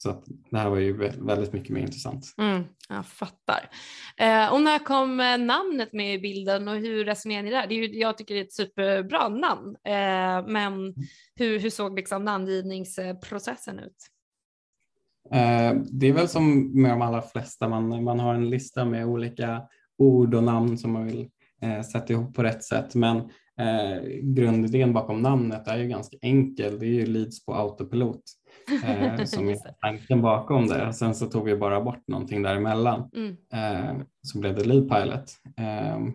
Så 0.03 0.09
att 0.09 0.25
det 0.51 0.57
här 0.57 0.69
var 0.69 0.77
ju 0.77 0.93
väldigt 1.17 1.53
mycket 1.53 1.69
mer 1.69 1.81
intressant. 1.81 2.33
Mm, 2.37 2.63
jag 2.89 3.05
fattar. 3.05 3.69
Eh, 4.17 4.53
och 4.53 4.61
när 4.61 4.79
kom 4.79 5.19
eh, 5.19 5.37
namnet 5.37 5.93
med 5.93 6.13
i 6.13 6.19
bilden 6.19 6.67
och 6.67 6.75
hur 6.75 7.05
resonerar 7.05 7.43
ni 7.43 7.51
där? 7.51 7.67
Det 7.67 7.75
är 7.75 7.87
ju, 7.87 7.99
jag 7.99 8.17
tycker 8.17 8.33
det 8.33 8.41
är 8.41 8.45
ett 8.45 8.53
superbra 8.53 9.29
namn, 9.29 9.75
eh, 9.83 10.47
men 10.47 10.93
hur, 11.35 11.59
hur 11.59 11.69
såg 11.69 11.95
liksom 11.95 12.25
namngivningsprocessen 12.25 13.79
ut? 13.79 13.97
Eh, 15.33 15.73
det 15.91 16.07
är 16.07 16.13
väl 16.13 16.27
som 16.27 16.71
med 16.81 16.91
de 16.91 17.01
allra 17.01 17.21
flesta, 17.21 17.69
man, 17.69 18.03
man 18.03 18.19
har 18.19 18.35
en 18.35 18.49
lista 18.49 18.85
med 18.85 19.05
olika 19.05 19.61
ord 19.97 20.35
och 20.35 20.43
namn 20.43 20.77
som 20.77 20.91
man 20.91 21.05
vill 21.05 21.29
eh, 21.61 21.81
sätta 21.81 22.13
ihop 22.13 22.35
på 22.35 22.43
rätt 22.43 22.63
sätt. 22.63 22.95
Men 22.95 23.17
eh, 23.59 24.03
grundidén 24.21 24.93
bakom 24.93 25.21
namnet 25.21 25.67
är 25.67 25.77
ju 25.77 25.87
ganska 25.87 26.17
enkel. 26.21 26.79
Det 26.79 26.85
är 26.85 26.93
ju 26.93 27.05
leads 27.05 27.45
på 27.45 27.53
autopilot 27.55 28.23
eh, 28.83 29.25
som 29.25 29.49
är 29.49 29.57
tanken 29.81 30.21
bakom 30.21 30.67
det. 30.67 30.93
Sen 30.93 31.15
så 31.15 31.25
tog 31.25 31.45
vi 31.45 31.55
bara 31.55 31.81
bort 31.81 32.07
någonting 32.07 32.43
däremellan 32.43 33.09
mm. 33.15 33.37
eh, 33.53 34.05
så 34.21 34.39
blev 34.39 34.55
det 34.55 34.63
Lead 34.63 34.89
Pilot. 34.89 35.23
Ehm, 35.57 36.07
eh, 36.07 36.13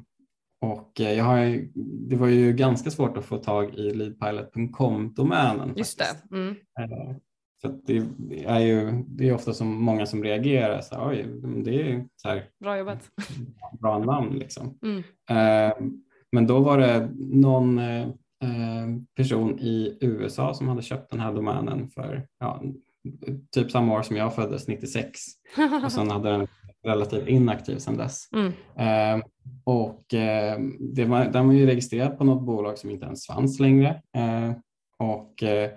och 0.60 0.92
jag 0.94 1.24
har, 1.24 1.68
det 2.08 2.16
var 2.16 2.26
ju 2.26 2.52
ganska 2.52 2.90
svårt 2.90 3.16
att 3.16 3.24
få 3.24 3.38
tag 3.38 3.74
i 3.74 3.94
leadpilot.com-domänen. 3.94 5.74
Just 5.76 5.98
det. 5.98 6.36
Mm. 6.36 6.50
Eh, 6.80 7.16
så 7.62 7.68
det 7.86 8.02
är 8.44 8.60
ju 8.60 9.04
det 9.06 9.28
är 9.28 9.34
ofta 9.34 9.52
som 9.52 9.82
många 9.82 10.06
som 10.06 10.24
reagerar 10.24 10.80
så 10.80 10.94
här, 10.94 11.08
oj, 11.08 11.26
det 11.64 11.82
är 11.82 12.04
så 12.16 12.28
här, 12.28 12.48
bra 12.60 12.78
jobbat. 12.78 13.10
Bra 13.80 13.98
namn 13.98 14.38
liksom. 14.38 14.78
Mm. 14.82 15.02
Ehm, 15.30 16.02
men 16.32 16.46
då 16.46 16.60
var 16.60 16.78
det 16.78 17.10
någon 17.16 17.78
Eh, 17.78 18.08
person 19.16 19.58
i 19.58 19.98
USA 20.00 20.54
som 20.54 20.68
hade 20.68 20.82
köpt 20.82 21.10
den 21.10 21.20
här 21.20 21.32
domänen 21.32 21.88
för 21.88 22.26
ja, 22.40 22.62
typ 23.50 23.70
samma 23.70 23.94
år 23.94 24.02
som 24.02 24.16
jag 24.16 24.34
föddes, 24.34 24.68
96. 24.68 25.20
Och 25.84 25.92
sen 25.92 26.10
hade 26.10 26.30
den 26.30 26.46
relativt 26.84 27.28
inaktiv 27.28 27.78
sedan 27.78 27.96
dess. 27.96 28.28
Mm. 28.34 28.52
Eh, 28.76 29.24
och 29.64 30.14
eh, 30.14 30.58
det 30.80 31.04
var, 31.04 31.24
den 31.24 31.46
var 31.46 31.54
ju 31.54 31.66
registrerad 31.66 32.18
på 32.18 32.24
något 32.24 32.46
bolag 32.46 32.78
som 32.78 32.90
inte 32.90 33.06
ens 33.06 33.26
fanns 33.26 33.60
längre. 33.60 34.02
Eh, 34.16 34.52
och 34.98 35.42
eh, 35.42 35.70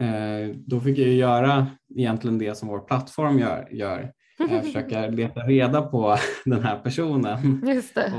eh, 0.00 0.54
då 0.56 0.80
fick 0.80 0.98
jag 0.98 1.08
göra 1.08 1.66
egentligen 1.96 2.38
det 2.38 2.54
som 2.54 2.68
vår 2.68 2.80
plattform 2.80 3.38
gör, 3.38 3.68
gör 3.70 4.12
försöka 4.48 5.06
leta 5.06 5.40
reda 5.40 5.82
på 5.82 6.16
den 6.44 6.62
här 6.62 6.78
personen 6.78 7.60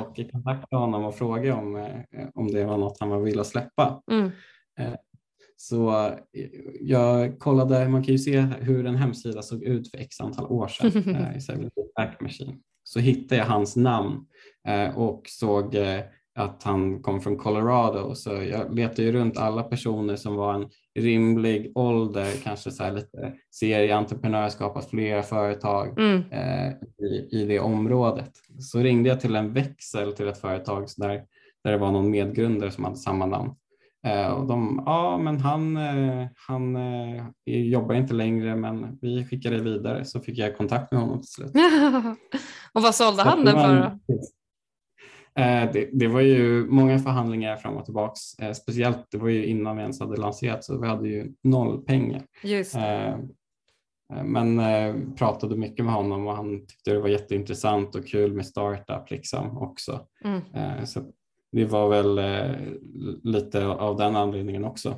och 0.01 0.31
kontakta 0.31 0.77
honom 0.77 1.05
och 1.05 1.15
fråga 1.15 1.55
om, 1.55 1.75
eh, 1.75 2.27
om 2.33 2.51
det 2.51 2.65
var 2.65 2.77
något 2.77 2.99
han 2.99 3.09
var 3.09 3.19
villig 3.19 3.41
att 3.41 3.47
släppa. 3.47 4.01
Mm. 4.11 4.31
Eh, 4.79 4.93
så 5.55 6.07
eh, 6.07 6.49
jag 6.81 7.39
kollade, 7.39 7.89
man 7.89 8.03
kan 8.03 8.11
ju 8.11 8.19
se 8.19 8.39
hur 8.39 8.85
en 8.85 8.95
hemsida 8.95 9.41
såg 9.41 9.63
ut 9.63 9.91
för 9.91 9.97
x 9.97 10.19
antal 10.19 10.45
år 10.45 10.67
sedan 10.67 11.61
i 11.77 11.91
Back 11.95 12.21
Machine. 12.21 12.59
Så 12.83 12.99
hittade 12.99 13.41
jag 13.41 13.45
hans 13.45 13.75
namn 13.75 14.25
och 14.95 15.23
såg 15.27 15.75
att 16.35 16.63
han 16.63 17.01
kom 17.01 17.21
från 17.21 17.37
Colorado 17.37 18.15
så 18.15 18.29
jag 18.29 18.75
letade 18.75 19.03
ju 19.03 19.11
runt 19.11 19.37
alla 19.37 19.63
personer 19.63 20.15
som 20.15 20.35
var 20.35 20.53
en 20.53 20.69
rimlig 20.99 21.71
ålder, 21.75 22.31
kanske 22.43 22.71
så 22.71 22.91
lite 22.91 23.33
serieentreprenörskap, 23.55 24.77
att 24.77 24.89
flera 24.89 25.23
företag 25.23 25.99
Mm. 25.99 26.23
eh, 26.31 26.71
i, 27.05 27.27
i 27.31 27.45
det 27.45 27.59
området. 27.59 28.31
Så 28.59 28.79
ringde 28.79 29.09
jag 29.09 29.19
till 29.21 29.35
en 29.35 29.53
växel 29.53 30.13
till 30.13 30.27
ett 30.27 30.41
företag 30.41 30.87
där, 30.97 31.23
där 31.63 31.71
det 31.71 31.77
var 31.77 31.91
någon 31.91 32.11
medgrundare 32.11 32.71
som 32.71 32.83
hade 32.83 32.97
samma 32.97 33.25
namn. 33.25 33.51
Eh, 34.07 34.27
och 34.27 34.47
de, 34.47 34.83
ja 34.85 35.17
men 35.17 35.39
han, 35.39 35.77
eh, 35.77 36.27
han 36.47 36.75
eh, 36.75 37.25
jobbar 37.45 37.95
inte 37.95 38.13
längre 38.13 38.55
men 38.55 38.97
vi 39.01 39.25
skickade 39.25 39.61
vidare 39.61 40.05
så 40.05 40.19
fick 40.19 40.37
jag 40.37 40.57
kontakt 40.57 40.91
med 40.91 41.01
honom 41.01 41.19
till 41.21 41.29
slut. 41.31 41.51
och 42.73 42.81
vad 42.81 42.95
sålde 42.95 43.23
Så 43.23 43.29
han 43.29 43.45
det 43.45 43.51
den 43.51 43.61
för 43.61 43.99
då? 44.07 44.13
Eh, 45.35 45.71
det, 45.73 45.89
det 45.93 46.07
var 46.07 46.21
ju 46.21 46.67
många 46.67 46.99
förhandlingar 46.99 47.57
fram 47.57 47.77
och 47.77 47.85
tillbaks. 47.85 48.39
Eh, 48.39 48.53
speciellt, 48.53 49.11
det 49.11 49.17
var 49.17 49.29
ju 49.29 49.45
innan 49.45 49.75
vi 49.75 49.81
ens 49.81 49.99
hade 49.99 50.17
lanserat 50.17 50.63
så 50.63 50.81
vi 50.81 50.87
hade 50.87 51.09
ju 51.09 51.33
noll 51.41 51.81
pengar. 51.83 52.23
Just. 52.43 52.75
Eh, 52.75 53.15
men 54.23 54.61
pratade 55.15 55.55
mycket 55.55 55.85
med 55.85 55.93
honom 55.93 56.27
och 56.27 56.35
han 56.35 56.67
tyckte 56.67 56.93
det 56.93 56.99
var 56.99 57.09
jätteintressant 57.09 57.95
och 57.95 58.07
kul 58.07 58.33
med 58.33 58.45
startup 58.45 59.09
liksom 59.09 59.57
också. 59.57 60.07
Mm. 60.23 60.85
Så 60.85 61.01
det 61.51 61.65
var 61.65 61.89
väl 61.89 62.19
lite 63.23 63.67
av 63.67 63.97
den 63.97 64.15
anledningen 64.15 64.65
också, 64.65 64.95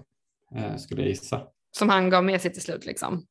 skulle 0.77 1.01
jag 1.01 1.09
gissa. 1.09 1.41
Som 1.71 1.89
han 1.89 2.09
gav 2.09 2.23
med 2.23 2.41
sig 2.41 2.53
till 2.53 2.61
slut 2.61 2.85
liksom. 2.85 3.25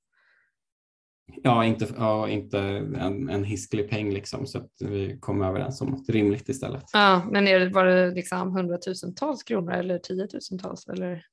Ja, 1.43 1.65
inte, 1.65 1.87
ja, 1.99 2.29
inte 2.29 2.59
en, 2.59 3.29
en 3.29 3.45
hiskelig 3.45 3.91
peng 3.91 4.13
liksom, 4.13 4.47
så 4.47 4.59
att 4.59 4.71
vi 4.81 5.17
kom 5.21 5.43
överens 5.43 5.81
om 5.81 5.89
något 5.91 6.09
rimligt 6.09 6.49
istället. 6.49 6.85
Ja, 6.93 7.23
men 7.31 7.49
är 7.49 7.61
det, 7.61 7.69
var 7.69 7.85
det 7.85 8.11
liksom 8.11 8.57
hundratusentals 8.57 9.43
kronor 9.43 9.73
eller 9.73 9.99
tiotusentals? 9.99 10.89
Eller? 10.89 11.25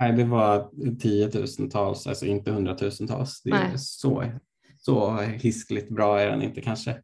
Nej, 0.00 0.12
det 0.12 0.24
var 0.24 0.70
tiotusentals, 0.98 2.06
alltså 2.06 2.26
inte 2.26 2.50
hundratusentals. 2.50 3.42
Det 3.42 3.50
är 3.50 3.54
Nej. 3.54 3.72
så, 3.78 4.24
så 4.78 5.16
hiskligt 5.16 5.88
bra 5.88 6.20
är 6.20 6.30
den 6.30 6.42
inte 6.42 6.60
kanske. 6.60 6.90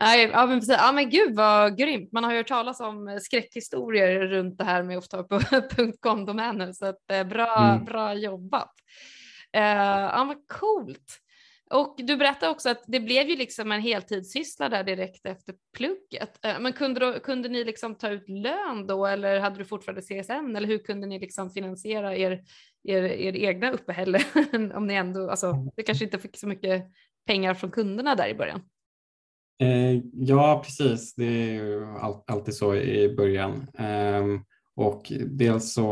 Nej, 0.00 0.30
ja, 0.32 0.46
men 0.46 0.60
precis. 0.60 0.74
ja 0.78 0.92
men 0.92 1.10
gud 1.10 1.36
vad 1.36 1.78
grymt. 1.78 2.12
Man 2.12 2.24
har 2.24 2.30
ju 2.32 2.36
hört 2.36 2.48
talas 2.48 2.80
om 2.80 3.18
skräckhistorier 3.22 4.26
runt 4.26 4.58
det 4.58 4.64
här 4.64 4.82
med 4.82 4.98
offtap.com-domäner 4.98 6.72
så 6.72 6.86
att, 6.86 7.10
eh, 7.12 7.24
bra, 7.24 7.58
Mm. 7.72 7.84
bra 7.84 8.14
jobbat. 8.14 8.72
Uh, 9.56 9.62
ja 9.62 10.24
men 10.24 10.36
coolt. 10.46 11.18
Och 11.70 11.94
du 11.98 12.16
berättade 12.16 12.52
också 12.52 12.70
att 12.70 12.84
det 12.86 13.00
blev 13.00 13.28
ju 13.28 13.36
liksom 13.36 13.72
en 13.72 13.80
heltidssyssla 13.80 14.68
där 14.68 14.84
direkt 14.84 15.26
efter 15.26 15.54
plugget. 15.76 16.38
Uh, 16.46 16.60
men 16.60 16.72
kunde, 16.72 17.00
då, 17.00 17.20
kunde 17.20 17.48
ni 17.48 17.64
liksom 17.64 17.94
ta 17.94 18.08
ut 18.08 18.28
lön 18.28 18.86
då 18.86 19.06
eller 19.06 19.40
hade 19.40 19.58
du 19.58 19.64
fortfarande 19.64 20.02
CSN 20.02 20.56
eller 20.56 20.68
hur 20.68 20.78
kunde 20.78 21.06
ni 21.06 21.18
liksom 21.18 21.50
finansiera 21.50 22.16
er, 22.16 22.44
er, 22.84 23.02
er 23.02 23.36
egna 23.36 23.70
uppehälle? 23.70 24.20
Om 24.74 24.86
ni 24.86 24.94
ändå, 24.94 25.30
alltså, 25.30 25.52
det 25.76 25.82
kanske 25.82 26.04
inte 26.04 26.18
fick 26.18 26.36
så 26.36 26.46
mycket 26.48 26.84
pengar 27.26 27.54
från 27.54 27.70
kunderna 27.70 28.14
där 28.14 28.28
i 28.28 28.34
början. 28.34 28.62
Eh, 29.62 30.00
ja, 30.12 30.62
precis. 30.64 31.14
Det 31.14 31.24
är 31.24 31.52
ju 31.52 31.86
all, 31.86 32.22
alltid 32.26 32.54
så 32.54 32.74
i 32.74 33.14
början. 33.16 33.66
Ehm, 33.78 34.40
och 34.78 35.12
dels 35.26 35.72
så 35.72 35.82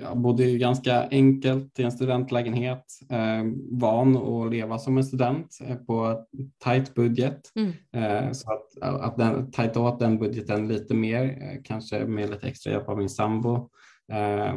jag 0.00 0.18
bodde 0.18 0.44
ju 0.44 0.58
ganska 0.58 1.08
enkelt 1.10 1.78
i 1.78 1.82
en 1.82 1.92
studentlägenhet, 1.92 2.84
eh, 3.10 3.44
van 3.70 4.16
att 4.16 4.50
leva 4.50 4.78
som 4.78 4.96
en 4.96 5.04
student 5.04 5.58
eh, 5.64 5.76
på 5.76 6.24
tajt 6.58 6.94
budget. 6.94 7.40
Mm. 7.54 7.72
Eh, 7.92 8.32
så 8.32 8.52
att, 8.52 9.00
att 9.00 9.16
den, 9.16 9.50
tajta 9.50 9.80
åt 9.80 10.00
den 10.00 10.18
budgeten 10.18 10.68
lite 10.68 10.94
mer, 10.94 11.24
eh, 11.24 11.62
kanske 11.64 12.04
med 12.04 12.30
lite 12.30 12.46
extra 12.46 12.72
hjälp 12.72 12.88
av 12.88 12.98
min 12.98 13.08
sambo. 13.08 13.68
Eh, 14.12 14.54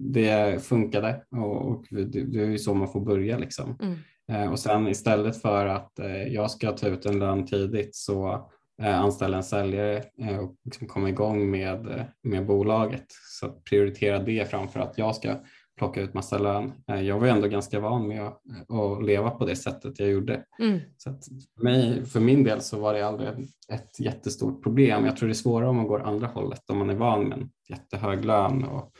det 0.00 0.62
funkade 0.62 1.22
och, 1.30 1.68
och 1.68 1.84
det, 1.90 2.04
det 2.04 2.42
är 2.42 2.46
ju 2.46 2.58
så 2.58 2.74
man 2.74 2.88
får 2.88 3.00
börja 3.00 3.38
liksom. 3.38 3.78
Mm. 3.82 3.96
Eh, 4.32 4.52
Och 4.52 4.58
sen 4.58 4.88
istället 4.88 5.42
för 5.42 5.66
att 5.66 5.98
eh, 5.98 6.22
jag 6.22 6.50
ska 6.50 6.72
ta 6.72 6.88
ut 6.88 7.06
en 7.06 7.18
lön 7.18 7.46
tidigt 7.46 7.94
så 7.94 8.32
eh, 8.32 8.40
anställa 8.82 9.36
en 9.36 9.44
säljare 9.44 10.04
eh, 10.20 10.38
och 10.38 10.56
liksom 10.64 10.86
komma 10.86 11.08
igång 11.08 11.50
med, 11.50 11.86
eh, 11.86 12.04
med 12.22 12.46
bolaget. 12.46 13.06
Så 13.40 13.46
att 13.46 13.64
prioritera 13.64 14.18
det 14.18 14.50
framför 14.50 14.80
att 14.80 14.98
jag 14.98 15.16
ska 15.16 15.36
plocka 15.78 16.00
ut 16.00 16.14
massa 16.14 16.38
lön. 16.38 16.72
Eh, 16.88 17.00
Jag 17.02 17.18
var 17.20 17.26
ändå 17.26 17.48
ganska 17.48 17.80
van 17.80 18.08
med 18.08 18.26
att, 18.26 18.42
att 18.70 19.06
leva 19.06 19.30
på 19.30 19.46
det 19.46 19.56
sättet 19.56 19.98
jag 20.00 20.08
gjorde. 20.08 20.44
Mm. 20.58 20.80
Så 20.96 21.18
för, 21.56 21.64
mig, 21.64 22.06
för 22.06 22.20
min 22.20 22.44
del 22.44 22.60
så 22.60 22.80
var 22.80 22.94
det 22.94 23.02
aldrig 23.06 23.28
ett 23.72 24.00
jättestort 24.00 24.62
problem. 24.62 25.04
Jag 25.04 25.16
tror 25.16 25.28
det 25.28 25.32
är 25.32 25.34
svårare 25.34 25.68
om 25.68 25.76
man 25.76 25.86
går 25.86 26.02
andra 26.02 26.26
hållet, 26.26 26.70
om 26.70 26.78
man 26.78 26.90
är 26.90 26.94
van 26.94 27.28
med 27.28 27.38
en 27.38 27.50
jättehög 27.68 28.24
lön 28.24 28.64
och 28.64 28.92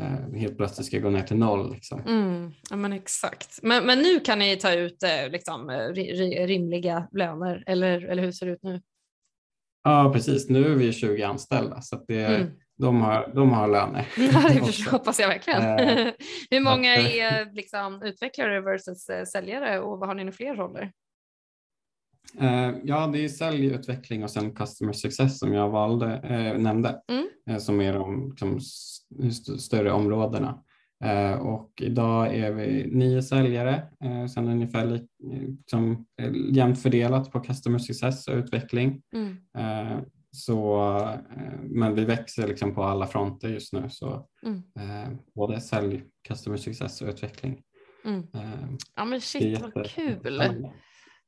eh, 0.00 0.38
helt 0.40 0.56
plötsligt 0.56 0.86
ska 0.86 0.98
gå 0.98 1.10
ner 1.10 1.22
till 1.22 1.36
noll. 1.36 1.72
Liksom. 1.72 2.00
Mm, 2.06 2.52
ja 2.70 2.76
men 2.76 2.92
exakt. 2.92 3.58
Men, 3.62 3.86
men 3.86 3.98
nu 3.98 4.20
kan 4.20 4.38
ni 4.38 4.56
ta 4.56 4.72
ut 4.72 5.02
eh, 5.02 5.30
liksom, 5.30 5.70
eh, 5.70 5.88
ri, 5.88 6.12
ri, 6.12 6.46
rimliga 6.46 7.08
löner 7.12 7.64
eller, 7.66 8.04
eller 8.04 8.22
hur 8.22 8.32
ser 8.32 8.46
det 8.46 8.52
ut 8.52 8.62
nu? 8.62 8.80
Ja, 9.84 10.10
precis. 10.12 10.48
Nu 10.48 10.64
är 10.66 10.74
vi 10.74 10.92
20 10.92 11.22
anställda 11.22 11.80
så 11.80 12.04
det, 12.08 12.24
Mm. 12.24 12.46
de, 12.78 13.00
har, 13.02 13.32
de 13.34 13.50
har 13.52 13.68
löner. 13.68 14.06
Ja, 14.16 14.48
det 14.48 14.60
också. 14.62 14.90
hoppas 14.90 15.20
jag 15.20 15.28
verkligen. 15.28 15.62
Eh, 15.62 16.12
hur 16.50 16.60
många 16.60 16.94
är 16.96 17.54
liksom, 17.54 18.02
utvecklare 18.02 18.60
versus 18.60 19.08
eh, 19.08 19.24
säljare 19.24 19.80
och 19.80 19.98
vad 19.98 20.08
har 20.08 20.14
ni 20.14 20.32
fler 20.32 20.54
roller? 20.54 20.92
Eh, 22.40 22.70
Ja, 22.84 23.06
det 23.06 23.24
är 23.24 23.28
säljutveckling 23.28 24.24
och 24.24 24.30
sen 24.30 24.54
customer 24.54 24.92
success 24.92 25.38
som 25.38 25.52
jag 25.54 25.68
valde, 25.70 26.06
eh, 26.24 26.58
nämnde, 26.58 27.00
Mm. 27.48 27.60
som 27.60 27.80
är 27.80 27.92
de 27.92 28.28
liksom, 28.30 28.60
större 29.58 29.92
områdena. 29.92 30.62
Eh, 31.04 31.32
Och 31.38 31.70
idag 31.82 32.34
är 32.36 32.52
vi 32.52 32.86
nio 32.92 33.22
säljare, 33.22 33.82
eh, 34.04 34.26
sen 34.26 34.48
ungefär 34.48 34.86
li- 34.86 35.08
som, 35.66 36.06
eh, 36.22 36.32
jämnt 36.50 36.82
fördelat 36.82 37.30
på 37.32 37.40
customer 37.40 37.78
success 37.78 38.28
och 38.28 38.34
utveckling. 38.36 39.02
Mm. 39.14 39.36
Så, 40.30 40.78
men 41.62 41.94
vi 41.94 42.04
växer 42.04 42.48
liksom 42.48 42.74
på 42.74 42.82
alla 42.82 43.06
fronter 43.06 43.48
just 43.48 43.72
nu, 43.72 43.84
så 43.90 44.26
Mm. 44.46 44.62
eh, 44.78 45.08
både 45.34 45.60
sälj, 45.60 46.02
customer 46.28 46.56
success 46.56 47.02
och 47.02 47.08
utveckling. 47.08 47.62
Mm. 48.04 48.26
Ja 48.96 49.04
men 49.04 49.20
shit 49.20 49.60
vad 49.74 49.86
kul. 49.86 50.18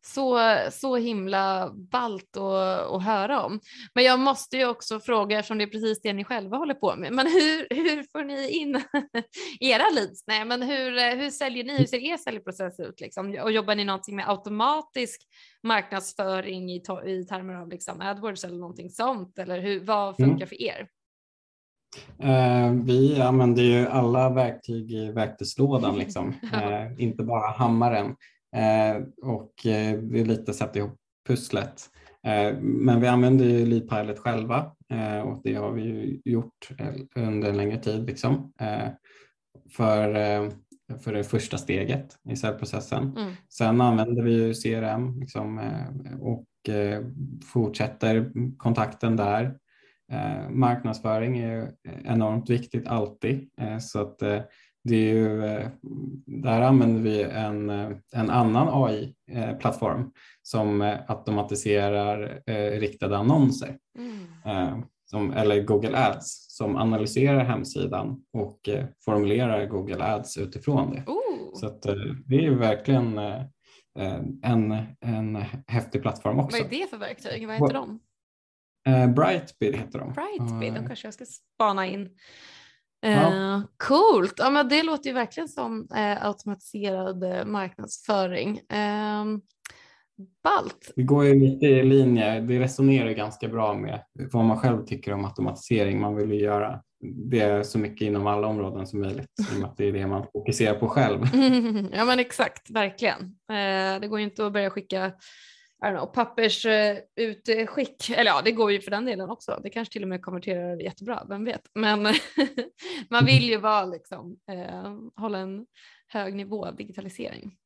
Så, 0.06 0.38
så 0.72 0.96
himla 0.96 1.72
ballt 1.74 2.36
att, 2.36 2.92
att 2.92 3.02
höra 3.04 3.44
om. 3.44 3.60
Men 3.94 4.04
jag 4.04 4.18
måste 4.20 4.56
ju 4.56 4.66
också 4.66 5.00
fråga, 5.00 5.38
eftersom 5.38 5.58
det 5.58 5.64
är 5.64 5.68
precis 5.68 6.00
det 6.02 6.12
ni 6.12 6.24
själva 6.24 6.56
håller 6.56 6.74
på 6.74 6.96
med, 6.96 7.12
men 7.12 7.26
hur, 7.26 7.66
hur 7.70 8.02
får 8.12 8.24
ni 8.24 8.48
in 8.48 8.82
era 9.60 9.90
leads? 9.94 10.24
Nej, 10.26 10.44
men 10.44 10.62
hur, 10.62 11.16
hur 11.16 11.30
säljer 11.30 11.64
ni? 11.64 11.78
Hur 11.78 11.84
ser 11.86 11.98
er 11.98 12.16
säljprocess 12.16 12.80
ut? 12.80 13.00
Liksom? 13.00 13.38
Och 13.42 13.52
jobbar 13.52 13.74
ni 13.74 13.84
någonting 13.84 14.16
med 14.16 14.28
automatisk 14.28 15.20
marknadsföring 15.62 16.70
i, 16.70 16.76
i 17.06 17.24
termer 17.24 17.54
av 17.54 17.68
liksom 17.68 18.00
AdWords 18.00 18.44
eller 18.44 18.56
någonting 18.58 18.90
sånt? 18.90 19.38
Eller 19.38 19.60
hur, 19.60 19.80
vad 19.84 20.16
funkar 20.16 20.36
Mm. 20.36 20.48
för 20.48 20.62
er? 20.62 20.88
Eh, 22.18 22.72
vi 22.84 23.20
använder 23.20 23.62
ju 23.62 23.86
alla 23.86 24.30
verktyg 24.30 24.92
i 24.92 25.12
verktygslådan, 25.12 25.98
liksom. 25.98 26.34
eh, 26.52 27.02
inte 27.04 27.22
bara 27.22 27.50
hammaren. 27.50 28.16
Eh, 28.56 29.02
och 29.22 29.66
eh, 29.66 29.98
det 29.98 30.20
är 30.20 30.24
lite 30.24 30.52
sätta 30.52 30.78
ihop 30.78 30.96
pusslet. 31.28 31.82
Eh, 32.26 32.58
men 32.60 33.00
vi 33.00 33.06
använder 33.06 33.44
ju 33.44 33.66
Leadpilot 33.66 34.18
själva 34.18 34.72
och 35.24 35.40
det 35.44 35.54
har 35.54 35.72
vi 35.72 35.82
ju 35.82 36.20
gjort 36.24 36.70
under 37.16 37.48
en 37.48 37.56
längre 37.56 37.78
tid 37.78 38.06
liksom, 38.06 38.52
för, 39.70 40.12
för 40.98 41.12
det 41.12 41.24
första 41.24 41.58
steget 41.58 42.18
i 42.30 42.36
säljprocessen. 42.36 43.16
Mm. 43.16 43.32
Sen 43.48 43.80
använder 43.80 44.22
vi 44.22 44.32
ju 44.32 44.54
CRM 44.54 45.20
liksom, 45.20 45.60
och 46.20 46.46
fortsätter 47.52 48.30
kontakten 48.56 49.16
där. 49.16 49.58
Marknadsföring 50.50 51.38
är 51.38 51.72
enormt 52.04 52.50
viktigt 52.50 52.86
alltid. 52.86 53.48
Så 53.80 54.00
att, 54.00 54.22
det 54.86 54.96
är 54.96 55.14
ju, 55.14 55.44
eh, 55.44 55.68
där 56.26 56.60
använder 56.60 57.02
vi 57.02 57.22
en, 57.22 57.70
eh, 57.70 57.90
en 58.12 58.30
annan 58.30 58.68
AI-plattform 58.72 60.10
som 60.42 60.82
eh, 60.82 60.98
automatiserar 61.06 62.42
eh, 62.46 62.80
riktade 62.80 63.16
annonser. 63.16 63.78
Mm. 63.98 64.82
Som, 65.10 65.32
eller 65.32 65.62
Google 65.62 66.06
Ads 66.06 66.56
som 66.56 66.76
analyserar 66.76 67.44
hemsidan 67.44 68.24
och 68.32 68.68
formulerar 69.04 69.66
Google 69.66 70.04
Ads 70.04 70.38
utifrån 70.38 70.94
det. 70.94 71.02
Oh. 71.06 71.54
Så 71.54 71.66
att, 71.66 71.82
det 72.26 72.36
är 72.36 72.40
ju 72.40 72.54
verkligen 72.54 73.18
en, 74.42 74.72
en 75.00 75.36
häftig 75.66 76.02
plattform 76.02 76.38
också. 76.38 76.62
Vad 76.62 76.72
är 76.72 76.78
det 76.78 76.90
för 76.90 76.96
verktyg? 76.96 77.46
Vad 77.46 77.56
heter 77.56 77.74
de? 77.74 77.98
Brightbid 79.14 79.76
heter 79.76 79.98
de. 79.98 80.12
Brightbid, 80.12 80.74
de 80.74 80.86
kanske 80.86 81.06
jag 81.06 81.14
ska 81.14 81.24
spana 81.24 81.86
in. 81.86 82.10
Ja. 83.10 83.56
Eh, 83.56 83.62
coolt, 83.76 84.34
ja, 84.36 84.50
men 84.50 84.68
det 84.68 84.82
låter 84.82 85.10
ju 85.10 85.14
verkligen 85.14 85.48
som 85.48 85.88
eh, 85.94 86.26
automatiserad 86.26 87.24
eh, 87.24 87.44
marknadsföring. 87.44 88.60
Ehm, 88.68 89.40
Ballt. 90.44 90.92
Det 90.96 91.02
går 91.02 91.24
ju 91.24 91.34
lite 91.34 91.66
i 91.66 91.82
linje, 91.82 92.40
det 92.40 92.60
resonerar 92.60 93.10
ganska 93.10 93.48
bra 93.48 93.74
med 93.74 94.00
vad 94.32 94.44
man 94.44 94.58
själv 94.58 94.84
tycker 94.84 95.12
om 95.12 95.24
automatisering. 95.24 96.00
Man 96.00 96.16
vill 96.16 96.32
ju 96.32 96.40
göra 96.40 96.80
det 97.30 97.66
så 97.66 97.78
mycket 97.78 98.06
inom 98.06 98.26
alla 98.26 98.46
områden 98.46 98.86
som 98.86 99.00
möjligt 99.00 99.30
i 99.52 99.54
och 99.54 99.60
med 99.60 99.68
att 99.68 99.76
det 99.76 99.88
är 99.88 99.92
det 99.92 100.06
man 100.06 100.24
fokuserar 100.32 100.74
på 100.74 100.88
själv. 100.88 101.20
ja 101.92 102.04
men 102.04 102.18
exakt, 102.18 102.70
verkligen. 102.70 103.36
Det 104.00 104.08
går 104.08 104.18
ju 104.18 104.24
inte 104.24 104.46
att 104.46 104.52
börja 104.52 104.70
skicka 104.70 105.12
pappersutskick, 106.14 108.10
eh, 108.10 108.18
eller 108.18 108.30
ja 108.30 108.42
det 108.44 108.52
går 108.52 108.72
ju 108.72 108.80
för 108.80 108.90
den 108.90 109.04
delen 109.04 109.30
också. 109.30 109.60
Det 109.62 109.70
kanske 109.70 109.92
till 109.92 110.02
och 110.02 110.08
med 110.08 110.22
konverterar 110.22 110.76
jättebra, 110.76 111.22
vem 111.28 111.44
vet. 111.44 111.62
Men 111.74 112.02
man 113.10 113.24
vill 113.24 113.48
ju 113.48 113.56
vara 113.56 113.84
liksom, 113.84 114.36
eh, 114.50 114.94
hålla 115.16 115.38
en 115.38 115.66
hög 116.08 116.34
nivå 116.34 116.66
av 116.66 116.76
digitalisering. 116.76 117.56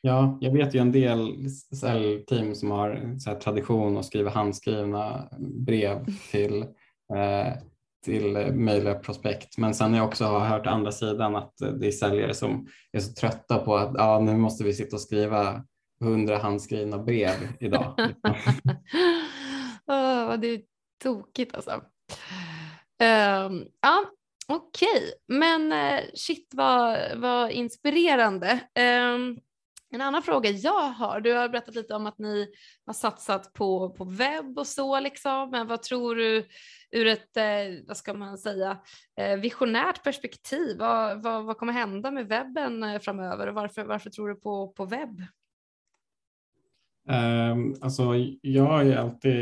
Ja, 0.00 0.38
jag 0.40 0.52
vet 0.52 0.74
ju 0.74 0.78
en 0.80 0.92
del 0.92 1.50
säljteam 1.80 2.54
som 2.54 2.70
har 2.70 3.18
så 3.18 3.34
tradition 3.34 3.96
att 3.96 4.04
skriva 4.04 4.30
handskrivna 4.30 5.28
brev 5.38 6.06
till, 6.30 6.62
eh, 7.14 7.52
till 8.04 8.52
möjliga 8.52 8.94
prospekt. 8.94 9.58
Men 9.58 9.74
sen 9.74 9.90
har 9.90 9.98
jag 9.98 10.06
också 10.06 10.24
hört 10.24 10.66
andra 10.66 10.92
sidan 10.92 11.36
att 11.36 11.54
det 11.80 11.86
är 11.86 11.90
säljare 11.90 12.34
som 12.34 12.66
är 12.92 13.00
så 13.00 13.12
trötta 13.12 13.58
på 13.58 13.76
att 13.76 13.94
ja, 13.94 14.18
nu 14.18 14.36
måste 14.36 14.64
vi 14.64 14.74
sitta 14.74 14.96
och 14.96 15.02
skriva 15.02 15.64
hundra 16.02 16.38
handskrivna 16.38 16.98
brev 16.98 17.52
idag. 17.60 17.94
oh, 19.86 20.36
det 20.38 20.46
är 20.46 20.62
tokigt 21.02 21.54
alltså. 21.54 21.82
Um, 23.02 23.66
ja, 23.80 24.04
Okej, 24.48 24.88
okay. 24.88 25.38
men 25.38 25.72
eh, 25.72 26.04
shit 26.14 26.48
vad, 26.54 26.98
vad 27.16 27.50
inspirerande. 27.50 28.60
Um, 28.78 29.38
en 29.94 30.00
annan 30.00 30.22
fråga 30.22 30.50
jag 30.50 30.88
har, 30.88 31.20
du 31.20 31.32
har 31.32 31.48
berättat 31.48 31.74
lite 31.74 31.94
om 31.94 32.06
att 32.06 32.18
ni 32.18 32.46
har 32.86 32.94
satsat 32.94 33.52
på, 33.52 33.90
på 33.90 34.04
webb 34.04 34.58
och 34.58 34.66
så 34.66 35.00
liksom, 35.00 35.50
men 35.50 35.66
vad 35.66 35.82
tror 35.82 36.16
du 36.16 36.46
ur 36.90 37.06
ett, 37.06 37.36
eh, 37.36 37.84
vad 37.86 37.96
ska 37.96 38.14
man 38.14 38.38
säga, 38.38 38.78
eh, 39.20 39.36
visionärt 39.36 40.04
perspektiv, 40.04 40.78
vad, 40.78 41.22
vad, 41.22 41.44
vad, 41.44 41.58
kommer 41.58 41.72
hända 41.72 42.10
med 42.10 42.28
webben 42.28 43.00
framöver 43.00 43.46
och 43.46 43.54
varför, 43.54 43.84
varför 43.84 44.10
tror 44.10 44.28
du 44.28 44.34
på, 44.34 44.68
på 44.68 44.84
webb? 44.84 45.22
Um, 47.08 47.74
alltså 47.80 48.02
jag 48.42 48.88
är 48.88 48.96
alltid, 48.96 49.32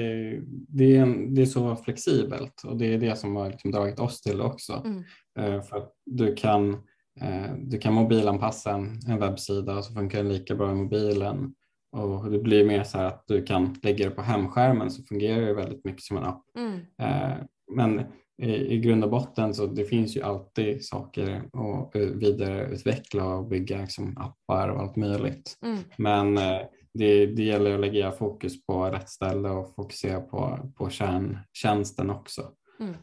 det 0.69 0.97
är, 0.97 1.03
en, 1.03 1.35
det 1.35 1.43
är 1.43 1.47
så 1.47 1.77
flexibelt 1.77 2.63
och 2.65 2.77
det 2.77 2.95
är 2.95 2.99
det 2.99 3.17
som 3.17 3.37
har 3.37 3.51
liksom 3.51 3.71
dragit 3.71 4.01
oss 4.01 4.21
till 4.21 4.41
också. 4.41 4.85
Mm. 4.85 5.05
Uh, 5.39 5.63
för 5.63 5.77
att 5.77 5.93
du 6.07 6.35
kan 6.35 6.77
Eh, 7.21 7.55
du 7.59 7.79
kan 7.79 7.95
mobilanpassa 7.95 8.71
en, 8.71 9.01
en 9.09 9.21
webbsida 9.21 9.77
och 9.77 9.85
så 9.85 9.93
funkar 9.93 10.19
den 10.19 10.33
lika 10.33 10.55
bra 10.55 10.73
i 10.73 10.75
mobilen. 10.75 11.55
Och 11.93 12.31
det 12.31 12.39
blir 12.39 12.65
mer 12.65 12.85
så 12.85 12.99
här 12.99 13.05
att 13.05 13.25
du 13.27 13.43
kan 13.43 13.77
lägga 13.83 14.09
det 14.09 14.15
på 14.15 14.23
hemskärmen 14.23 14.91
så 14.91 15.03
fungerar 15.03 15.47
det 15.47 15.55
väldigt 15.55 15.85
mycket 15.85 16.03
som 16.03 16.17
en 16.17 16.25
app. 16.25 16.43
Mm. 16.59 16.81
Eh, 17.03 17.37
men 17.73 18.01
i, 18.43 18.75
i 18.75 18.79
grund 18.79 19.05
och 19.05 19.11
botten 19.11 19.55
så 19.55 19.67
det 19.67 19.85
finns 19.85 20.17
ju 20.17 20.23
alltid 20.23 20.85
saker 20.85 21.43
att 21.53 21.97
vidareutveckla 21.97 23.25
och 23.25 23.49
bygga 23.49 23.81
liksom 23.81 24.17
appar 24.19 24.69
och 24.69 24.81
allt 24.81 24.97
möjligt. 24.97 25.59
Mm. 25.63 25.79
Men 25.97 26.39
eh, 26.39 26.61
det, 26.95 27.27
det 27.27 27.43
gäller 27.43 27.75
att 27.75 27.81
lägga 27.81 28.13
fokus 28.13 28.67
på 28.67 28.85
rätt 28.85 29.09
ställe 29.09 29.49
och 29.49 29.75
fokusera 29.75 30.21
på, 30.21 30.71
på 30.77 30.91
kärntjänsten 30.91 32.11
också. 32.11 32.53
Mm. 32.81 32.95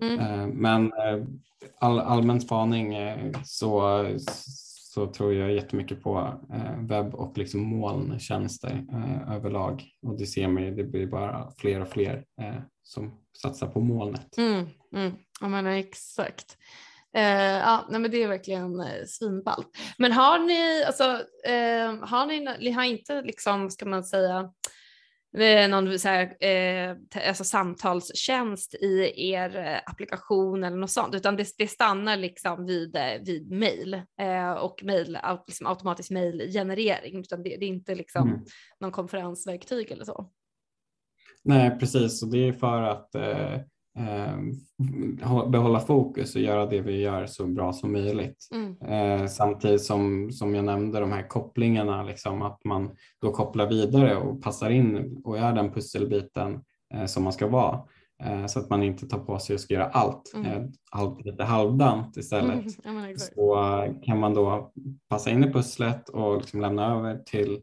Mm. 0.00 0.18
Eh, 0.18 0.46
men 0.46 0.92
eh, 0.92 1.24
all, 1.80 1.98
allmän 2.00 2.40
spaning 2.40 2.94
eh, 2.94 3.32
så, 3.44 4.04
så 4.94 5.06
tror 5.06 5.34
jag 5.34 5.52
jättemycket 5.52 6.02
på 6.02 6.40
webb 6.78 7.14
och 7.14 7.38
liksom 7.38 7.60
molntjänster 7.60 8.86
överlag 9.28 9.84
och 10.02 10.18
det 10.18 10.26
ser 10.26 10.48
man 10.48 10.62
ju, 10.62 10.74
det 10.74 10.84
blir 10.84 11.06
bara 11.06 11.50
fler 11.56 11.80
och 11.80 11.88
fler 11.88 12.24
som 12.82 13.20
satsar 13.42 13.66
på 13.66 13.80
molnet. 13.80 14.38
Mm, 14.38 14.66
mm. 14.94 15.12
Ja 15.40 15.48
men 15.48 15.66
exakt. 15.66 16.56
Uh, 17.16 17.22
ja, 17.22 17.86
nej, 17.90 18.00
men 18.00 18.10
det 18.10 18.22
är 18.22 18.28
verkligen 18.28 18.80
uh, 18.80 19.04
svinballt. 19.06 19.68
Men 19.98 20.12
har 20.12 20.38
ni, 20.38 20.84
alltså, 20.84 21.04
uh, 21.48 22.04
har 22.04 22.26
ni, 22.26 22.56
ni 22.60 22.70
har 22.70 22.84
inte 22.84 23.22
liksom, 23.22 23.70
ska 23.70 23.86
man 23.86 24.04
säga, 24.04 24.50
någon 25.68 25.98
så 25.98 26.08
här, 26.08 26.44
eh, 26.44 26.96
alltså 27.28 27.44
samtalstjänst 27.44 28.74
i 28.74 29.12
er 29.32 29.56
eh, 29.56 29.90
applikation 29.92 30.64
eller 30.64 30.76
något 30.76 30.90
sånt, 30.90 31.14
utan 31.14 31.36
det, 31.36 31.46
det 31.58 31.68
stannar 31.68 32.16
liksom 32.16 32.66
vid, 32.66 32.96
eh, 32.96 33.22
vid 33.24 33.50
mail 33.50 33.94
eh, 34.20 34.52
och 34.52 34.80
mail, 34.82 35.18
liksom 35.46 35.66
automatisk 35.66 36.10
mailgenerering, 36.10 37.20
utan 37.20 37.42
det, 37.42 37.56
det 37.56 37.64
är 37.64 37.68
inte 37.68 37.94
liksom 37.94 38.28
mm. 38.28 38.40
någon 38.80 38.92
konferensverktyg 38.92 39.90
eller 39.90 40.04
så. 40.04 40.30
Nej, 41.44 41.78
precis, 41.78 42.22
och 42.22 42.32
det 42.32 42.48
är 42.48 42.52
för 42.52 42.82
att 42.82 43.14
eh, 43.14 43.54
eh, 43.54 43.60
behålla 45.50 45.80
fokus 45.80 46.34
och 46.34 46.40
göra 46.40 46.66
det 46.66 46.80
vi 46.80 47.00
gör 47.00 47.26
så 47.26 47.46
bra 47.46 47.72
som 47.72 47.92
möjligt. 47.92 48.48
Mm. 48.54 48.76
Eh, 48.82 49.26
samtidigt 49.26 49.82
som, 49.82 50.32
som 50.32 50.54
jag 50.54 50.64
nämnde 50.64 51.00
de 51.00 51.12
här 51.12 51.28
kopplingarna, 51.28 52.02
liksom, 52.02 52.42
att 52.42 52.64
man 52.64 52.90
då 53.20 53.32
kopplar 53.32 53.66
vidare 53.66 54.16
och 54.16 54.42
passar 54.42 54.70
in 54.70 55.20
och 55.24 55.38
är 55.38 55.52
den 55.52 55.72
pusselbiten 55.72 56.60
eh, 56.94 57.04
som 57.04 57.24
man 57.24 57.32
ska 57.32 57.46
vara. 57.46 57.80
Eh, 58.24 58.46
så 58.46 58.58
att 58.60 58.70
man 58.70 58.82
inte 58.82 59.06
tar 59.06 59.18
på 59.18 59.38
sig 59.38 59.54
och 59.54 59.60
ska 59.60 59.74
göra 59.74 59.88
allt, 59.88 60.32
mm. 60.34 60.46
Eh, 60.46 60.68
allt 60.90 61.24
lite 61.24 61.44
halvdant 61.44 62.16
istället. 62.16 62.64
Mm. 62.84 63.18
så 63.18 63.56
kan 64.02 64.18
man 64.18 64.34
då 64.34 64.72
passa 65.08 65.30
in 65.30 65.44
i 65.44 65.52
pusslet 65.52 66.08
och 66.08 66.36
liksom 66.36 66.60
lämna 66.60 66.96
över 66.96 67.18
till 67.18 67.52
eh, 67.52 67.58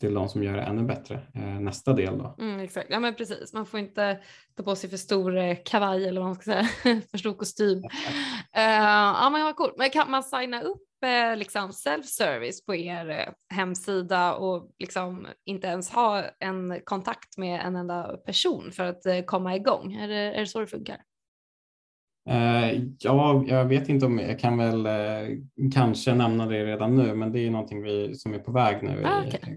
till 0.00 0.14
de 0.14 0.28
som 0.28 0.42
gör 0.42 0.56
det 0.56 0.62
ännu 0.62 0.82
bättre 0.82 1.20
eh, 1.34 1.60
nästa 1.60 1.92
del. 1.92 2.18
Då. 2.18 2.36
Mm, 2.38 2.60
exakt, 2.60 2.90
ja 2.90 3.00
men 3.00 3.14
precis. 3.14 3.52
Man 3.52 3.66
får 3.66 3.80
inte 3.80 4.20
ta 4.56 4.62
på 4.62 4.76
sig 4.76 4.90
för 4.90 4.96
stor 4.96 5.36
eh, 5.36 5.56
kavaj 5.64 6.08
eller 6.08 6.20
vad 6.20 6.28
man 6.28 6.34
ska 6.34 6.44
säga, 6.44 6.64
för 7.10 7.18
stor 7.18 7.34
kostym. 7.34 7.84
Eh, 8.52 8.62
ja 8.62 9.30
men 9.32 9.44
vad 9.44 9.56
coolt. 9.56 9.74
Men 9.76 9.90
kan 9.90 10.10
man 10.10 10.22
signa 10.22 10.62
upp 10.62 11.04
eh, 11.04 11.36
liksom 11.36 11.70
self-service 11.72 12.66
på 12.66 12.74
er 12.74 13.10
eh, 13.10 13.56
hemsida 13.56 14.34
och 14.34 14.70
liksom 14.78 15.26
inte 15.44 15.66
ens 15.66 15.90
ha 15.90 16.24
en 16.38 16.80
kontakt 16.84 17.38
med 17.38 17.60
en 17.60 17.76
enda 17.76 18.16
person 18.16 18.72
för 18.72 18.84
att 18.84 19.26
komma 19.26 19.56
igång? 19.56 19.92
Är 19.92 20.08
det, 20.08 20.14
är 20.14 20.40
det 20.40 20.46
så 20.46 20.60
det 20.60 20.66
funkar? 20.66 20.96
Eh, 22.28 22.82
ja, 22.98 23.44
jag 23.46 23.64
vet 23.64 23.88
inte 23.88 24.06
om 24.06 24.18
jag 24.18 24.38
kan 24.38 24.58
väl 24.58 24.86
eh, 24.86 25.36
kanske 25.74 26.14
nämna 26.14 26.46
det 26.46 26.64
redan 26.64 26.96
nu, 26.96 27.14
men 27.14 27.32
det 27.32 27.46
är 27.46 27.50
någonting 27.50 27.82
vi, 27.82 28.14
som 28.14 28.34
är 28.34 28.38
på 28.38 28.52
väg 28.52 28.82
nu 28.82 29.02
ah, 29.04 29.26
okay. 29.26 29.54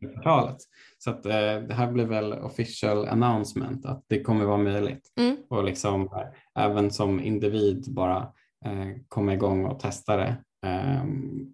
i 0.00 0.06
kvartalet. 0.06 0.56
Så 0.98 1.10
att, 1.10 1.26
eh, 1.26 1.60
det 1.68 1.74
här 1.74 1.92
blir 1.92 2.04
väl 2.04 2.32
official 2.32 3.08
announcement 3.08 3.86
att 3.86 4.04
det 4.06 4.22
kommer 4.22 4.44
vara 4.44 4.56
möjligt 4.56 5.12
mm. 5.20 5.36
och 5.48 5.64
liksom 5.64 6.08
även 6.58 6.90
som 6.90 7.20
individ 7.20 7.84
bara 7.88 8.32
komma 9.08 9.34
igång 9.34 9.64
och 9.64 9.80
testa 9.80 10.16
det 10.16 10.36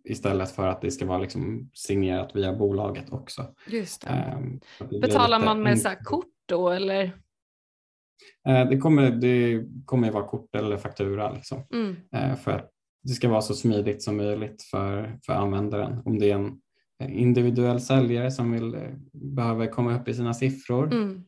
istället 0.04 0.50
för 0.50 0.68
att 0.68 0.80
det 0.80 0.90
ska 0.90 1.06
vara 1.06 1.18
liksom 1.18 1.70
signerat 1.74 2.36
via 2.36 2.52
bolaget 2.52 3.12
också. 3.12 3.46
Just 3.66 4.06
det 4.80 5.00
Betalar 5.00 5.38
man 5.38 5.62
med 5.62 5.80
så 5.80 5.90
kort 6.04 6.26
då 6.46 6.70
eller? 6.70 7.12
Eh, 8.48 8.68
det 8.68 8.78
kommer, 8.78 9.10
det 9.10 9.64
kommer 9.84 10.10
vara 10.10 10.26
kort 10.26 10.54
eller 10.54 10.76
faktura 10.76 11.32
liksom. 11.32 11.58
Mm. 11.74 11.96
Eh, 12.16 12.36
för 12.36 12.50
att 12.50 12.70
det 13.02 13.12
ska 13.12 13.28
vara 13.28 13.42
så 13.42 13.54
smidigt 13.54 14.02
som 14.02 14.16
möjligt 14.16 14.62
för, 14.62 15.18
för 15.26 15.32
användaren. 15.32 16.02
Om 16.04 16.18
det 16.18 16.30
är 16.30 16.34
en 16.34 16.60
individuell 17.08 17.80
säljare 17.80 18.30
som 18.30 18.52
vill, 18.52 18.74
eh, 18.74 18.80
behöver 19.12 19.66
komma 19.66 19.96
upp 19.96 20.08
i 20.08 20.14
sina 20.14 20.34
siffror 20.34 20.92
mm. 20.92 21.24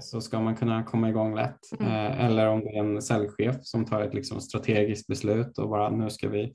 så 0.00 0.20
ska 0.20 0.40
man 0.40 0.56
kunna 0.56 0.82
komma 0.82 1.08
igång 1.08 1.34
lätt. 1.34 1.58
Mm. 1.80 1.92
Eller 2.12 2.48
om 2.48 2.60
det 2.60 2.76
är 2.76 2.80
en 2.80 3.02
säljchef 3.02 3.56
som 3.60 3.84
tar 3.84 4.00
ett 4.00 4.14
liksom 4.14 4.40
strategiskt 4.40 5.06
beslut 5.06 5.58
och 5.58 5.68
bara 5.68 5.90
nu 5.90 6.10
ska 6.10 6.28
vi 6.28 6.54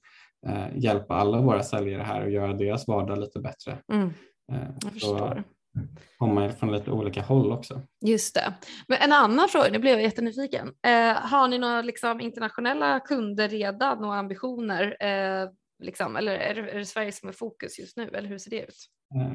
hjälpa 0.73 1.15
alla 1.15 1.41
våra 1.41 1.63
säljare 1.63 2.03
här 2.03 2.23
och 2.23 2.31
göra 2.31 2.53
deras 2.53 2.87
vardag 2.87 3.19
lite 3.19 3.39
bättre. 3.39 3.77
Mm. 3.93 4.09
Jag 4.81 4.93
förstår 4.93 5.43
komma 6.17 6.49
från 6.49 6.71
lite 6.71 6.91
olika 6.91 7.21
håll 7.21 7.51
också. 7.51 7.81
Just 8.05 8.35
det. 8.35 8.53
Men 8.87 8.97
en 9.01 9.11
annan 9.11 9.49
fråga, 9.49 9.69
nu 9.71 9.79
blev 9.79 9.93
jag 9.93 10.01
jättenyfiken. 10.01 10.67
Eh, 10.67 11.15
har 11.15 11.47
ni 11.47 11.57
några 11.57 11.81
liksom, 11.81 12.21
internationella 12.21 12.99
kunder 12.99 13.49
redan 13.49 14.03
och 14.03 14.15
ambitioner? 14.15 14.97
Eh, 14.99 15.49
liksom, 15.83 16.15
eller 16.15 16.31
är 16.31 16.55
det, 16.55 16.71
är 16.71 16.79
det, 16.79 16.85
Sverige 16.85 17.11
som 17.11 17.29
är 17.29 17.33
fokus 17.33 17.79
just 17.79 17.97
nu 17.97 18.09
eller 18.13 18.29
hur 18.29 18.37
ser 18.37 18.49
det 18.49 18.61
ut? 18.61 18.85
Eh, 19.15 19.31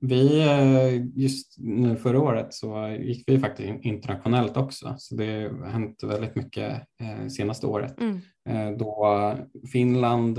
vi, 0.00 0.40
eh, 0.40 1.20
just 1.22 1.58
nu 1.58 1.96
förra 1.96 2.20
året 2.20 2.54
så 2.54 2.96
gick 3.00 3.24
vi 3.26 3.38
faktiskt 3.38 3.84
internationellt 3.84 4.56
också 4.56 4.94
så 4.98 5.14
det 5.14 5.50
har 5.60 5.66
hänt 5.66 6.02
väldigt 6.02 6.34
mycket 6.34 6.72
eh, 7.00 7.28
senaste 7.28 7.66
året. 7.66 8.00
Mm. 8.00 8.20
Eh, 8.48 8.78
då 8.78 9.34
Finland, 9.72 10.38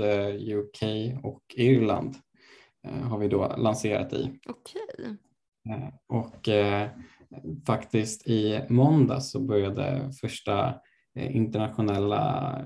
UK 0.54 0.82
och 1.22 1.42
Irland 1.56 2.16
har 2.84 3.18
vi 3.18 3.28
då 3.28 3.54
lanserat 3.56 4.12
i. 4.12 4.38
Okej. 4.48 5.16
Eh, 5.70 5.88
och 6.08 6.48
eh, 6.48 6.88
faktiskt 7.66 8.28
i 8.28 8.60
måndag 8.68 9.20
så 9.20 9.40
började 9.40 10.10
första 10.20 10.74
internationella 11.14 12.56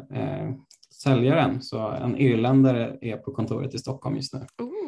säljaren, 1.03 1.63
så 1.63 1.89
en 1.89 2.17
irländare 2.17 2.99
är 3.01 3.17
på 3.17 3.33
kontoret 3.33 3.75
i 3.75 3.79
Stockholm 3.79 4.17
just 4.17 4.35
nu. 4.35 4.41
Oh. 4.41 4.84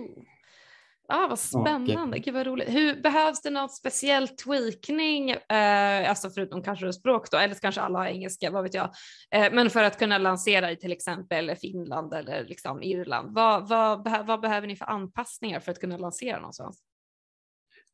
Ah, 1.08 1.26
vad 1.28 1.38
spännande, 1.38 2.18
gud 2.18 2.34
vad 2.34 2.46
roligt. 2.46 2.68
Hur, 2.68 3.02
behövs 3.02 3.42
det 3.42 3.50
något 3.50 3.74
speciell 3.74 4.28
tweakning, 4.28 5.30
eh, 5.30 6.10
alltså 6.10 6.30
förutom 6.30 6.62
kanske 6.62 6.92
språk 6.92 7.30
då, 7.30 7.38
eller 7.38 7.54
kanske 7.54 7.80
alla 7.80 7.98
har 7.98 8.06
engelska, 8.06 8.50
vad 8.50 8.62
vet 8.62 8.74
jag, 8.74 8.90
eh, 9.30 9.52
men 9.52 9.70
för 9.70 9.84
att 9.84 9.98
kunna 9.98 10.18
lansera 10.18 10.70
i 10.70 10.76
till 10.76 10.92
exempel 10.92 11.56
Finland 11.56 12.14
eller 12.14 12.44
liksom 12.44 12.82
Irland, 12.82 13.34
vad, 13.34 13.68
vad, 13.68 14.26
vad 14.26 14.40
behöver 14.40 14.66
ni 14.66 14.76
för 14.76 14.86
anpassningar 14.86 15.60
för 15.60 15.72
att 15.72 15.80
kunna 15.80 15.96
lansera 15.96 16.38
någonstans? 16.38 16.82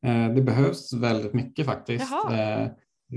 Eh, 0.05 0.33
det 0.33 0.41
behövs 0.41 0.93
väldigt 0.93 1.33
mycket 1.33 1.65
faktiskt. 1.65 2.13
Eh, 2.13 2.67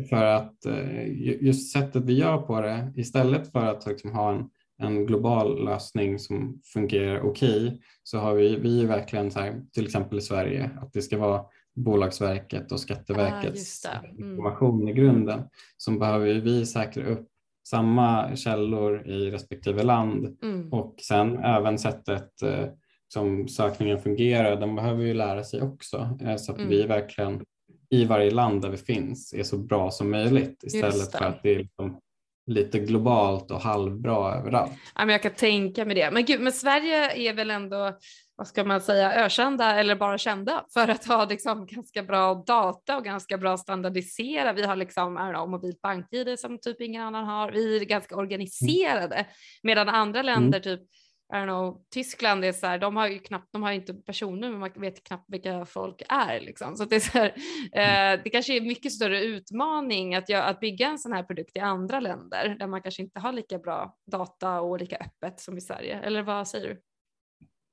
för 0.08 0.24
att 0.24 0.66
eh, 0.66 1.44
just 1.44 1.72
sättet 1.72 2.04
vi 2.04 2.18
gör 2.18 2.38
på 2.38 2.60
det, 2.60 2.92
istället 2.96 3.52
för 3.52 3.64
att 3.66 3.86
liksom 3.86 4.12
ha 4.12 4.32
en 4.34 4.50
en 4.78 5.06
global 5.06 5.64
lösning 5.64 6.18
som 6.18 6.60
fungerar 6.64 7.20
okej 7.20 7.66
okay, 7.66 7.78
så 8.02 8.18
har 8.18 8.34
vi, 8.34 8.56
vi 8.56 8.84
verkligen 8.84 9.30
så 9.30 9.40
här, 9.40 9.62
till 9.72 9.84
exempel 9.84 10.18
i 10.18 10.22
Sverige 10.22 10.70
att 10.80 10.92
det 10.92 11.02
ska 11.02 11.18
vara 11.18 11.44
Bolagsverket 11.76 12.72
och 12.72 12.80
Skatteverkets 12.80 13.86
ah, 13.86 14.06
mm. 14.06 14.30
information 14.30 14.88
i 14.88 14.92
grunden 14.92 15.42
som 15.76 15.98
behöver 15.98 16.34
vi 16.34 16.66
säkra 16.66 17.06
upp 17.06 17.28
samma 17.68 18.36
källor 18.36 19.06
i 19.06 19.30
respektive 19.30 19.82
land 19.82 20.38
mm. 20.42 20.72
och 20.72 20.94
sen 21.02 21.38
även 21.38 21.78
sättet 21.78 22.42
eh, 22.42 22.66
som 23.08 23.48
sökningen 23.48 23.98
fungerar, 23.98 24.60
de 24.60 24.76
behöver 24.76 25.04
ju 25.04 25.14
lära 25.14 25.44
sig 25.44 25.62
också 25.62 26.18
eh, 26.20 26.36
så 26.36 26.52
att 26.52 26.58
mm. 26.58 26.70
vi 26.70 26.82
verkligen 26.82 27.44
i 27.90 28.04
varje 28.04 28.30
land 28.30 28.62
där 28.62 28.70
vi 28.70 28.76
finns 28.76 29.32
är 29.32 29.42
så 29.42 29.58
bra 29.58 29.90
som 29.90 30.10
möjligt 30.10 30.64
istället 30.64 31.12
för 31.12 31.24
att 31.24 31.42
det 31.42 31.54
är 31.54 31.58
liksom 31.58 32.00
lite 32.46 32.78
globalt 32.78 33.50
och 33.50 33.60
halvbra 33.60 34.34
överallt. 34.34 34.72
Ja, 34.94 35.04
men 35.04 35.08
jag 35.08 35.22
kan 35.22 35.32
tänka 35.32 35.84
mig 35.84 35.94
det. 35.94 36.10
Men, 36.10 36.24
gud, 36.24 36.40
men 36.40 36.52
Sverige 36.52 37.28
är 37.28 37.34
väl 37.34 37.50
ändå, 37.50 37.98
vad 38.36 38.48
ska 38.48 38.64
man 38.64 38.80
säga, 38.80 39.12
ökända 39.12 39.80
eller 39.80 39.96
bara 39.96 40.18
kända 40.18 40.64
för 40.74 40.88
att 40.88 41.06
ha 41.06 41.24
liksom 41.24 41.66
ganska 41.66 42.02
bra 42.02 42.34
data 42.46 42.96
och 42.96 43.04
ganska 43.04 43.38
bra 43.38 43.56
standardisera. 43.56 44.52
Vi 44.52 44.62
har 44.62 44.76
liksom 44.76 45.14
mobilt 45.48 45.80
bank-id 45.80 46.38
som 46.38 46.58
typ 46.58 46.80
ingen 46.80 47.02
annan 47.02 47.24
har. 47.24 47.52
Vi 47.52 47.76
är 47.76 47.84
ganska 47.84 48.16
organiserade 48.16 49.16
mm. 49.16 49.26
medan 49.62 49.88
andra 49.88 50.22
länder 50.22 50.66
mm. 50.66 50.78
typ 50.78 50.88
I 51.32 51.36
don't 51.36 51.46
know, 51.46 51.82
Tyskland 51.94 52.44
är 52.44 52.52
så 52.52 52.66
här, 52.66 52.78
de 52.78 52.96
har 52.96 53.08
ju 53.08 53.18
knappt, 53.18 53.48
de 53.52 53.62
har 53.62 53.72
inte 53.72 53.94
personer 53.94 54.50
men 54.50 54.60
man 54.60 54.70
vet 54.76 55.04
knappt 55.04 55.24
vilka 55.28 55.64
folk 55.64 56.02
är 56.08 56.40
liksom. 56.40 56.76
Så 56.76 56.84
det 56.84 56.96
är 56.96 57.00
så 57.00 57.18
här, 57.18 57.34
mm. 57.72 58.18
eh, 58.18 58.22
det 58.24 58.30
kanske 58.30 58.56
är 58.56 58.60
mycket 58.60 58.92
större 58.92 59.24
utmaning 59.24 60.14
att, 60.14 60.28
jag, 60.28 60.46
att 60.46 60.60
bygga 60.60 60.88
en 60.88 60.98
sån 60.98 61.12
här 61.12 61.22
produkt 61.22 61.56
i 61.56 61.60
andra 61.60 62.00
länder 62.00 62.56
där 62.58 62.66
man 62.66 62.82
kanske 62.82 63.02
inte 63.02 63.20
har 63.20 63.32
lika 63.32 63.58
bra 63.58 63.96
data 64.10 64.60
och 64.60 64.78
lika 64.78 64.96
öppet 64.96 65.40
som 65.40 65.58
i 65.58 65.60
Sverige. 65.60 66.00
Eller 66.00 66.22
vad 66.22 66.48
säger 66.48 66.68
du? 66.68 66.80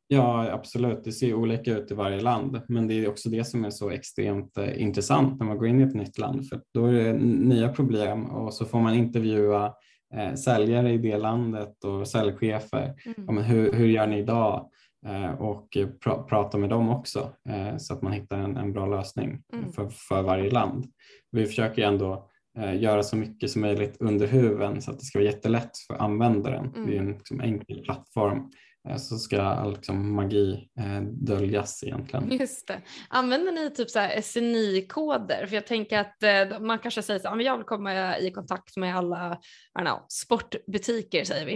Ja, 0.08 0.52
absolut. 0.52 1.04
Det 1.04 1.12
ser 1.12 1.34
olika 1.34 1.78
ut 1.78 1.92
i 1.92 1.94
varje 1.94 2.20
land, 2.22 2.62
men 2.68 2.88
det 2.88 2.94
är 2.94 3.10
också 3.10 3.30
det 3.30 3.44
som 3.44 3.66
är 3.66 3.70
så 3.70 3.90
extremt 3.90 4.58
eh, 4.58 4.82
intressant 4.82 5.40
när 5.40 5.46
man 5.48 5.58
går 5.58 5.68
in 5.68 5.80
i 5.80 5.84
ett 5.84 5.94
nytt 5.94 6.18
land, 6.18 6.50
för 6.50 6.62
då 6.74 6.86
är 6.86 6.94
det 6.94 7.14
nya 7.24 7.70
problem 7.70 8.26
och 8.26 8.54
så 8.54 8.66
får 8.66 8.80
man 8.80 8.94
intervjua 8.94 9.74
eh, 10.18 10.34
säljare 10.34 10.92
i 10.92 10.98
det 10.98 11.18
landet 11.18 11.84
och 11.84 12.08
säljchefer. 12.08 12.94
Mm. 13.06 13.38
Ja, 13.38 13.44
hur, 13.44 13.74
hur 13.74 13.88
gör 13.88 14.08
ni 14.08 14.20
idag? 14.20 14.70
Eh, 15.06 15.42
och 15.42 15.78
pr 16.04 16.24
prata 16.30 16.58
med 16.58 16.70
dem 16.70 16.90
också 16.90 17.32
eh, 17.50 17.78
så 17.78 17.94
att 17.94 18.02
man 18.02 18.14
hittar 18.14 18.38
en, 18.38 18.58
en 18.58 18.74
bra 18.74 18.86
lösning 18.86 19.42
mm. 19.54 19.72
för, 19.72 19.90
för 19.90 20.22
varje 20.22 20.52
land. 20.52 20.86
Vi 21.32 21.46
försöker 21.46 21.88
ändå 21.88 22.30
eh, 22.60 22.82
göra 22.82 23.04
så 23.04 23.16
mycket 23.16 23.52
som 23.52 23.62
möjligt 23.62 23.98
under 24.00 24.28
huven 24.28 24.82
så 24.82 24.92
att 24.92 25.00
det 25.00 25.06
ska 25.06 25.20
vara 25.20 25.26
jättelätt 25.26 25.72
för 25.88 26.02
användaren. 26.02 26.72
Mm. 26.76 26.88
Det 26.88 26.96
är 26.96 27.00
en 27.00 27.12
liksom, 27.12 27.42
enkel 27.42 27.84
plattform 27.84 28.52
så 28.98 29.18
ska 29.18 29.42
all 29.42 29.74
liksom, 29.74 30.16
magi 30.16 30.70
eh, 30.80 31.02
döljas 31.02 31.84
egentligen. 31.84 32.32
Just 32.32 32.68
det. 32.68 32.82
Använder 33.10 33.52
ni 33.52 33.70
typ 33.70 33.90
så 33.90 34.00
SNI-koder? 34.24 35.46
För 35.48 35.56
jag 35.56 35.68
tänker 35.68 36.00
att 36.00 36.24
eh, 36.24 36.60
man 36.60 36.80
kanske 36.80 37.02
säger 37.02 37.20
så 37.20 37.30
här, 37.30 37.40
jag 37.40 37.58
vill 37.58 37.66
komma 37.66 38.18
i 38.18 38.32
kontakt 38.32 38.78
med 38.78 38.98
alla 38.98 39.40
know, 39.80 40.06
sportbutiker 40.10 41.24
säger 41.24 41.46
vi. 41.46 41.54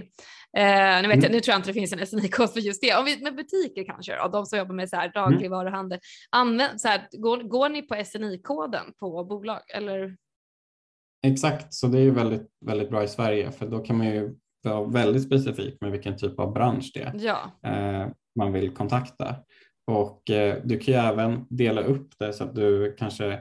Eh, 0.58 1.02
nu, 1.02 1.08
vet 1.08 1.14
mm. 1.14 1.22
jag, 1.22 1.32
nu 1.32 1.40
tror 1.40 1.54
jag 1.54 1.60
inte 1.60 1.70
det 1.70 1.74
finns 1.74 1.94
en 1.94 2.08
SNI-kod 2.08 2.54
för 2.54 2.60
just 2.60 2.82
det. 2.82 2.96
Om 2.96 3.06
vi, 3.06 3.24
med 3.24 3.36
butiker 3.36 3.84
kanske, 3.86 4.16
då, 4.16 4.28
de 4.28 4.46
som 4.46 4.60
jobbar 4.60 4.76
med 4.76 4.90
så 4.90 4.96
här 4.96 5.12
dagligvaruhandel. 5.14 6.00
Använd, 6.30 6.82
så 6.82 6.88
här, 6.88 7.08
går, 7.12 7.38
går 7.38 7.70
ni 7.70 7.82
på 7.82 7.96
SNI-koden 8.06 8.94
på 9.00 9.24
bolag 9.24 9.62
eller? 9.76 10.16
Exakt, 11.26 11.74
så 11.74 11.88
det 11.88 12.00
är 12.00 12.12
väldigt, 12.12 12.48
väldigt 12.66 12.90
bra 12.90 13.04
i 13.04 13.08
Sverige 13.08 13.52
för 13.52 13.68
då 13.68 13.80
kan 13.80 13.98
man 13.98 14.08
ju 14.08 14.36
vara 14.70 14.88
väldigt 14.88 15.24
specifik 15.24 15.82
med 15.82 15.92
vilken 15.92 16.18
typ 16.18 16.40
av 16.40 16.54
bransch 16.54 16.92
det 16.94 17.02
är 17.02 17.14
ja. 17.16 17.70
eh, 17.70 18.08
man 18.36 18.54
vill 18.54 18.70
kontakta. 18.70 19.36
Och 19.92 20.30
eh, 20.30 20.58
du 20.64 20.80
kan 20.80 20.94
ju 20.94 21.00
även 21.00 21.46
dela 21.50 21.82
upp 21.82 22.10
det 22.20 22.34
så 22.34 22.44
att 22.44 22.56
du 22.56 22.96
kanske 23.00 23.32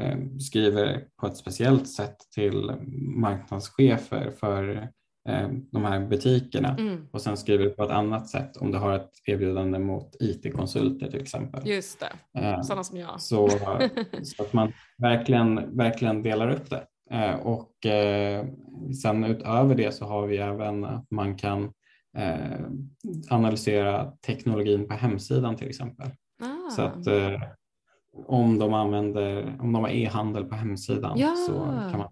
eh, 0.00 0.18
skriver 0.40 1.04
på 1.20 1.26
ett 1.26 1.36
speciellt 1.36 1.88
sätt 1.88 2.16
till 2.34 2.72
marknadschefer 3.16 4.30
för 4.30 4.88
eh, 5.28 5.48
de 5.72 5.84
här 5.84 6.00
butikerna 6.00 6.76
mm. 6.78 7.06
och 7.12 7.20
sen 7.20 7.36
skriver 7.36 7.64
du 7.64 7.70
på 7.70 7.84
ett 7.84 7.90
annat 7.90 8.28
sätt 8.28 8.56
om 8.56 8.72
du 8.72 8.78
har 8.78 8.96
ett 8.96 9.10
erbjudande 9.24 9.78
mot 9.78 10.16
IT-konsulter 10.20 11.10
till 11.10 11.20
exempel. 11.20 11.68
Just 11.68 12.00
det, 12.00 12.40
eh, 12.40 12.62
sådana 12.62 12.84
som 12.84 12.98
jag. 12.98 13.20
Så, 13.20 13.48
så 14.22 14.42
att 14.42 14.52
man 14.52 14.72
verkligen, 14.98 15.76
verkligen 15.76 16.22
delar 16.22 16.50
upp 16.50 16.70
det. 16.70 16.84
Eh, 17.12 17.34
och 17.34 17.86
eh, 17.86 18.46
sen 19.02 19.24
utöver 19.24 19.74
det 19.74 19.92
så 19.92 20.04
har 20.04 20.26
vi 20.26 20.36
även 20.36 20.84
att 20.84 21.10
man 21.10 21.36
kan 21.36 21.72
eh, 22.16 22.60
analysera 23.28 24.12
teknologin 24.26 24.88
på 24.88 24.94
hemsidan 24.94 25.56
till 25.56 25.68
exempel. 25.68 26.10
Ah. 26.42 26.70
Så 26.70 26.82
att 26.82 27.06
om 28.26 28.58
de 28.58 28.74
använder, 28.74 29.56
om 29.60 29.72
de 29.72 29.84
har 29.84 29.90
e-handel 29.90 30.44
på 30.44 30.54
hemsidan 30.54 31.18
ja. 31.18 31.34
så 31.36 31.52
kan 31.90 31.98
man 31.98 32.08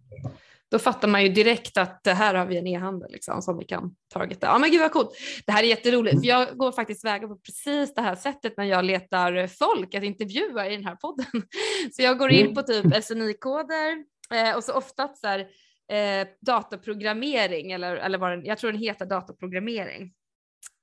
då 0.71 0.79
fattar 0.79 1.09
man 1.09 1.23
ju 1.23 1.29
direkt 1.29 1.77
att 1.77 2.01
här 2.07 2.35
har 2.35 2.47
vi 2.47 2.59
en 2.59 2.67
e-handel 2.67 3.13
liksom, 3.13 3.43
som 3.43 3.59
vi 3.59 3.65
kan 3.65 3.95
targeta. 4.13 4.47
Ja 4.47 4.59
men 4.59 4.71
gud 4.71 4.81
vad 4.81 4.93
coolt. 4.93 5.11
Det 5.47 5.53
här 5.53 5.63
är 5.63 5.67
jätteroligt 5.67 6.15
mm. 6.15 6.25
jag 6.25 6.59
går 6.59 6.73
faktiskt 6.73 7.05
väga 7.05 7.29
på 7.29 7.37
precis 7.37 7.95
det 7.95 8.03
här 8.03 8.15
sättet 8.15 8.57
när 8.57 8.65
jag 8.65 8.85
letar 8.85 9.47
folk 9.47 9.95
att 9.95 10.03
intervjua 10.03 10.69
i 10.69 10.77
den 10.77 10.85
här 10.85 10.97
podden. 10.97 11.27
Så 11.93 12.03
jag 12.03 12.19
går 12.19 12.31
in 12.31 12.43
mm. 12.43 12.55
på 12.55 12.63
typ 12.63 13.05
SNI-koder 13.05 14.05
Eh, 14.35 14.57
och 14.57 14.65
så 14.65 14.73
ofta 14.73 15.09
så 15.15 15.27
här, 15.27 15.49
eh, 15.89 16.29
dataprogrammering 16.41 17.73
eller, 17.73 17.97
eller 17.97 18.19
vad 18.19 18.31
den, 18.31 18.45
jag 18.45 18.59
tror 18.59 18.73
den 18.73 18.81
heter 18.81 19.07
dataprogrammering. 19.07 20.15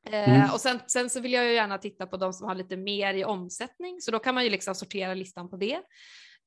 Eh, 0.10 0.36
mm. 0.36 0.54
Och 0.54 0.62
sen, 0.62 0.80
sen, 0.88 1.10
så 1.10 1.20
vill 1.20 1.34
jag 1.34 1.46
ju 1.46 1.54
gärna 1.54 1.78
titta 1.78 2.08
på 2.08 2.18
de 2.18 2.34
som 2.34 2.48
har 2.48 2.56
lite 2.56 2.78
mer 2.78 3.14
i 3.14 3.26
omsättning 3.26 4.02
så 4.02 4.12
då 4.12 4.20
kan 4.20 4.36
man 4.36 4.44
ju 4.44 4.50
liksom 4.50 4.76
sortera 4.76 5.14
listan 5.14 5.50
på 5.50 5.58
det. 5.58 5.82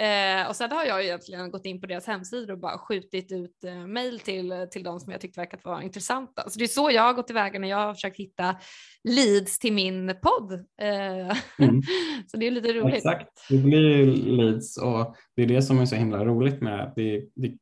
Eh, 0.03 0.49
och 0.49 0.57
sen 0.57 0.73
har 0.73 0.85
jag 0.85 1.05
egentligen 1.05 1.51
gått 1.51 1.67
in 1.67 1.81
på 1.81 1.87
deras 1.87 2.07
hemsidor 2.07 2.53
och 2.53 2.59
bara 2.59 2.79
skjutit 2.79 3.33
ut 3.33 3.65
eh, 3.65 3.87
mejl 3.87 4.21
till, 4.21 4.67
till 4.71 4.83
de 4.83 5.01
som 5.01 5.13
jag 5.13 5.21
tyckte 5.21 5.41
verkat 5.41 5.65
vara 5.65 5.83
intressanta. 5.83 6.51
Så 6.51 6.59
det 6.59 6.65
är 6.65 6.67
så 6.67 6.91
jag 6.91 7.03
har 7.03 7.13
gått 7.13 7.27
tillväga 7.27 7.59
när 7.59 7.69
jag 7.69 7.77
har 7.77 7.95
försökt 7.95 8.19
hitta 8.19 8.57
leads 9.05 9.59
till 9.59 9.73
min 9.73 10.15
podd. 10.23 10.53
Eh, 10.81 11.37
mm. 11.59 11.83
så 12.27 12.37
det 12.37 12.47
är 12.47 12.51
lite 12.51 12.73
roligt. 12.73 12.97
Exakt, 12.97 13.29
det 13.51 13.59
blir 13.59 14.07
leads 14.07 14.77
och 14.77 15.17
det 15.37 15.43
är 15.43 15.47
det 15.47 15.63
som 15.63 15.79
är 15.79 15.87
så 15.87 15.97
himla 15.97 16.25
roligt 16.25 16.61
med 16.61 16.93
det. 16.97 17.25
Det, 17.35 17.57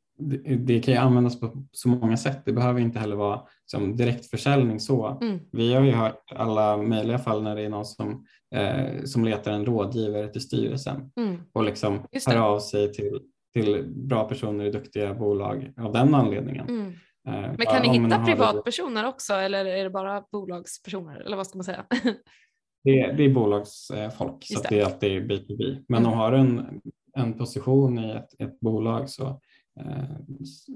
det, 0.57 0.79
kan 0.79 0.93
ju 0.93 0.99
användas 0.99 1.39
på 1.39 1.51
så 1.71 1.89
många 1.89 2.17
sätt. 2.17 2.41
Det 2.45 2.53
behöver 2.53 2.81
inte 2.81 2.99
heller 2.99 3.15
vara 3.15 3.41
som 3.65 3.95
direktförsäljning 3.95 4.79
så. 4.79 5.17
Mm. 5.21 5.39
Vi 5.51 5.73
har 5.73 5.81
ju 5.81 5.91
hört 5.91 6.31
alla 6.35 6.77
möjliga 6.77 7.17
fall 7.17 7.43
när 7.43 7.55
det 7.55 7.61
är 7.61 7.69
någon 7.69 7.85
som 7.85 8.25
eh, 8.55 9.03
som 9.03 9.25
letar 9.25 9.51
en 9.51 9.65
rådgivare 9.65 10.27
till 10.27 10.41
styrelsen 10.41 11.11
mm. 11.17 11.41
och 11.53 11.63
liksom 11.63 12.07
hör 12.27 12.37
av 12.37 12.59
sig 12.59 12.93
till, 12.93 13.19
till 13.53 13.83
bra 13.87 14.23
personer 14.23 14.65
i 14.65 14.71
duktiga 14.71 15.13
bolag 15.13 15.73
av 15.77 15.93
den 15.93 16.15
anledningen. 16.15 16.69
Mm. 16.69 16.87
Eh, 17.27 17.53
men 17.57 17.65
kan 17.65 17.81
ni 17.81 17.99
hitta 17.99 18.25
privatpersoner 18.25 19.03
det... 19.03 19.09
också 19.09 19.33
eller 19.33 19.65
är 19.65 19.83
det 19.83 19.89
bara 19.89 20.23
bolagspersoner 20.31 21.19
eller 21.19 21.37
vad 21.37 21.47
ska 21.47 21.57
man 21.57 21.63
säga? 21.63 21.85
det, 22.83 22.99
är, 22.99 23.13
det 23.13 23.23
är 23.23 23.29
bolagsfolk 23.29 24.45
så 24.45 24.61
det. 24.61 24.69
det 24.69 24.79
är 24.79 24.85
alltid 24.85 25.31
B2B. 25.31 25.83
Men 25.87 25.99
mm. 25.99 26.11
de 26.11 26.17
har 26.17 26.31
en, 26.31 26.81
en 27.15 27.33
position 27.33 27.99
i 27.99 28.11
ett, 28.11 28.41
ett 28.41 28.59
bolag 28.59 29.09
så 29.09 29.41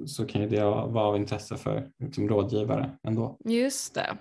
så 0.05 0.25
kan 0.25 0.41
ju 0.41 0.47
det 0.47 0.63
vara 0.63 1.03
av 1.03 1.15
intresse 1.15 1.57
för 1.57 1.89
liksom, 1.99 2.29
rådgivare 2.29 2.97
ändå. 3.03 3.37
Just 3.45 3.95
det. 3.95 4.17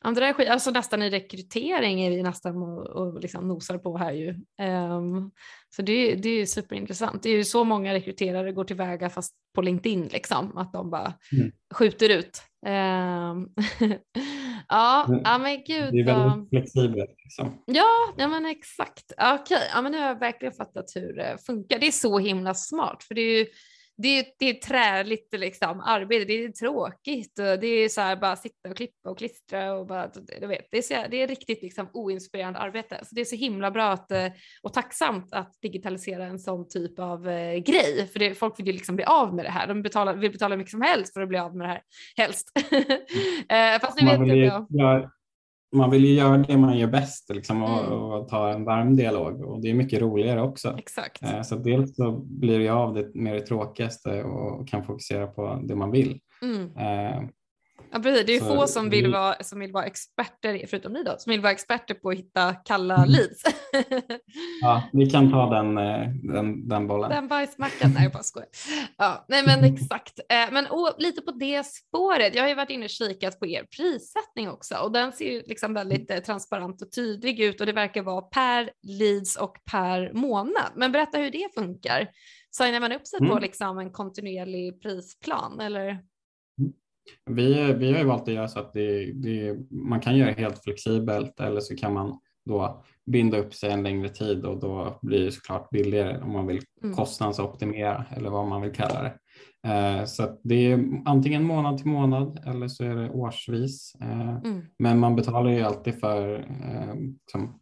Andra 0.00 0.34
skit, 0.34 0.48
alltså 0.48 0.70
nästan 0.70 1.02
i 1.02 1.10
rekrytering 1.10 2.00
är 2.00 2.10
vi 2.10 2.22
nästan 2.22 2.62
och, 2.62 2.86
och 2.86 3.20
liksom 3.20 3.48
nosar 3.48 3.78
på 3.78 3.98
här 3.98 4.12
ju. 4.12 4.28
Um, 4.62 5.30
så 5.76 5.82
det, 5.82 6.14
det 6.14 6.28
är 6.28 6.46
superintressant. 6.46 7.22
Det 7.22 7.30
är 7.30 7.36
ju 7.36 7.44
så 7.44 7.64
många 7.64 7.94
rekryterare 7.94 8.52
går 8.52 8.64
tillväga 8.64 9.10
fast 9.10 9.34
på 9.54 9.62
LinkedIn 9.62 10.08
liksom, 10.12 10.56
att 10.56 10.72
de 10.72 10.90
bara 10.90 11.14
mm. 11.32 11.52
skjuter 11.74 12.08
ut. 12.08 12.42
Um, 12.66 12.72
ja, 14.68 15.06
men, 15.08 15.20
ja 15.24 15.38
men 15.38 15.56
gud. 15.66 15.92
Det 15.92 16.00
är 16.00 16.04
väldigt 16.04 16.48
flexibelt. 16.48 17.14
Liksom. 17.24 17.62
Ja, 17.66 18.14
ja 18.16 18.28
men 18.28 18.46
exakt. 18.46 19.12
Okej, 19.12 19.34
okay. 19.42 19.68
ja 19.74 19.82
men 19.82 19.92
nu 19.92 19.98
har 19.98 20.06
jag 20.06 20.18
verkligen 20.20 20.54
fattat 20.54 20.84
hur 20.94 21.16
det 21.16 21.38
funkar. 21.46 21.78
Det 21.78 21.86
är 21.86 21.92
så 21.92 22.18
himla 22.18 22.54
smart 22.54 23.02
för 23.02 23.14
det 23.14 23.20
är 23.20 23.38
ju 23.38 23.46
det 24.02 24.18
är, 24.18 24.24
det 24.38 24.50
är 24.50 24.54
träligt 24.54 25.28
liksom, 25.32 25.80
arbete, 25.80 26.24
det 26.24 26.44
är 26.44 26.48
tråkigt 26.48 27.38
och 27.38 27.60
det 27.60 27.66
är 27.66 27.88
så 27.88 28.00
här 28.00 28.16
bara 28.16 28.36
sitta 28.36 28.70
och 28.70 28.76
klippa 28.76 29.10
och 29.10 29.18
klistra 29.18 29.74
och 29.74 29.86
bara, 29.86 30.10
du 30.40 30.46
vet, 30.46 30.68
det 30.70 30.78
är, 30.78 30.82
så, 30.82 30.94
det 31.10 31.22
är 31.22 31.28
riktigt 31.28 31.62
liksom 31.62 31.88
oinspirerande 31.92 32.58
arbete. 32.58 32.98
Så 33.02 33.14
det 33.14 33.20
är 33.20 33.24
så 33.24 33.36
himla 33.36 33.70
bra 33.70 33.92
att, 33.92 34.12
eh, 34.12 34.26
och 34.62 34.72
tacksamt 34.72 35.32
att 35.32 35.52
digitalisera 35.62 36.24
en 36.24 36.38
sån 36.38 36.68
typ 36.68 36.98
av 36.98 37.28
eh, 37.28 37.56
grej, 37.56 38.08
för 38.12 38.18
det, 38.18 38.34
folk 38.34 38.58
vill 38.58 38.66
ju 38.66 38.72
liksom 38.72 38.96
bli 38.96 39.04
av 39.04 39.34
med 39.34 39.44
det 39.44 39.50
här. 39.50 39.66
De 39.66 39.82
betalar, 39.82 40.14
vill 40.14 40.32
betala 40.32 40.56
mycket 40.56 40.70
som 40.70 40.82
helst 40.82 41.12
för 41.12 41.20
att 41.20 41.28
bli 41.28 41.38
av 41.38 41.56
med 41.56 41.68
det 41.68 41.72
här, 41.72 41.82
helst. 42.16 42.52
eh, 43.48 43.80
fast 43.80 44.02
nu 44.02 44.34
vet 44.34 44.46
jag. 44.68 45.10
Man 45.72 45.90
vill 45.90 46.04
ju 46.04 46.14
göra 46.14 46.38
det 46.38 46.58
man 46.58 46.78
gör 46.78 46.86
bäst 46.86 47.30
liksom, 47.34 47.62
och, 47.62 47.84
mm. 47.84 47.92
och, 47.92 48.28
ta 48.28 48.50
en 48.50 48.64
varm 48.64 48.96
dialog 48.96 49.40
och 49.42 49.62
det 49.62 49.70
är 49.70 49.74
mycket 49.74 50.00
roligare 50.00 50.42
också. 50.42 50.74
Exakt. 50.78 51.22
Eh, 51.22 51.42
så 51.42 51.56
dels 51.56 51.96
så 51.96 52.12
blir 52.12 52.60
jag 52.60 52.76
av 52.76 52.94
det 52.94 53.14
med 53.14 53.34
det 53.34 53.40
tråkigaste 53.40 54.22
och 54.22 54.68
kan 54.68 54.84
fokusera 54.84 55.26
på 55.26 55.62
det 55.64 55.76
man 55.76 55.90
vill. 55.90 56.20
Mm. 56.42 56.70
Ja 57.92 57.98
precis, 57.98 58.26
det 58.26 58.36
är 58.36 58.40
så 58.40 58.46
få 58.46 58.66
som 58.66 58.90
vill, 58.90 59.12
vara, 59.12 59.34
som 59.40 59.60
vill 59.60 59.72
vara 59.72 59.84
experter, 59.84 60.66
förutom 60.66 60.92
ni 60.92 61.02
då, 61.02 61.14
som 61.18 61.30
vill 61.30 61.40
vara 61.40 61.52
experter 61.52 61.94
på 61.94 62.10
att 62.10 62.16
hitta 62.16 62.54
kalla 62.54 62.96
mm. 62.96 63.08
leads. 63.10 63.42
ja, 64.62 64.82
vi 64.92 65.10
kan 65.10 65.30
ta 65.30 65.50
den, 65.54 65.78
eh, 65.78 66.08
den, 66.22 66.68
den 66.68 66.86
bollen. 66.86 67.10
Den 67.10 67.28
bajsmackan, 67.28 67.90
nej 67.94 68.02
jag 68.02 68.12
bara 68.12 68.22
skojar. 68.22 68.48
Ja, 68.96 69.24
nej 69.28 69.42
men 69.46 69.64
exakt, 69.74 70.20
eh, 70.28 70.52
men 70.52 70.66
och, 70.66 70.94
lite 70.98 71.22
på 71.22 71.30
det 71.30 71.66
spåret, 71.66 72.34
jag 72.34 72.42
har 72.42 72.48
ju 72.48 72.54
varit 72.54 72.70
inne 72.70 72.84
och 72.84 72.90
kikat 72.90 73.40
på 73.40 73.46
er 73.46 73.66
prissättning 73.76 74.50
också 74.50 74.74
och 74.76 74.92
den 74.92 75.12
ser 75.12 75.32
ju 75.32 75.42
liksom 75.46 75.74
väldigt 75.74 76.10
eh, 76.10 76.18
transparent 76.18 76.82
och 76.82 76.92
tydlig 76.92 77.40
ut 77.40 77.60
och 77.60 77.66
det 77.66 77.72
verkar 77.72 78.02
vara 78.02 78.22
per 78.22 78.70
leads 78.82 79.36
och 79.36 79.56
per 79.70 80.12
månad. 80.12 80.72
Men 80.74 80.92
berätta 80.92 81.18
hur 81.18 81.30
det 81.30 81.54
funkar. 81.54 82.08
Signar 82.56 82.80
man 82.80 82.92
upp 82.92 83.06
sig 83.06 83.18
mm. 83.18 83.30
på 83.30 83.38
liksom 83.38 83.78
en 83.78 83.92
kontinuerlig 83.92 84.82
prisplan 84.82 85.60
eller? 85.60 85.98
Vi, 87.26 87.72
vi 87.72 87.92
har 87.92 87.98
ju 87.98 88.04
valt 88.04 88.22
att 88.22 88.34
göra 88.34 88.48
så 88.48 88.58
att 88.58 88.72
det, 88.72 89.12
det, 89.12 89.56
man 89.70 90.00
kan 90.00 90.16
göra 90.16 90.30
helt 90.30 90.64
flexibelt 90.64 91.40
eller 91.40 91.60
så 91.60 91.76
kan 91.76 91.92
man 91.92 92.18
då 92.44 92.84
binda 93.06 93.38
upp 93.38 93.54
sig 93.54 93.70
en 93.70 93.82
längre 93.82 94.08
tid 94.08 94.44
och 94.44 94.60
då 94.60 94.98
blir 95.02 95.24
det 95.24 95.32
såklart 95.32 95.70
billigare 95.70 96.22
om 96.22 96.32
man 96.32 96.46
vill 96.46 96.60
mm. 96.82 96.96
kostnadsoptimera 96.96 98.04
eller 98.16 98.30
vad 98.30 98.48
man 98.48 98.62
vill 98.62 98.72
kalla 98.72 99.02
det. 99.02 99.18
Eh, 99.66 100.04
så 100.04 100.38
det 100.44 100.72
är 100.72 101.02
antingen 101.04 101.44
månad 101.44 101.78
till 101.78 101.86
månad 101.86 102.42
eller 102.46 102.68
så 102.68 102.84
är 102.84 102.94
det 102.94 103.10
årsvis. 103.10 103.92
Eh, 104.00 104.36
mm. 104.36 104.62
Men 104.78 104.98
man 104.98 105.16
betalar 105.16 105.50
ju 105.50 105.62
alltid 105.62 106.00
för, 106.00 106.38
eh, 106.38 106.94
som, 107.32 107.60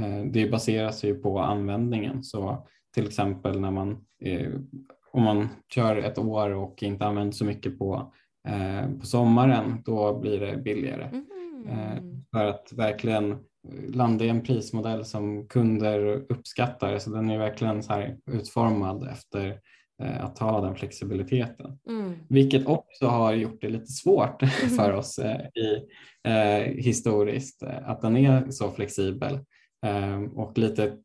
eh, 0.00 0.24
det 0.32 0.50
baseras 0.50 1.04
ju 1.04 1.14
på 1.14 1.38
användningen. 1.38 2.22
Så 2.22 2.66
till 2.94 3.06
exempel 3.06 3.60
när 3.60 3.70
man, 3.70 3.90
eh, 4.24 4.52
om 5.12 5.22
man 5.22 5.48
kör 5.74 5.96
ett 5.96 6.18
år 6.18 6.50
och 6.50 6.82
inte 6.82 7.06
använder 7.06 7.32
så 7.32 7.44
mycket 7.44 7.78
på 7.78 8.12
på 9.00 9.06
sommaren 9.06 9.82
då 9.84 10.18
blir 10.18 10.40
det 10.40 10.56
billigare. 10.56 11.04
Mm. 11.04 12.22
För 12.32 12.44
att 12.44 12.72
verkligen 12.72 13.38
landa 13.88 14.24
i 14.24 14.28
en 14.28 14.42
prismodell 14.42 15.04
som 15.04 15.48
kunder 15.48 16.24
uppskattar. 16.28 16.98
Så 16.98 17.10
den 17.10 17.30
är 17.30 17.38
verkligen 17.38 17.82
så 17.82 17.92
här 17.92 18.16
utformad 18.30 19.08
efter 19.12 19.60
eh, 20.02 20.24
att 20.24 20.38
ha 20.38 20.60
den 20.60 20.74
flexibiliteten. 20.74 21.78
Mm. 21.88 22.14
Vilket 22.28 22.66
också 22.66 23.06
har 23.06 23.32
gjort 23.32 23.60
det 23.60 23.68
lite 23.68 23.92
svårt 23.92 24.42
mm. 24.42 24.52
för 24.76 24.92
oss 24.92 25.18
i, 25.18 25.84
eh, 26.28 26.74
historiskt 26.74 27.62
att 27.62 28.00
den 28.00 28.16
är 28.16 28.50
så 28.50 28.70
flexibel 28.70 29.34
eh, 29.86 30.22
och 30.22 30.58
lite, 30.58 30.96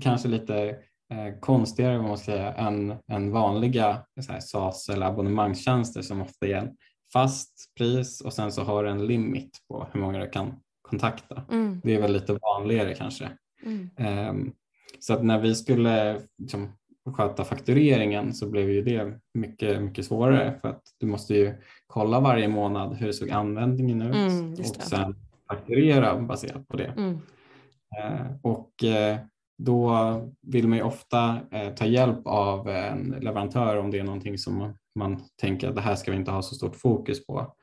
kanske 0.00 0.28
lite 0.28 0.76
eh, 1.12 1.38
konstigare 1.40 2.02
man 2.02 2.18
säga, 2.18 2.54
än, 2.54 2.94
än 3.08 3.30
vanliga 3.30 3.98
så 4.20 4.32
här, 4.32 4.40
SAS 4.40 4.88
eller 4.88 5.06
abonnemangstjänster 5.06 6.02
som 6.02 6.22
ofta 6.22 6.46
ger 6.46 6.72
fast 7.12 7.74
pris 7.78 8.20
och 8.20 8.32
sen 8.32 8.52
så 8.52 8.62
har 8.62 8.84
du 8.84 8.90
en 8.90 9.06
limit 9.06 9.58
på 9.68 9.86
hur 9.92 10.00
många 10.00 10.18
du 10.18 10.30
kan 10.30 10.54
kontakta. 10.82 11.42
Mm. 11.50 11.80
Det 11.84 11.94
är 11.94 12.00
väl 12.00 12.12
lite 12.12 12.32
vanligare 12.32 12.94
kanske. 12.94 13.28
Mm. 13.62 13.90
Um, 14.28 14.52
så 15.00 15.14
att 15.14 15.24
när 15.24 15.38
vi 15.38 15.54
skulle 15.54 16.20
liksom, 16.38 16.72
sköta 17.16 17.44
faktureringen 17.44 18.34
så 18.34 18.50
blev 18.50 18.70
ju 18.70 18.82
det 18.82 19.18
mycket, 19.34 19.82
mycket 19.82 20.06
svårare 20.06 20.58
för 20.60 20.68
att 20.68 20.82
du 20.98 21.06
måste 21.06 21.34
ju 21.34 21.54
kolla 21.86 22.20
varje 22.20 22.48
månad 22.48 22.96
hur 22.96 23.12
såg 23.12 23.30
användningen 23.30 24.02
ut 24.02 24.14
mm, 24.14 24.52
och 24.52 24.66
sen 24.66 25.16
fakturera 25.48 26.20
baserat 26.20 26.68
på 26.68 26.76
det. 26.76 26.94
Uh, 26.96 28.36
och 28.42 28.70
uh, 28.84 29.18
då 29.64 29.96
vill 30.42 30.68
man 30.68 30.78
ju 30.78 30.84
ofta 30.84 31.32
uh, 31.34 31.74
ta 31.76 31.86
hjälp 31.86 32.20
av 32.24 32.68
en 32.68 33.16
leverantör 33.20 33.76
om 33.76 33.90
det 33.90 33.98
är 33.98 34.04
någonting 34.04 34.38
som 34.38 34.74
man 34.94 35.20
tänker 35.40 35.68
att 35.68 35.74
det 35.74 35.80
här 35.80 35.94
ska 35.94 36.10
vi 36.10 36.16
inte 36.16 36.30
ha 36.30 36.42
så 36.42 36.54
stort 36.54 36.76
fokus 36.76 37.26
på. 37.26 37.54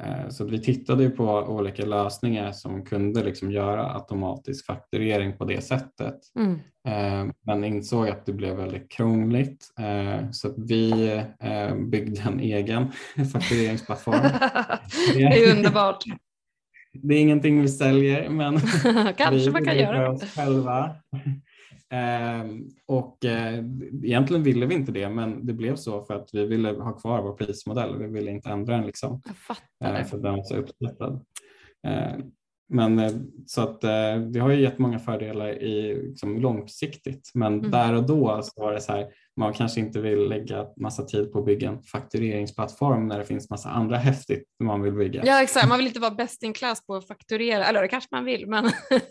Eh, 0.00 0.28
så 0.28 0.44
vi 0.44 0.60
tittade 0.60 1.10
på 1.10 1.24
olika 1.24 1.84
lösningar 1.84 2.52
som 2.52 2.84
kunde 2.84 3.24
liksom 3.24 3.50
göra 3.50 3.94
automatisk 3.94 4.66
fakturering 4.66 5.36
på 5.36 5.44
det 5.44 5.60
sättet. 5.64 6.18
Mm. 6.38 6.60
Eh, 6.88 7.34
men 7.46 7.64
insåg 7.64 8.08
att 8.08 8.26
det 8.26 8.32
blev 8.32 8.56
väldigt 8.56 8.90
krångligt 8.90 9.66
eh, 9.78 10.30
så 10.30 10.54
vi 10.56 11.22
byggde 11.90 12.20
en 12.20 12.40
egen 12.40 12.92
faktureringsplattform. 13.32 14.20
det 15.14 15.22
är 15.22 15.56
underbart. 15.56 16.04
Det 17.02 17.14
är 17.14 17.20
ingenting 17.20 17.62
vi 17.62 17.68
säljer 17.68 18.28
men 18.28 18.60
Kanske 19.16 19.50
man 19.50 19.64
kan 19.64 19.78
göra 19.78 20.10
oss 20.10 20.34
själva. 20.34 20.96
Ehm, 21.90 22.68
och 22.86 23.24
eh, 23.24 23.64
egentligen 24.02 24.42
ville 24.42 24.66
vi 24.66 24.74
inte 24.74 24.92
det, 24.92 25.08
men 25.08 25.46
det 25.46 25.52
blev 25.52 25.76
så 25.76 26.02
för 26.02 26.14
att 26.14 26.28
vi 26.32 26.46
ville 26.46 26.68
ha 26.70 26.92
kvar 26.92 27.22
vår 27.22 27.32
prismodell. 27.32 27.98
Vi 27.98 28.06
ville 28.06 28.30
inte 28.30 28.50
ändra 28.50 28.76
den 28.76 28.86
liksom. 28.86 29.22
Jag 29.24 29.36
fattar. 29.36 30.00
Eh, 30.00 30.06
för 30.06 30.18
den 30.18 30.36
var 30.36 30.42
så 30.42 30.56
uppskattad. 30.56 31.24
Ehm, 31.86 32.22
men 32.68 32.98
eh, 32.98 33.12
så 33.46 33.62
att 33.62 33.80
det 34.32 34.38
har 34.40 34.50
ju 34.50 34.60
gett 34.60 34.78
många 34.78 34.98
fördelar 34.98 35.62
i 35.62 36.02
liksom, 36.08 36.40
långsiktigt, 36.40 37.30
men 37.34 37.58
mm. 37.58 37.70
där 37.70 37.94
och 37.94 38.06
då 38.06 38.40
så 38.42 38.62
var 38.62 38.72
det 38.72 38.80
så 38.80 38.92
här, 38.92 39.06
man 39.36 39.52
kanske 39.52 39.80
inte 39.80 40.00
vill 40.00 40.28
lägga 40.28 40.66
massa 40.76 41.02
tid 41.02 41.32
på 41.32 41.38
att 41.38 41.44
bygga 41.44 41.68
en 41.68 41.82
faktureringsplattform 41.82 43.06
när 43.06 43.18
det 43.18 43.24
finns 43.24 43.50
massa 43.50 43.68
andra 43.68 43.96
häftigt 43.96 44.48
man 44.64 44.82
vill 44.82 44.92
bygga. 44.92 45.22
Ja 45.26 45.42
exakt, 45.42 45.68
man 45.68 45.78
vill 45.78 45.86
inte 45.86 46.00
vara 46.00 46.14
best 46.14 46.42
in 46.42 46.52
class 46.52 46.86
på 46.86 46.94
att 46.94 47.08
fakturera, 47.08 47.66
eller 47.66 47.82
det 47.82 47.88
kanske 47.88 48.08
man 48.12 48.24
vill, 48.24 48.46
men, 48.46 48.70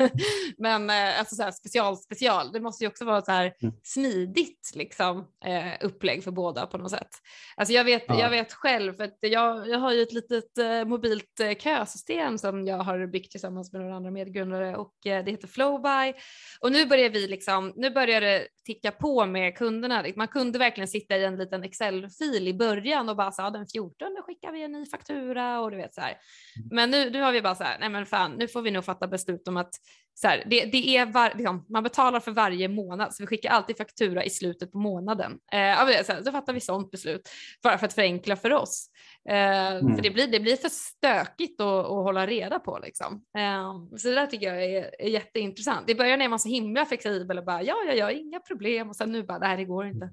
men 0.57 0.89
eh, 0.89 1.19
alltså 1.19 1.35
så 1.35 1.43
här 1.43 1.51
special 1.51 1.97
special. 1.97 2.51
Det 2.51 2.59
måste 2.59 2.83
ju 2.83 2.87
också 2.87 3.05
vara 3.05 3.21
så 3.21 3.31
här 3.31 3.53
mm. 3.61 3.75
smidigt 3.83 4.71
liksom, 4.75 5.27
eh, 5.45 5.85
upplägg 5.85 6.23
för 6.23 6.31
båda 6.31 6.67
på 6.67 6.77
något 6.77 6.91
sätt. 6.91 7.09
Alltså 7.55 7.73
jag 7.73 7.83
vet, 7.83 8.03
ja. 8.07 8.19
jag 8.19 8.29
vet 8.29 8.53
själv, 8.53 8.93
för 8.93 9.03
att 9.03 9.17
jag, 9.19 9.69
jag 9.69 9.79
har 9.79 9.93
ju 9.93 10.01
ett 10.01 10.13
litet 10.13 10.57
eh, 10.57 10.85
mobilt 10.85 11.41
kösystem 11.59 12.37
som 12.37 12.67
jag 12.67 12.77
har 12.77 13.07
byggt 13.07 13.31
tillsammans 13.31 13.73
med 13.73 13.81
några 13.81 13.95
andra 13.95 14.11
medgrundare 14.11 14.75
och 14.75 14.93
det 15.03 15.31
heter 15.31 15.47
Flowby. 15.47 16.13
Och 16.59 16.71
nu 16.71 16.85
börjar 16.85 17.09
vi 17.09 17.27
liksom, 17.27 17.73
nu 17.75 17.89
börjar 17.89 18.21
det 18.21 18.47
ticka 18.65 18.91
på 18.91 19.25
med 19.25 19.57
kunderna 19.57 20.01
man 20.15 20.27
kunde 20.27 20.59
verkligen 20.59 20.87
sitta 20.87 21.17
i 21.17 21.23
en 21.23 21.35
liten 21.35 21.63
Excel-fil 21.63 22.47
i 22.47 22.53
början 22.53 23.09
och 23.09 23.15
bara 23.15 23.31
säga 23.31 23.49
den 23.49 23.67
14 23.67 24.07
skickar 24.25 24.51
vi 24.51 24.63
en 24.63 24.71
ny 24.71 24.85
faktura 24.85 25.59
och 25.59 25.71
du 25.71 25.77
vet 25.77 25.95
så 25.95 26.01
här. 26.01 26.09
Mm. 26.09 26.69
Men 26.71 26.91
nu, 26.91 27.09
nu 27.09 27.21
har 27.21 27.31
vi 27.31 27.41
bara 27.41 27.55
så 27.55 27.63
här, 27.63 27.79
nej 27.79 27.89
men 27.89 28.05
fan, 28.05 28.31
nu 28.31 28.47
får 28.47 28.61
vi 28.61 28.71
nog 28.71 28.85
fatta 28.85 29.07
beslut 29.07 29.47
om 29.47 29.57
att 29.57 29.73
så 30.15 30.27
här, 30.27 30.43
det, 30.45 30.65
det 30.65 30.97
är 30.97 31.05
var, 31.05 31.33
liksom, 31.35 31.65
man 31.69 31.83
betalar 31.83 32.19
för 32.19 32.31
varje 32.31 32.67
månad 32.67 33.13
så 33.13 33.23
vi 33.23 33.27
skickar 33.27 33.49
alltid 33.49 33.77
faktura 33.77 34.23
i 34.23 34.29
slutet 34.29 34.71
på 34.71 34.77
månaden. 34.77 35.31
Eh, 35.31 36.03
så, 36.03 36.13
här, 36.13 36.23
så 36.23 36.31
fattar 36.31 36.53
vi 36.53 36.59
sånt 36.59 36.91
beslut 36.91 37.29
bara 37.63 37.77
för 37.77 37.85
att 37.85 37.93
förenkla 37.93 38.35
för 38.35 38.53
oss. 38.53 38.87
Eh, 39.29 39.71
mm. 39.71 39.95
För 39.95 40.03
det 40.03 40.09
blir, 40.09 40.27
det 40.27 40.39
blir 40.39 40.55
för 40.55 40.69
stökigt 40.69 41.61
att, 41.61 41.85
att 41.85 41.91
hålla 41.91 42.27
reda 42.27 42.59
på 42.59 42.79
liksom. 42.83 43.23
Eh, 43.37 43.97
så 43.97 44.07
det 44.07 44.15
där 44.15 44.27
tycker 44.27 44.53
jag 44.53 44.63
är, 44.63 45.01
är 45.01 45.09
jätteintressant. 45.09 45.89
I 45.89 45.95
början 45.95 46.21
är 46.21 46.29
man 46.29 46.39
så 46.39 46.49
himla 46.49 46.85
flexibel 46.85 47.37
och 47.37 47.45
bara 47.45 47.63
ja, 47.63 47.75
ja, 47.87 47.93
ja, 47.93 48.11
inga 48.11 48.39
problem 48.39 48.89
och 48.89 48.95
sen 48.95 49.11
nu 49.11 49.23
bara 49.23 49.37
nej, 49.37 49.57
det 49.57 49.65
går 49.65 49.85
inte. 49.85 50.09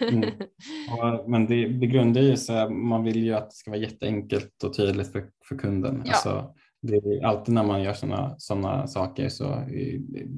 Mm. 0.00 0.30
Ja, 0.88 1.24
men 1.28 1.46
det, 1.46 1.68
det 1.68 1.86
grundar 1.86 2.20
ju 2.20 2.36
sig, 2.36 2.70
man 2.70 3.04
vill 3.04 3.24
ju 3.24 3.34
att 3.34 3.50
det 3.50 3.56
ska 3.56 3.70
vara 3.70 3.80
jätteenkelt 3.80 4.64
och 4.64 4.76
tydligt 4.76 5.12
för, 5.12 5.30
för 5.48 5.58
kunden. 5.58 6.02
Ja. 6.04 6.12
Alltså, 6.12 6.54
det 6.82 6.94
är 6.96 7.26
alltid 7.26 7.54
när 7.54 7.64
man 7.64 7.82
gör 7.82 7.92
sådana 7.92 8.34
såna 8.38 8.86
saker 8.86 9.28
så 9.28 9.64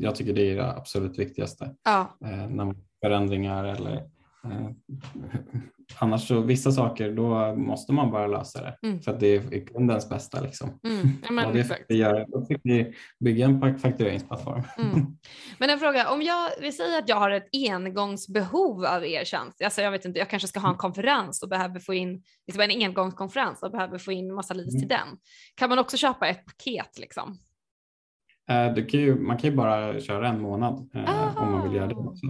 jag 0.00 0.14
tycker 0.14 0.32
det 0.32 0.50
är 0.50 0.56
det 0.56 0.72
absolut 0.72 1.18
viktigaste. 1.18 1.74
Ja. 1.84 2.16
Eh, 2.24 2.48
när 2.48 2.64
man 2.64 2.76
förändringar 3.04 3.64
eller 3.64 3.92
eh, 3.92 4.02
annars 5.98 6.28
så 6.28 6.40
vissa 6.40 6.72
saker 6.72 7.10
då 7.10 7.54
måste 7.56 7.92
man 7.92 8.10
bara 8.10 8.26
lösa 8.26 8.62
det 8.62 8.88
mm. 8.88 9.00
för 9.00 9.12
att 9.12 9.20
det 9.20 9.36
är 9.36 9.66
kundens 9.66 10.08
bästa. 10.08 10.40
Liksom. 10.40 10.80
Mm. 10.84 11.42
Ja, 11.44 11.50
det 11.52 11.64
fick 11.64 11.84
vi 11.88 11.96
göra. 11.96 12.26
Då 12.26 12.44
fick 12.44 12.60
vi 12.64 12.94
bygga 13.20 13.44
en 13.44 13.78
faktureringsplattform. 13.78 14.62
Mm. 14.78 15.06
Men 15.58 15.70
en 15.70 15.78
fråga, 15.78 16.10
om 16.10 16.22
jag 16.22 16.50
vi 16.60 16.72
säger 16.72 16.98
att 16.98 17.08
jag 17.08 17.16
har 17.16 17.30
ett 17.30 17.48
engångsbehov 17.52 18.84
av 18.84 19.06
er 19.06 19.24
tjänst, 19.24 19.62
alltså 19.62 19.82
jag 19.82 19.90
vet 19.90 20.04
inte, 20.04 20.18
jag 20.18 20.30
kanske 20.30 20.48
ska 20.48 20.60
ha 20.60 20.70
en 20.70 20.76
konferens 20.76 21.42
och 21.42 21.48
behöver 21.48 21.80
få 21.80 21.94
in 21.94 22.22
liksom 22.46 22.62
en 22.62 22.82
engångskonferens 22.82 23.62
och 23.62 23.70
behöver 23.70 23.98
få 23.98 24.12
in 24.12 24.34
massa 24.34 24.54
leads 24.54 24.72
till 24.72 24.92
mm. 24.92 24.98
den. 24.98 25.18
Kan 25.54 25.68
man 25.68 25.78
också 25.78 25.96
köpa 25.96 26.28
ett 26.28 26.44
paket 26.46 26.98
liksom? 26.98 27.38
Uh, 28.50 28.86
kan 28.86 29.00
ju, 29.00 29.20
man 29.20 29.38
kan 29.38 29.50
ju 29.50 29.56
bara 29.56 30.00
köra 30.00 30.28
en 30.28 30.40
månad 30.40 30.90
uh, 30.96 31.42
om 31.42 31.52
man 31.52 31.68
vill 31.68 31.76
göra 31.76 31.86
det. 31.86 31.94
Också. 31.94 32.26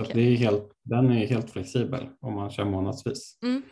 Okay. 0.00 0.14
Det 0.14 0.20
är 0.20 0.36
helt, 0.36 0.72
den 0.84 1.10
är 1.10 1.26
helt 1.26 1.50
flexibel 1.50 2.08
om 2.20 2.34
man 2.34 2.50
kör 2.50 2.64
månadsvis. 2.64 3.38
Mm. 3.42 3.62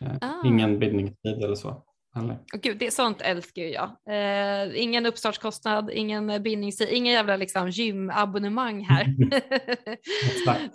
Eh, 0.00 0.16
ah. 0.20 0.46
Ingen 0.46 0.78
bindningstid 0.78 1.44
eller 1.44 1.54
så. 1.54 1.84
Eller? 2.16 2.34
Oh, 2.34 2.60
Gud, 2.62 2.78
det, 2.78 2.90
sånt 2.90 3.20
älskar 3.20 3.62
jag. 3.62 3.90
Eh, 4.10 4.82
ingen 4.82 5.06
uppstartskostnad, 5.06 5.90
ingen 5.90 6.42
bindningstid, 6.42 6.88
ingen 6.90 7.12
jävla 7.12 7.36
liksom, 7.36 7.70
gymabonnemang 7.70 8.84
här. 8.84 9.14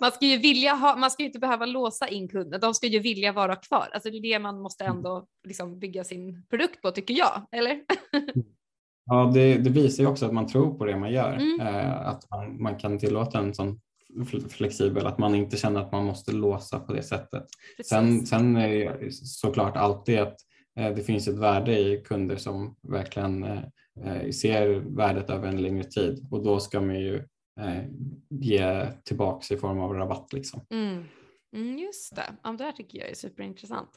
man 0.00 0.12
ska 0.12 0.26
ju 0.26 0.36
vilja 0.36 0.74
ha, 0.74 0.96
man 0.96 1.10
ska 1.10 1.22
ju 1.22 1.26
inte 1.26 1.38
behöva 1.38 1.66
låsa 1.66 2.08
in 2.08 2.28
kunden, 2.28 2.60
de 2.60 2.74
ska 2.74 2.86
ju 2.86 2.98
vilja 2.98 3.32
vara 3.32 3.56
kvar. 3.56 3.88
Alltså 3.92 4.10
det 4.10 4.16
är 4.16 4.22
det 4.22 4.38
man 4.38 4.60
måste 4.60 4.84
mm. 4.84 4.96
ändå 4.96 5.26
liksom, 5.46 5.78
bygga 5.78 6.04
sin 6.04 6.46
produkt 6.50 6.82
på 6.82 6.90
tycker 6.90 7.14
jag, 7.14 7.46
eller? 7.52 7.80
ja, 9.06 9.30
det, 9.34 9.58
det, 9.58 9.70
visar 9.70 10.02
ju 10.02 10.10
också 10.10 10.26
att 10.26 10.32
man 10.32 10.46
tror 10.46 10.74
på 10.74 10.84
det 10.84 10.96
man 10.96 11.12
gör, 11.12 11.32
mm. 11.32 11.60
eh, 11.60 12.08
att 12.08 12.30
man, 12.30 12.62
man 12.62 12.78
kan 12.78 12.98
tillåta 12.98 13.38
en 13.38 13.54
sån 13.54 13.80
flexibel, 14.48 15.06
att 15.06 15.18
man 15.18 15.34
inte 15.34 15.56
känner 15.56 15.80
att 15.80 15.92
man 15.92 16.04
måste 16.04 16.32
låsa 16.32 16.80
på 16.80 16.92
det 16.92 17.02
sättet. 17.02 17.46
Sen, 17.84 18.26
sen 18.26 18.56
är 18.56 18.98
det 18.98 19.12
såklart 19.12 19.76
alltid 19.76 20.18
att 20.18 20.36
eh, 20.78 20.94
det 20.94 21.02
finns 21.02 21.28
ett 21.28 21.38
värde 21.38 21.78
i 21.78 22.02
kunder 22.04 22.36
som 22.36 22.76
verkligen 22.82 23.42
eh, 23.44 23.62
eh, 24.04 24.30
ser 24.30 24.68
värdet 24.96 25.30
över 25.30 25.48
en 25.48 25.62
längre 25.62 25.84
tid 25.84 26.28
och 26.30 26.44
då 26.44 26.60
ska 26.60 26.80
man 26.80 27.00
ju 27.00 27.24
ge 28.30 28.86
tillbaks 29.04 29.50
i 29.50 29.56
form 29.56 29.80
av 29.80 29.92
rabatt. 29.92 30.32
Liksom. 30.32 30.60
Mm. 30.70 31.04
Mm, 31.56 31.78
just 31.78 32.16
det, 32.16 32.34
ja, 32.42 32.50
det 32.50 32.64
här 32.64 32.72
tycker 32.72 32.98
jag 32.98 33.10
är 33.10 33.14
superintressant. 33.14 33.90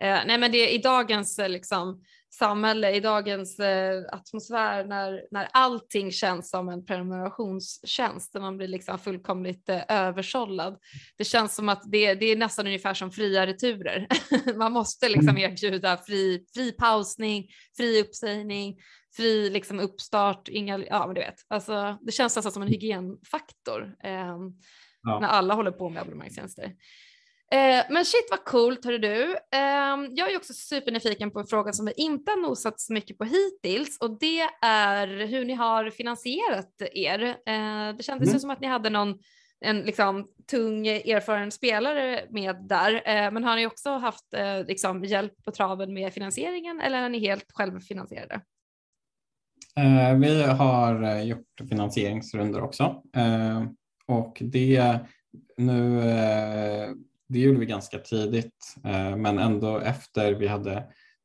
Eh, 0.00 0.18
nej 0.26 0.38
men 0.38 0.52
det 0.52 0.74
i 0.74 0.78
dagens 0.78 1.40
liksom, 1.48 2.04
samhälle, 2.30 2.90
i 2.90 3.00
dagens 3.00 3.60
eh, 3.60 4.02
atmosfär 4.12 4.84
när, 4.84 5.22
när 5.30 5.48
allting 5.52 6.12
känns 6.12 6.50
som 6.50 6.68
en 6.68 6.84
prenumerationstjänst, 6.84 8.32
där 8.32 8.40
man 8.40 8.56
blir 8.56 8.68
liksom 8.68 8.98
fullkomligt 8.98 9.68
eh, 9.68 9.82
översållad. 9.88 10.78
Det 11.18 11.24
känns 11.24 11.54
som 11.54 11.68
att 11.68 11.82
det, 11.86 12.14
det 12.14 12.26
är 12.26 12.36
nästan 12.36 12.66
ungefär 12.66 12.94
som 12.94 13.10
fria 13.10 13.46
returer. 13.46 14.06
man 14.56 14.72
måste 14.72 15.08
liksom 15.08 15.36
mm. 15.36 15.52
erbjuda 15.52 15.96
fri, 15.96 16.44
fri 16.54 16.72
pausning, 16.72 17.46
fri 17.76 18.00
uppsägning, 18.00 18.76
fri 19.16 19.50
liksom 19.50 19.80
uppstart, 19.80 20.48
inga, 20.48 20.78
ja 20.78 21.06
men 21.06 21.14
du 21.14 21.20
vet, 21.20 21.36
alltså, 21.48 21.98
det 22.00 22.12
känns 22.12 22.36
nästan 22.36 22.52
som 22.52 22.62
en 22.62 22.68
hygienfaktor 22.68 23.94
eh, 24.04 24.36
ja. 25.02 25.20
när 25.20 25.28
alla 25.28 25.54
håller 25.54 25.70
på 25.70 25.88
med 25.88 26.02
abonnemangstjänster. 26.02 26.72
Eh, 27.52 27.84
men 27.90 28.04
shit 28.04 28.28
vad 28.30 28.44
coolt 28.44 28.84
hörru 28.84 28.98
du. 28.98 29.32
Eh, 29.32 29.96
jag 30.10 30.32
är 30.32 30.36
också 30.36 30.52
supernyfiken 30.52 31.30
på 31.30 31.40
en 31.40 31.46
fråga 31.46 31.72
som 31.72 31.86
vi 31.86 31.92
inte 31.96 32.30
har 32.30 32.42
nosat 32.42 32.80
så 32.80 32.92
mycket 32.92 33.18
på 33.18 33.24
hittills 33.24 33.98
och 33.98 34.18
det 34.18 34.40
är 34.62 35.26
hur 35.26 35.44
ni 35.44 35.54
har 35.54 35.90
finansierat 35.90 36.82
er. 36.92 37.22
Eh, 37.22 37.96
det 37.96 38.02
kändes 38.02 38.28
mm. 38.28 38.34
ju 38.34 38.38
som 38.40 38.50
att 38.50 38.60
ni 38.60 38.66
hade 38.66 38.90
någon 38.90 39.18
en 39.60 39.80
liksom, 39.80 40.28
tung 40.50 40.86
erfaren 40.86 41.50
spelare 41.50 42.24
med 42.30 42.56
där. 42.68 42.94
Eh, 42.94 43.30
men 43.30 43.44
har 43.44 43.56
ni 43.56 43.66
också 43.66 43.90
haft 43.90 44.34
eh, 44.34 44.66
liksom, 44.66 45.04
hjälp 45.04 45.44
på 45.44 45.50
traven 45.50 45.94
med 45.94 46.12
finansieringen 46.12 46.80
eller 46.80 47.02
är 47.02 47.08
ni 47.08 47.18
helt 47.18 47.52
självfinansierade? 47.52 48.40
Eh, 49.76 50.18
vi 50.18 50.42
har 50.42 51.20
gjort 51.22 51.60
finansieringsrundor 51.68 52.60
också 52.62 53.02
och 54.06 54.38
det 54.40 54.98
nu 55.56 56.02
det 57.30 57.38
gjorde 57.38 57.58
vi 57.58 57.66
ganska 57.66 57.98
tidigt, 57.98 58.76
eh, 58.84 59.16
men 59.16 59.38
ändå 59.38 59.78
efter 59.78 60.34
vi 60.34 60.46
hade 60.46 60.72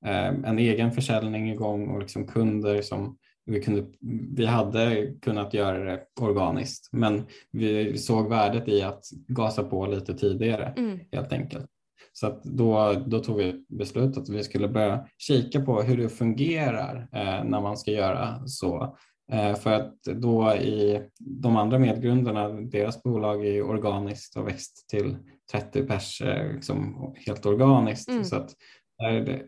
eh, 0.06 0.28
en 0.28 0.60
egen 0.60 0.92
försäljning 0.92 1.52
igång 1.52 1.88
och 1.88 2.00
liksom 2.00 2.28
kunder 2.28 2.82
som 2.82 3.18
vi, 3.46 3.62
kunde, 3.62 3.86
vi 4.36 4.46
hade 4.46 5.14
kunnat 5.22 5.54
göra 5.54 5.84
det 5.84 6.02
organiskt, 6.22 6.90
men 6.92 7.26
vi 7.52 7.98
såg 7.98 8.30
värdet 8.30 8.68
i 8.68 8.82
att 8.82 9.04
gasa 9.28 9.64
på 9.64 9.86
lite 9.86 10.14
tidigare 10.14 10.74
mm. 10.78 11.00
helt 11.12 11.34
enkelt. 11.34 11.66
Så 12.14 12.42
då, 12.44 13.04
då 13.08 13.20
tog 13.20 13.38
vi 13.38 13.66
beslut 13.70 14.18
att 14.18 14.30
vi 14.30 14.44
skulle 14.44 14.68
börja 14.68 15.08
kika 15.18 15.62
på 15.62 15.82
hur 15.82 15.98
det 15.98 16.10
fungerar 16.10 17.08
eh, 17.12 17.44
när 17.44 17.62
man 17.62 17.78
ska 17.78 17.92
göra 17.92 18.48
så. 18.48 18.98
Eh, 19.32 19.56
för 19.56 19.72
att 19.72 20.04
då 20.04 20.54
i 20.54 21.02
de 21.20 21.56
andra 21.56 21.80
medgrundarna, 21.80 22.50
deras 22.50 23.04
bolag 23.04 23.46
är 23.46 23.62
organiskt 23.62 24.38
och 24.38 24.48
växt 24.48 24.90
till 24.90 25.18
30 25.52 25.82
pers 25.82 26.22
eh, 26.22 26.54
liksom 26.54 27.14
helt 27.28 27.46
organiskt. 27.46 28.10
Mm. 28.10 28.24
Så 28.26 28.36
att 28.36 28.56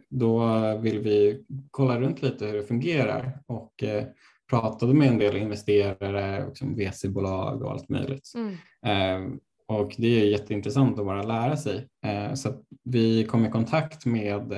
då 0.09 0.47
vill 0.77 0.99
vi 0.99 1.45
kolla 1.71 1.99
runt 1.99 2.21
lite 2.21 2.45
hur 2.45 2.53
det 2.53 2.63
fungerar 2.63 3.39
och 3.45 3.83
eh, 3.83 4.03
pratade 4.49 4.93
med 4.93 5.07
en 5.07 5.17
del 5.17 5.37
investerare, 5.37 6.47
liksom 6.47 6.75
VC-bolag 6.75 7.61
och 7.61 7.71
allt 7.71 7.89
möjligt. 7.89 8.33
Mm. 8.35 8.53
Eh, 8.85 9.37
och 9.67 9.95
det 9.97 10.21
är 10.21 10.25
jätteintressant 10.25 10.99
att 10.99 11.05
bara 11.05 11.23
lära 11.23 11.57
sig. 11.57 11.87
Eh, 12.05 12.33
så 12.33 12.53
vi 12.83 13.23
kom 13.25 13.45
i 13.45 13.51
kontakt 13.51 14.05
med 14.05 14.53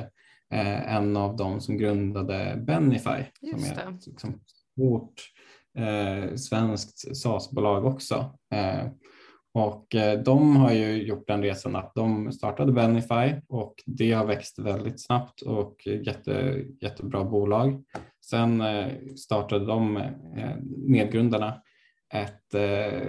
eh, 0.53 0.95
en 0.95 1.17
av 1.17 1.35
dem 1.35 1.61
som 1.61 1.77
grundade 1.77 2.63
Benify 2.67 3.23
Just 3.41 3.67
som 3.67 3.77
är 3.77 3.91
ett 3.91 4.07
liksom, 4.07 4.39
stort 4.73 5.21
eh, 5.77 6.35
svenskt 6.35 7.17
SAS-bolag 7.17 7.85
också. 7.85 8.39
Och 9.53 9.95
eh, 9.95 10.19
de 10.19 10.55
har 10.55 10.73
ju 10.73 11.03
gjort 11.03 11.27
den 11.27 11.41
resan 11.41 11.75
att 11.75 11.91
de 11.95 12.31
startade 12.31 12.71
Benify 12.71 13.33
och 13.47 13.75
det 13.85 14.11
har 14.11 14.25
växt 14.25 14.59
väldigt 14.59 15.05
snabbt 15.05 15.41
och 15.41 15.87
jätte, 15.87 16.63
jättebra 16.81 17.23
bolag. 17.23 17.83
Sen 18.25 18.61
eh, 18.61 18.87
startade 19.15 19.65
de 19.65 19.97
eh, 19.97 20.55
medgrundarna 20.87 21.61
ett 22.13 22.55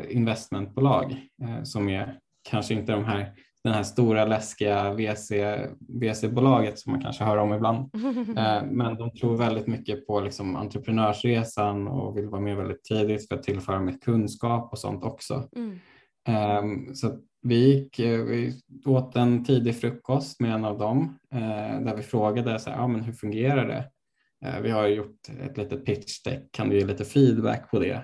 investmentbolag 0.09 1.17
som 1.65 1.89
är 1.89 2.19
kanske 2.51 2.75
inte 2.75 2.93
de 2.93 3.05
här, 3.05 3.33
den 3.65 3.73
här 3.73 3.83
stora 3.83 4.25
läskiga 4.25 4.95
VC, 4.95 5.33
VC-bolaget 5.89 6.79
som 6.79 6.93
man 6.93 7.03
kanske 7.03 7.25
hör 7.25 7.37
om 7.37 7.55
ibland. 7.55 7.91
Men 8.71 8.97
de 8.97 9.11
tror 9.11 9.37
väldigt 9.37 9.67
mycket 9.67 10.07
på 10.07 10.21
liksom 10.21 10.57
entreprenörsresan 10.57 11.89
och 11.89 12.17
vill 12.17 12.29
vara 12.29 12.41
med 12.41 12.57
väldigt 12.57 12.85
tidigt 12.85 13.29
för 13.29 13.35
att 13.35 13.43
tillföra 13.43 13.81
med 13.81 14.03
kunskap 14.03 14.73
och 14.73 14.79
sånt 14.79 15.05
också. 15.05 15.49
Mm. 15.57 15.79
Um, 16.31 16.95
så 16.95 17.19
vi 17.43 17.75
gick, 17.75 17.99
eh, 17.99 18.21
vi 18.21 18.61
åt 18.85 19.17
en 19.17 19.45
tidig 19.45 19.77
frukost 19.77 20.41
med 20.41 20.55
en 20.55 20.65
av 20.65 20.79
dem 20.79 21.19
uh, 21.35 21.85
där 21.85 21.97
vi 21.97 22.03
frågade 22.03 22.59
så 22.59 22.71
här, 22.71 22.77
ja, 22.77 22.87
men 22.87 23.01
hur 23.01 23.13
fungerar 23.13 23.67
det? 23.67 23.91
Uh, 24.49 24.63
vi 24.63 24.71
har 24.71 24.87
gjort 24.87 25.29
ett 25.41 25.57
litet 25.57 25.85
pitch 25.85 26.23
deck, 26.23 26.49
kan 26.51 26.69
du 26.69 26.79
ge 26.79 26.85
lite 26.85 27.05
feedback 27.05 27.71
på 27.71 27.79
det? 27.79 28.03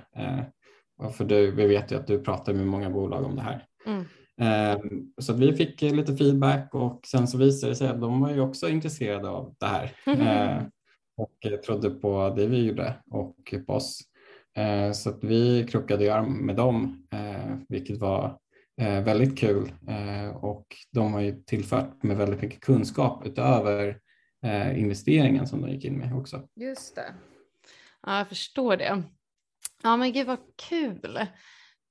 För 1.12 1.24
du, 1.24 1.50
vi 1.50 1.66
vet 1.66 1.92
ju 1.92 1.96
att 1.96 2.06
du 2.06 2.18
pratar 2.18 2.52
med 2.52 2.66
många 2.66 2.90
bolag 2.90 3.24
om 3.24 3.36
det 3.36 3.42
här. 3.42 3.64
Mm. 3.86 4.04
Um, 4.40 5.12
så 5.18 5.32
vi 5.32 5.52
fick 5.52 5.82
lite 5.82 6.16
feedback 6.16 6.74
och 6.74 7.00
sen 7.06 7.28
så 7.28 7.38
visade 7.38 7.72
det 7.72 7.76
sig 7.76 7.88
att 7.88 8.00
de 8.00 8.20
var 8.20 8.30
ju 8.30 8.40
också 8.40 8.68
intresserade 8.68 9.28
av 9.28 9.54
det 9.58 9.66
här 9.66 9.92
och 11.16 11.62
trodde 11.64 11.90
på 11.90 12.34
det 12.36 12.46
vi 12.46 12.66
gjorde 12.66 12.94
och 13.10 13.54
på 13.66 13.72
oss. 13.72 14.00
Eh, 14.56 14.92
så 14.92 15.10
att 15.10 15.24
vi 15.24 15.66
krockade 15.70 16.14
arm 16.14 16.46
med 16.46 16.56
dem, 16.56 17.06
eh, 17.12 17.56
vilket 17.68 17.98
var 17.98 18.38
eh, 18.80 19.02
väldigt 19.02 19.38
kul 19.38 19.72
och 20.34 20.66
de 20.92 21.12
har 21.12 21.20
ju 21.20 21.42
tillfört 21.42 22.02
med 22.02 22.16
väldigt 22.16 22.42
mycket 22.42 22.60
kunskap 22.60 23.26
utöver 23.26 24.00
investeringen 24.76 25.46
som 25.46 25.62
de 25.62 25.70
gick 25.70 25.84
in 25.84 25.98
med 25.98 26.14
också. 26.14 26.48
Just 26.54 26.96
det. 26.96 27.14
Ja, 28.06 28.18
jag 28.18 28.28
förstår 28.28 28.76
det. 28.76 29.02
Ja, 29.82 29.96
men 29.96 30.12
gud 30.12 30.26
vad 30.26 30.38
kul. 30.68 31.18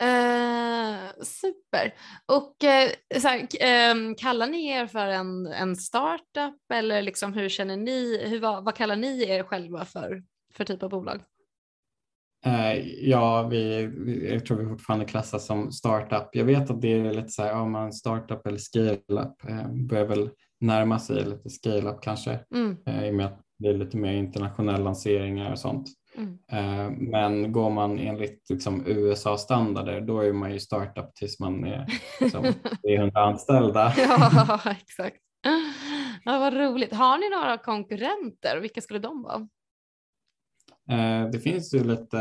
Eh, 0.01 1.23
super. 1.23 1.93
Och 2.25 2.63
eh, 2.63 2.91
så 3.21 3.27
här, 3.27 3.39
eh, 3.39 4.15
kallar 4.17 4.47
ni 4.47 4.67
er 4.67 4.87
för 4.87 5.07
en, 5.07 5.47
en 5.47 5.75
startup 5.75 6.71
eller 6.73 7.01
liksom 7.01 7.33
hur 7.33 7.49
känner 7.49 7.77
ni, 7.77 8.27
hur, 8.27 8.39
vad, 8.39 8.65
vad 8.65 8.75
kallar 8.75 8.95
ni 8.95 9.23
er 9.23 9.43
själva 9.43 9.85
för, 9.85 10.23
för 10.53 10.63
typ 10.63 10.83
av 10.83 10.89
bolag? 10.89 11.21
Eh, 12.45 12.87
ja, 13.09 13.47
vi, 13.51 13.83
jag 14.31 14.45
tror 14.45 14.57
vi 14.57 14.65
fortfarande 14.65 15.05
klassas 15.05 15.45
som 15.45 15.71
startup. 15.71 16.29
Jag 16.31 16.45
vet 16.45 16.69
att 16.69 16.81
det 16.81 16.93
är 16.93 17.13
lite 17.13 17.29
så 17.29 17.43
här, 17.43 17.49
ja 17.49 17.65
man 17.65 17.93
startup 17.93 18.47
eller 18.47 18.57
scale-up 18.57 19.49
eh, 19.49 19.67
börjar 19.67 20.05
väl 20.05 20.29
närma 20.59 20.99
sig 20.99 21.25
lite 21.25 21.49
scale-up 21.49 22.01
kanske 22.01 22.39
mm. 22.55 22.77
Eh, 22.87 23.07
i 23.07 23.11
och 23.11 23.15
med 23.15 23.25
att 23.25 23.41
det 23.59 23.67
är 23.67 23.73
lite 23.73 23.97
mer 23.97 24.13
internationella 24.13 24.77
lanseringar 24.77 25.51
och 25.51 25.59
sånt. 25.59 25.87
Mm. 26.17 26.93
Men 26.93 27.51
går 27.51 27.69
man 27.69 27.99
enligt 27.99 28.49
liksom 28.49 28.83
USA-standarder 28.87 30.01
då 30.01 30.19
är 30.19 30.33
man 30.33 30.53
ju 30.53 30.59
startup 30.59 31.15
tills 31.15 31.39
man 31.39 31.63
är 31.65 31.85
liksom 32.21 32.45
300 32.87 33.21
anställda. 33.21 33.93
ja, 33.97 34.59
exakt. 34.81 35.17
Ja, 36.25 36.39
vad 36.39 36.53
roligt. 36.53 36.93
Har 36.93 37.17
ni 37.17 37.29
några 37.29 37.57
konkurrenter? 37.57 38.57
Vilka 38.57 38.81
skulle 38.81 38.99
de 38.99 39.23
vara? 39.23 39.47
Eh, 40.89 41.29
det 41.31 41.39
finns 41.39 41.73
ju 41.73 41.83
lite, 41.83 42.17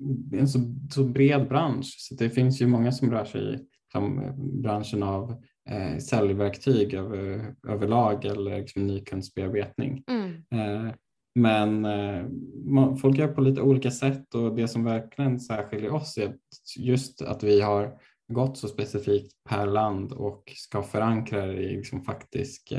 det 0.00 0.36
är 0.36 0.40
en 0.40 0.48
så, 0.48 0.58
så 0.90 1.04
bred 1.04 1.48
bransch 1.48 1.96
så 1.98 2.14
det 2.14 2.30
finns 2.30 2.62
ju 2.62 2.66
många 2.66 2.92
som 2.92 3.10
rör 3.10 3.24
sig 3.24 3.40
i 3.40 3.58
liksom, 3.84 4.32
branschen 4.62 5.02
av 5.02 5.42
eh, 5.70 5.98
säljverktyg 5.98 6.94
över, 6.94 7.54
överlag 7.68 8.24
eller 8.24 8.60
liksom, 8.60 8.86
nykundsbearbetning. 8.86 10.04
Mm. 10.10 10.32
Eh, 10.54 10.92
men 11.34 11.84
eh, 11.84 12.24
man, 12.64 12.96
folk 12.96 13.18
gör 13.18 13.28
på 13.28 13.40
lite 13.40 13.60
olika 13.62 13.90
sätt 13.90 14.34
och 14.34 14.54
det 14.54 14.68
som 14.68 14.84
verkligen 14.84 15.40
särskiljer 15.40 15.94
oss 15.94 16.18
är 16.18 16.34
just 16.78 17.22
att 17.22 17.42
vi 17.42 17.60
har 17.60 17.98
gått 18.32 18.58
så 18.58 18.68
specifikt 18.68 19.32
per 19.48 19.66
land 19.66 20.12
och 20.12 20.52
ska 20.56 20.82
förankra 20.82 21.46
det 21.46 21.62
i 21.62 21.76
liksom 21.76 22.02
faktisk 22.02 22.72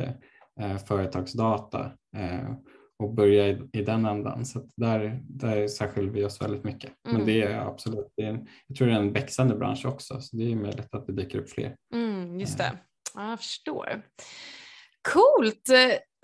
eh, 0.59 0.77
företagsdata 0.77 1.91
eh, 2.17 2.51
och 2.99 3.13
börja 3.13 3.47
i, 3.47 3.61
i 3.73 3.81
den 3.81 4.05
ändan. 4.05 4.45
Så 4.45 4.69
där, 4.75 5.19
där 5.29 5.67
särskiljer 5.67 6.11
vi 6.11 6.25
oss 6.25 6.41
väldigt 6.41 6.63
mycket. 6.63 6.91
Mm. 7.07 7.17
Men 7.17 7.27
det 7.27 7.41
är 7.41 7.59
absolut, 7.59 8.13
det 8.17 8.23
är 8.23 8.29
en, 8.29 8.47
jag 8.67 8.77
tror 8.77 8.87
det 8.87 8.93
är 8.93 8.99
en 8.99 9.13
växande 9.13 9.55
bransch 9.55 9.85
också 9.85 10.21
så 10.21 10.37
det 10.37 10.51
är 10.51 10.55
möjligt 10.55 10.93
att 10.93 11.07
det 11.07 11.13
dyker 11.13 11.39
upp 11.39 11.49
fler. 11.49 11.75
Mm, 11.93 12.39
just 12.39 12.57
det, 12.57 12.71
ja, 13.15 13.29
jag 13.29 13.39
förstår. 13.39 14.01
Coolt! 15.13 15.69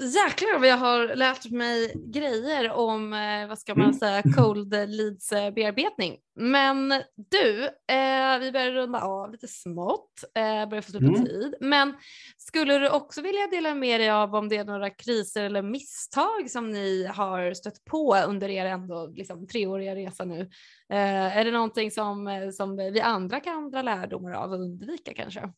Jäklar 0.03 0.59
vad 0.59 0.67
jag 0.67 0.77
har 0.77 1.15
lärt 1.15 1.51
mig 1.51 1.93
grejer 2.05 2.71
om, 2.71 3.13
eh, 3.13 3.47
vad 3.47 3.59
ska 3.59 3.75
man 3.75 3.85
mm. 3.85 3.97
säga, 3.97 4.23
cold 4.35 4.73
leads 4.73 5.29
bearbetning. 5.29 6.17
Men 6.35 6.89
du, 7.31 7.63
eh, 7.65 8.39
vi 8.39 8.51
börjar 8.51 8.71
runda 8.71 9.01
av 9.01 9.31
lite 9.31 9.47
smått, 9.47 10.23
eh, 10.35 10.69
börjar 10.69 10.81
få 10.81 10.91
slut 10.91 11.01
på 11.01 11.15
mm. 11.15 11.25
tid. 11.25 11.55
Men 11.59 11.93
skulle 12.37 12.79
du 12.79 12.89
också 12.89 13.21
vilja 13.21 13.47
dela 13.47 13.75
med 13.75 13.99
dig 13.99 14.09
av 14.09 14.35
om 14.35 14.49
det 14.49 14.57
är 14.57 14.65
några 14.65 14.89
kriser 14.89 15.43
eller 15.43 15.61
misstag 15.61 16.49
som 16.49 16.71
ni 16.71 17.05
har 17.05 17.53
stött 17.53 17.85
på 17.85 18.15
under 18.27 18.49
er 18.49 18.65
ändå 18.65 19.07
liksom, 19.15 19.47
treåriga 19.47 19.95
resa 19.95 20.25
nu? 20.25 20.41
Eh, 20.89 21.37
är 21.37 21.45
det 21.45 21.51
någonting 21.51 21.91
som, 21.91 22.27
eh, 22.27 22.49
som 22.49 22.77
vi 22.77 23.01
andra 23.01 23.39
kan 23.39 23.71
dra 23.71 23.81
lärdomar 23.81 24.31
av 24.31 24.51
och 24.51 24.59
undvika 24.59 25.13
kanske? 25.13 25.49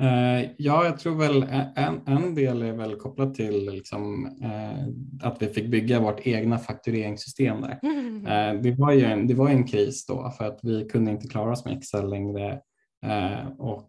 Eh, 0.00 0.50
ja, 0.56 0.84
jag 0.84 0.98
tror 0.98 1.14
väl 1.14 1.42
en, 1.76 2.00
en 2.06 2.34
del 2.34 2.62
är 2.62 2.72
väl 2.72 2.96
kopplat 2.96 3.34
till 3.34 3.70
liksom, 3.70 4.26
eh, 4.42 5.28
att 5.28 5.42
vi 5.42 5.46
fick 5.46 5.70
bygga 5.70 6.00
vårt 6.00 6.26
egna 6.26 6.58
faktureringssystem 6.58 7.60
där. 7.60 7.78
Mm. 7.82 8.26
Eh, 8.26 8.62
det, 8.62 8.70
var 8.70 8.92
ju 8.92 9.04
en, 9.04 9.26
det 9.26 9.34
var 9.34 9.48
en 9.48 9.66
kris 9.66 10.06
då 10.06 10.30
för 10.38 10.44
att 10.44 10.60
vi 10.62 10.84
kunde 10.84 11.10
inte 11.10 11.28
klara 11.28 11.52
oss 11.52 11.64
med 11.64 11.76
Excel 11.76 12.10
längre 12.10 12.60
eh, 13.06 13.48
och 13.58 13.86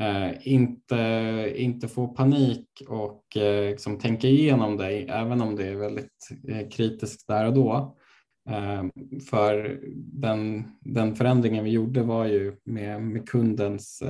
eh, 0.00 0.48
inte, 0.48 1.52
inte 1.56 1.88
få 1.88 2.08
panik 2.08 2.68
och 2.88 3.36
eh, 3.36 3.70
liksom 3.70 3.98
tänka 3.98 4.28
igenom 4.28 4.76
det 4.76 5.10
även 5.10 5.40
om 5.40 5.56
det 5.56 5.66
är 5.66 5.76
väldigt 5.76 6.28
kritiskt 6.70 7.28
där 7.28 7.46
och 7.46 7.54
då. 7.54 7.96
för 9.30 9.80
den, 9.96 10.64
den 10.80 11.14
förändringen 11.14 11.64
vi 11.64 11.70
gjorde 11.70 12.02
var 12.02 12.26
ju 12.26 12.56
med, 12.64 13.02
med 13.02 13.28
kundens 13.28 14.02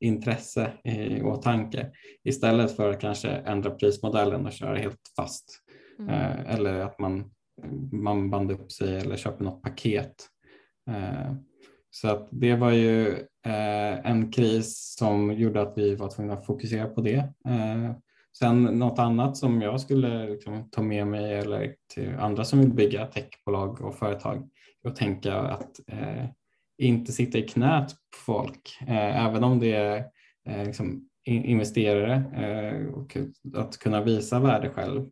intresse 0.00 0.72
i 0.84 1.22
åtanke 1.22 1.90
istället 2.24 2.76
för 2.76 2.90
att 2.90 3.00
kanske 3.00 3.28
ändra 3.28 3.70
prismodellen 3.70 4.46
och 4.46 4.52
köra 4.52 4.76
helt 4.76 5.00
fast. 5.16 5.62
Mm. 5.98 6.10
Eh, 6.10 6.54
eller 6.54 6.80
att 6.80 6.98
man, 6.98 7.30
man 7.92 8.30
bandar 8.30 8.54
upp 8.54 8.72
sig 8.72 8.96
eller 8.96 9.16
köper 9.16 9.44
något 9.44 9.62
paket. 9.62 10.14
Eh, 10.90 11.34
så 11.90 12.08
att 12.08 12.28
det 12.30 12.56
var 12.56 12.70
ju 12.70 13.08
eh, 13.46 14.10
en 14.10 14.32
kris 14.32 14.94
som 14.98 15.32
gjorde 15.32 15.62
att 15.62 15.72
vi 15.76 15.94
var 15.94 16.08
tvungna 16.08 16.32
att 16.32 16.46
fokusera 16.46 16.86
på 16.86 17.00
det. 17.00 17.32
Sen 18.38 18.62
något 18.62 18.98
annat 18.98 19.36
som 19.36 19.62
jag 19.62 19.80
skulle 19.80 20.28
liksom 20.28 20.70
ta 20.70 20.82
med 20.82 21.06
mig 21.06 21.34
eller 21.34 21.74
till 21.94 22.14
andra 22.18 22.44
som 22.44 22.58
vill 22.58 22.74
bygga 22.74 23.06
techbolag 23.06 23.80
och 23.80 23.94
företag 23.94 24.48
och 24.84 24.96
tänka 24.96 25.34
att 25.34 25.80
inte 26.78 27.12
sitta 27.12 27.38
i 27.38 27.42
knät 27.42 27.88
på 27.90 28.18
folk, 28.26 28.78
eh, 28.80 29.26
även 29.26 29.44
om 29.44 29.60
det 29.60 29.72
är 29.72 30.04
eh, 30.48 30.64
liksom 30.64 31.08
investerare 31.24 32.14
eh, 32.36 32.86
och 32.86 33.16
att 33.54 33.78
kunna 33.78 34.02
visa 34.02 34.40
värde 34.40 34.70
själv 34.70 35.06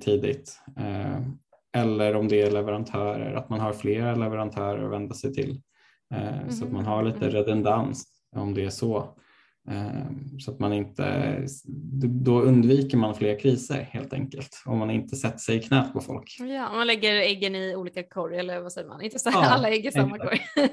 tidigt. 0.00 0.60
Eller 1.76 2.16
om 2.16 2.28
det 2.28 2.42
är 2.42 2.50
leverantörer, 2.50 3.34
att 3.34 3.48
man 3.48 3.60
har 3.60 3.72
flera 3.72 4.14
leverantörer 4.14 4.84
att 4.84 4.92
vända 4.92 5.14
sig 5.14 5.34
till 5.34 5.62
så 6.48 6.64
att 6.64 6.72
man 6.72 6.84
har 6.84 7.02
lite 7.02 7.18
mm. 7.18 7.30
redundans 7.30 8.04
om 8.36 8.54
det 8.54 8.64
är 8.64 8.70
så. 8.70 9.18
Ehm, 9.70 10.40
så 10.40 10.50
att 10.50 10.58
man 10.58 10.72
inte, 10.72 11.36
då 12.24 12.40
undviker 12.40 12.96
man 12.96 13.14
fler 13.14 13.38
kriser 13.38 13.88
helt 13.92 14.12
enkelt 14.12 14.62
om 14.66 14.78
man 14.78 14.90
inte 14.90 15.16
sätter 15.16 15.38
sig 15.38 15.56
i 15.56 15.62
knät 15.62 15.92
på 15.92 16.00
folk. 16.00 16.36
Ja, 16.40 16.72
man 16.72 16.86
lägger 16.86 17.14
äggen 17.14 17.54
i 17.54 17.76
olika 17.76 18.02
korg 18.02 18.38
eller 18.38 18.60
vad 18.60 18.72
säger 18.72 18.88
man? 18.88 19.02
Inte 19.02 19.18
så 19.18 19.30
ja, 19.32 19.44
alla 19.44 19.68
ägg 19.70 19.86
i 19.86 19.92
samma 19.92 20.18
korg. 20.18 20.40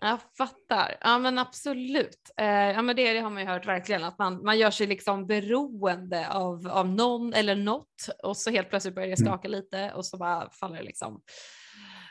jag 0.00 0.18
fattar. 0.38 0.96
Ja 1.00 1.18
men 1.18 1.38
absolut. 1.38 2.32
Eh, 2.36 2.46
ja 2.46 2.82
men 2.82 2.96
det, 2.96 3.12
det, 3.12 3.20
har 3.20 3.30
man 3.30 3.42
ju 3.42 3.48
hört 3.48 3.66
verkligen 3.66 4.04
att 4.04 4.18
man, 4.18 4.44
man 4.44 4.58
gör 4.58 4.70
sig 4.70 4.86
liksom 4.86 5.26
beroende 5.26 6.28
av, 6.28 6.68
av 6.68 6.88
någon 6.88 7.32
eller 7.32 7.54
något 7.54 8.08
och 8.22 8.36
så 8.36 8.50
helt 8.50 8.70
plötsligt 8.70 8.94
börjar 8.94 9.08
det 9.08 9.20
mm. 9.20 9.32
skaka 9.32 9.48
mm. 9.48 9.60
lite 9.60 9.92
och 9.94 10.06
så 10.06 10.16
bara 10.18 10.50
faller 10.50 10.76
det 10.76 10.82
liksom 10.82 11.22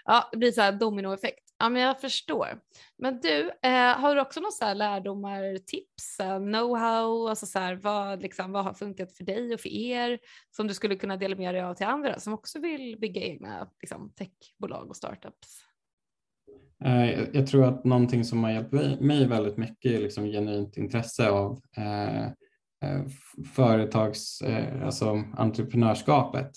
ja, 0.05 0.29
det 0.31 0.37
blir 0.37 0.51
så 0.51 0.61
här 0.61 0.71
dominoeffekt. 0.71 1.50
Ja, 1.61 1.69
men 1.69 1.81
jag 1.81 2.01
förstår. 2.01 2.59
Men 2.97 3.19
du, 3.19 3.51
eh, 3.63 3.99
har 3.99 4.15
du 4.15 4.21
också 4.21 4.39
några 4.39 4.51
så 4.51 4.65
här 4.65 4.75
lärdomar, 4.75 5.57
tips, 5.57 6.17
know-how, 6.39 7.29
alltså 7.29 7.45
så 7.45 7.59
här, 7.59 7.75
vad, 7.75 8.21
liksom, 8.21 8.51
vad 8.51 8.63
har 8.63 8.73
funkat 8.73 9.13
för 9.13 9.23
dig 9.23 9.53
och 9.53 9.59
för 9.59 9.69
er 9.69 10.19
som 10.55 10.67
du 10.67 10.73
skulle 10.73 10.95
kunna 10.95 11.17
dela 11.17 11.35
med 11.35 11.55
dig 11.55 11.63
av 11.63 11.73
till 11.73 11.85
andra 11.85 12.19
som 12.19 12.33
också 12.33 12.59
vill 12.59 12.97
bygga 12.99 13.21
egna 13.21 13.69
liksom, 13.81 14.13
techbolag 14.15 14.89
och 14.89 14.95
startups? 14.95 15.63
Eh, 16.85 17.19
jag 17.33 17.47
tror 17.47 17.65
att 17.65 17.83
någonting 17.83 18.23
som 18.23 18.43
har 18.43 18.51
hjälpt 18.51 19.01
mig 19.01 19.27
väldigt 19.27 19.57
mycket 19.57 19.91
är 19.91 19.99
liksom 19.99 20.25
genuint 20.25 20.77
intresse 20.77 21.29
av 21.29 21.61
eh, 21.77 22.25
eh 22.25 23.05
företags, 23.55 24.41
eh, 24.41 24.85
alltså 24.85 25.23
entreprenörskapet. 25.37 26.51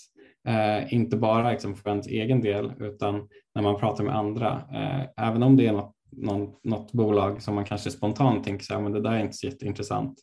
Eh, 0.47 0.93
inte 0.93 1.17
bara 1.17 1.51
liksom 1.51 1.75
för 1.75 1.89
ens 1.89 2.07
egen 2.07 2.41
del 2.41 2.71
utan 2.79 3.27
när 3.55 3.61
man 3.61 3.79
pratar 3.79 4.03
med 4.03 4.15
andra. 4.15 4.63
Eh, 4.73 5.27
även 5.27 5.43
om 5.43 5.57
det 5.57 5.67
är 5.67 5.73
något, 5.73 5.95
någon, 6.11 6.53
något 6.63 6.91
bolag 6.91 7.41
som 7.41 7.55
man 7.55 7.65
kanske 7.65 7.91
spontant 7.91 8.43
tänker 8.43 8.65
så 8.65 8.73
här, 8.73 8.81
men 8.81 8.91
det 8.91 9.01
där 9.01 9.11
är 9.11 9.19
inte 9.19 9.37
så 9.37 9.47
jätteintressant. 9.47 10.19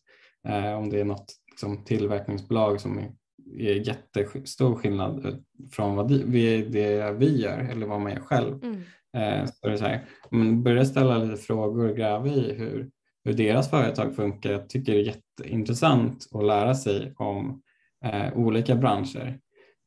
Eh, 0.48 0.72
om 0.72 0.90
det 0.90 1.00
är 1.00 1.04
något 1.04 1.26
liksom, 1.50 1.84
tillverkningsbolag 1.84 2.80
som 2.80 2.98
är, 2.98 3.12
är 3.58 3.88
jättestor 3.88 4.74
skillnad 4.74 5.44
från 5.72 5.96
vad 5.96 6.12
vi, 6.12 6.62
det 6.62 7.12
vi 7.12 7.42
gör 7.42 7.68
eller 7.70 7.86
vad 7.86 8.00
man 8.00 8.12
gör 8.12 8.20
själv. 8.20 8.64
Mm. 8.64 8.82
Eh, 9.16 9.46
så 9.46 9.68
det 9.68 9.78
så 9.78 9.84
här, 9.84 10.04
man 10.30 10.62
börjar 10.62 10.84
ställa 10.84 11.18
lite 11.18 11.42
frågor 11.42 11.90
och 11.90 11.96
gräva 11.96 12.26
i 12.28 12.54
hur, 12.54 12.90
hur 13.24 13.32
deras 13.32 13.70
företag 13.70 14.16
funkar. 14.16 14.52
Jag 14.52 14.68
tycker 14.68 14.92
det 14.92 15.00
är 15.00 15.04
jätteintressant 15.04 16.28
att 16.32 16.44
lära 16.44 16.74
sig 16.74 17.14
om 17.16 17.62
eh, 18.04 18.38
olika 18.38 18.76
branscher. 18.76 19.38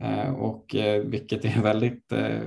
Eh, 0.03 0.33
och 0.33 0.75
eh, 0.75 1.03
vilket 1.03 1.45
är 1.45 1.61
väldigt, 1.63 2.11
eh, 2.11 2.39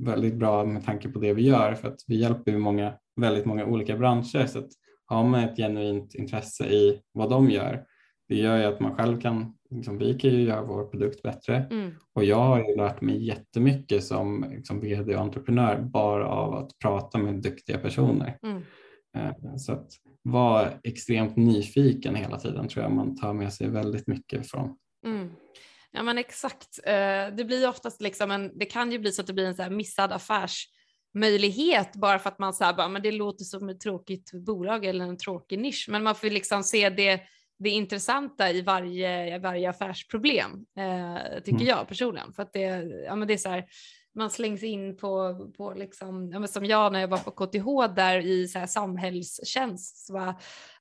väldigt 0.00 0.34
bra 0.34 0.64
med 0.64 0.84
tanke 0.84 1.08
på 1.08 1.18
det 1.18 1.32
vi 1.32 1.42
gör 1.42 1.74
för 1.74 1.88
att 1.88 2.00
vi 2.06 2.16
hjälper 2.16 2.58
många, 2.58 2.94
väldigt 3.20 3.44
många 3.44 3.66
olika 3.66 3.96
branscher 3.96 4.46
så 4.46 4.58
att 4.58 4.70
har 5.06 5.24
man 5.24 5.44
ett 5.44 5.56
genuint 5.56 6.14
intresse 6.14 6.64
i 6.66 7.00
vad 7.12 7.30
de 7.30 7.50
gör 7.50 7.84
det 8.28 8.34
gör 8.34 8.58
ju 8.58 8.64
att 8.64 8.80
man 8.80 8.94
själv 8.94 9.20
kan, 9.20 9.54
liksom, 9.70 9.98
vi 9.98 10.14
kan 10.14 10.30
ju 10.30 10.42
göra 10.42 10.62
vår 10.62 10.84
produkt 10.84 11.22
bättre 11.22 11.66
mm. 11.70 11.90
och 12.14 12.24
jag 12.24 12.36
har 12.36 12.58
ju 12.58 12.76
lärt 12.76 13.00
mig 13.00 13.26
jättemycket 13.26 14.04
som 14.04 14.46
liksom, 14.50 14.80
vd 14.80 15.16
och 15.16 15.22
entreprenör 15.22 15.80
bara 15.82 16.26
av 16.28 16.54
att 16.54 16.78
prata 16.78 17.18
med 17.18 17.34
duktiga 17.34 17.78
personer. 17.78 18.38
Mm. 18.42 18.62
Så 19.58 19.72
att 19.72 19.88
vara 20.22 20.68
extremt 20.82 21.36
nyfiken 21.36 22.14
hela 22.14 22.38
tiden 22.38 22.68
tror 22.68 22.82
jag 22.82 22.92
man 22.92 23.16
tar 23.16 23.32
med 23.32 23.52
sig 23.52 23.68
väldigt 23.68 24.06
mycket 24.06 24.50
från. 24.50 24.76
Mm. 25.06 25.28
Ja 25.96 26.02
men 26.02 26.18
exakt. 26.18 26.78
Eh, 26.84 27.36
det 27.36 27.44
blir 27.44 27.68
oftast 27.68 28.02
liksom 28.02 28.30
en, 28.30 28.58
det 28.58 28.64
kan 28.64 28.92
ju 28.92 28.98
bli 28.98 29.12
så 29.12 29.20
att 29.20 29.26
det 29.26 29.32
blir 29.32 29.46
en 29.46 29.54
så 29.54 29.62
här 29.62 29.70
missad 29.70 30.12
affärsmöjlighet 30.12 31.92
bara 31.96 32.18
för 32.18 32.30
att 32.30 32.38
man 32.38 32.54
säger 32.54 32.88
men 32.88 33.02
det 33.02 33.12
låter 33.12 33.44
som 33.44 33.68
ett 33.68 33.80
tråkigt 33.80 34.30
bolag 34.32 34.84
eller 34.84 35.04
en 35.04 35.18
tråkig 35.18 35.58
nisch. 35.58 35.86
Men 35.88 36.02
man 36.02 36.14
får 36.14 36.30
liksom 36.30 36.64
se 36.64 36.90
det, 36.90 37.20
det 37.58 37.70
intressanta 37.70 38.50
i 38.50 38.62
varje, 38.62 39.38
varje 39.38 39.70
affärsproblem, 39.70 40.50
eh, 40.78 41.38
tycker 41.38 41.52
mm. 41.52 41.66
jag 41.66 41.88
personligen. 41.88 42.32
För 42.32 42.42
att 42.42 42.52
det, 42.52 42.60
ja, 43.06 43.16
men 43.16 43.28
det 43.28 43.34
är 43.34 43.38
så 43.38 43.48
här, 43.48 43.64
man 44.14 44.30
slängs 44.30 44.62
in 44.62 44.96
på, 44.96 45.38
på 45.56 45.74
liksom, 45.74 46.30
ja, 46.32 46.46
som 46.46 46.64
jag 46.64 46.92
när 46.92 47.00
jag 47.00 47.08
var 47.08 47.18
på 47.18 47.30
KTH 47.30 47.94
där 47.94 48.18
i 48.18 48.48
så 48.48 48.58
här 48.58 48.66
samhällstjänst. 48.66 50.10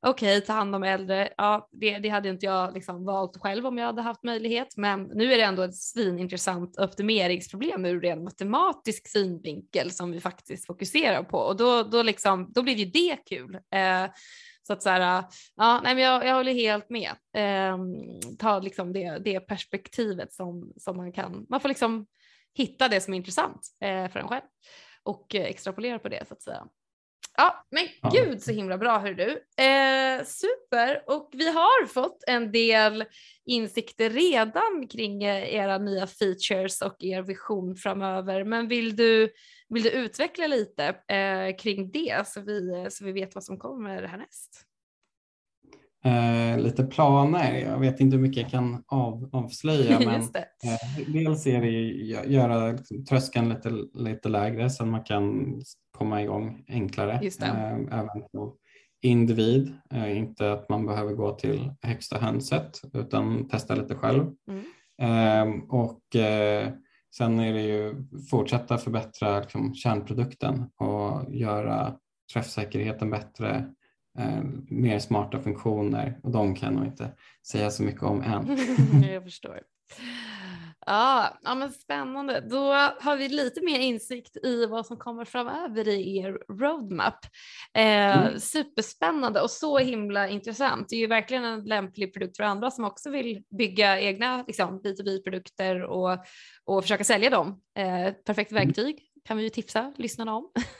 Okej, 0.02 0.38
okay, 0.38 0.42
ta 0.42 0.54
hand 0.54 0.76
om 0.76 0.84
äldre. 0.84 1.34
Ja, 1.38 1.70
det, 1.72 2.00
det 2.00 2.10
hade 2.10 2.30
inte 2.30 2.46
jag 2.46 2.74
liksom 2.74 3.06
valt 3.06 3.38
själv 3.38 3.66
om 3.66 3.78
jag 3.78 3.86
hade 3.86 4.02
haft 4.02 4.24
möjlighet, 4.24 4.78
men 4.78 5.04
nu 5.04 5.34
är 5.34 5.38
det 5.38 5.44
ändå 5.44 5.62
ett 5.62 5.76
svinintressant 5.76 6.80
optimeringsproblem 6.80 7.86
ur 7.86 8.06
en 8.06 8.24
matematisk 8.24 9.08
synvinkel 9.08 9.92
som 9.92 10.12
vi 10.12 10.22
faktiskt 10.22 10.66
fokuserar 10.66 11.24
på 11.24 11.38
och 11.38 11.58
då, 11.58 11.84
då, 11.84 12.04
liksom, 12.04 12.52
då 12.54 12.62
blir 12.62 12.76
ju 12.76 12.86
det 12.86 13.18
kul. 13.26 13.56
Eh, 13.56 14.12
så 14.68 14.74
att 14.74 14.84
så 14.84 14.90
här, 14.90 15.24
ja, 15.56 15.82
nej, 15.84 15.96
men 15.96 16.04
jag, 16.04 16.26
jag 16.26 16.36
håller 16.36 16.54
helt 16.54 16.90
med. 16.90 17.12
Eh, 17.36 17.78
ta 18.40 18.60
liksom 18.60 18.94
det, 18.94 19.18
det 19.24 19.40
perspektivet 19.40 20.34
som, 20.34 20.74
som 20.78 20.98
man 20.98 21.12
kan, 21.12 21.46
man 21.50 21.60
får 21.60 21.70
liksom 21.70 22.06
hitta 22.54 22.88
det 22.88 23.02
som 23.02 23.14
är 23.14 23.18
intressant 23.18 23.68
eh, 23.82 24.08
för 24.08 24.20
en 24.20 24.28
själv 24.28 24.44
och 25.04 25.36
eh, 25.36 25.46
extrapolera 25.46 26.00
på 26.00 26.10
det 26.10 26.28
så 26.28 26.34
att 26.34 26.42
säga. 26.42 26.68
Ja, 27.38 27.66
men 27.70 27.88
ja. 28.02 28.10
gud 28.10 28.42
så 28.42 28.52
himla 28.52 28.78
bra 28.78 29.00
hör 29.00 29.14
du. 29.14 29.30
Eh, 29.64 30.26
super 30.26 31.04
och 31.08 31.30
vi 31.34 31.52
har 31.52 31.88
fått 31.88 32.24
en 32.28 32.52
del 32.52 33.06
insikter 33.46 34.10
redan 34.10 34.88
kring 34.88 35.24
eh, 35.24 35.54
era 35.56 35.78
nya 35.78 36.08
features 36.08 36.82
och 36.82 36.96
er 37.00 37.22
vision 37.22 37.76
framöver. 37.76 38.44
Men 38.44 38.68
vill 38.68 38.96
du 38.96 39.34
Vill 39.74 39.84
du 39.84 39.90
utveckla 39.90 40.48
lite 40.48 40.84
eh, 41.08 41.56
kring 41.58 41.92
det 41.92 42.28
så 42.28 42.42
vi, 42.42 42.88
så 42.90 43.06
vi 43.06 43.12
vet 43.12 43.36
vad 43.36 43.44
som 43.44 43.60
kommer 43.60 44.04
härnäst? 44.04 44.66
Eh, 46.06 46.60
lite 46.60 46.84
planer, 46.84 47.58
jag 47.58 47.80
vet 47.80 48.00
inte 48.00 48.16
hur 48.16 48.24
mycket 48.24 48.42
jag 48.42 48.52
kan 48.52 48.84
av, 48.88 49.30
avslöja 49.32 50.00
men 50.06 50.22
eh, 50.22 51.08
dels 51.08 51.48
är 51.48 51.62
det 51.62 51.70
göra 52.28 52.72
liksom, 52.72 53.06
tröskeln 53.06 53.50
lite, 53.50 53.70
lite 53.94 54.30
lägre 54.30 54.70
så 54.70 54.84
att 54.84 54.90
man 54.90 55.04
kan 55.04 55.56
komma 55.98 56.22
igång 56.22 56.64
enklare. 56.68 57.14
Eh, 57.42 58.00
även 58.00 58.22
på 58.32 58.56
individ, 59.02 59.74
eh, 59.94 60.18
inte 60.18 60.54
att 60.54 60.70
man 60.70 60.86
behöver 60.86 61.14
gå 61.14 61.32
till 61.32 61.72
högsta 61.82 62.18
hönset 62.18 62.82
utan 62.94 63.48
testa 63.48 63.76
lite 63.76 63.96
själv. 63.96 64.32
Mm. 64.48 64.64
Ehm, 65.02 65.62
och 65.62 66.16
eh, 66.16 66.70
sen 67.16 67.40
är 67.40 67.54
det 67.54 67.62
ju 67.62 67.96
fortsätta 68.30 68.78
förbättra 68.78 69.40
liksom, 69.40 69.76
kärnprodukten 69.76 70.66
och 70.76 71.36
göra 71.36 71.94
träffsäkerheten 72.34 73.10
bättre, 73.10 73.74
eh, 74.18 74.44
mer 74.68 75.00
smarta 75.00 75.40
funktioner 75.40 76.20
och 76.24 76.32
de 76.32 76.56
kan 76.56 76.74
jag 76.74 76.80
nog 76.80 76.88
inte 76.88 77.12
säga 77.48 77.72
så 77.72 77.84
mycket 77.84 78.04
om 78.04 78.22
än. 78.22 78.58
jag 79.14 79.24
förstår. 79.24 79.60
Ja, 80.86 81.38
ja, 81.44 81.56
men 81.56 81.72
spännande. 81.72 82.42
Då 82.50 82.74
har 83.02 83.18
vi 83.18 83.30
lite 83.30 83.62
mer 83.62 83.80
insikt 83.80 84.38
i 84.38 84.66
vad 84.66 84.86
som 84.86 84.98
kommer 84.98 85.26
framöver 85.26 85.88
i 85.88 86.18
er 86.18 86.38
roadmap. 86.60 87.26
Eh, 87.74 88.28
mm. 88.28 88.40
Superspännande 88.40 89.42
och 89.42 89.52
så 89.52 89.78
himla 89.78 90.28
intressant. 90.28 90.90
Det 90.90 90.96
är 90.96 91.00
ju 91.00 91.08
verkligen 91.08 91.44
en 91.44 91.64
lämplig 91.64 92.14
produkt 92.14 92.38
för 92.38 92.44
andra 92.44 92.72
som 92.72 92.86
också 92.86 93.10
vill 93.10 93.44
bygga 93.58 94.00
egna 94.00 94.44
liksom, 94.48 94.82
B2B-produkter 94.82 95.84
och, 95.84 96.18
och 96.66 96.84
försöka 96.84 97.04
sälja 97.04 97.30
dem. 97.30 97.62
Eh, 97.78 98.14
perfekt 98.26 98.52
mm. 98.52 98.68
verktyg 98.68 99.00
kan 99.26 99.38
vi 99.38 99.44
ju 99.44 99.50
tipsa 99.50 99.94
lyssnarna 99.98 100.36
om. 100.36 100.52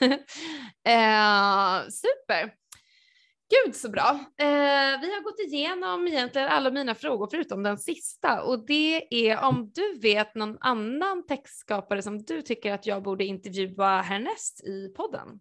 eh, 0.88 1.88
super. 1.90 2.63
Gud 3.54 3.74
så 3.74 3.90
bra. 3.90 4.10
Eh, 4.40 5.00
vi 5.00 5.14
har 5.14 5.24
gått 5.24 5.52
igenom 5.52 6.08
egentligen 6.08 6.48
alla 6.48 6.70
mina 6.70 6.94
frågor 6.94 7.28
förutom 7.30 7.62
den 7.62 7.78
sista 7.78 8.42
och 8.42 8.66
det 8.66 9.28
är 9.28 9.44
om 9.44 9.70
du 9.74 10.00
vet 10.00 10.34
någon 10.34 10.56
annan 10.60 11.26
textskapare 11.28 12.02
som 12.02 12.22
du 12.22 12.42
tycker 12.42 12.72
att 12.72 12.86
jag 12.86 13.02
borde 13.02 13.24
intervjua 13.24 14.00
härnäst 14.00 14.64
i 14.64 14.88
podden? 14.96 15.40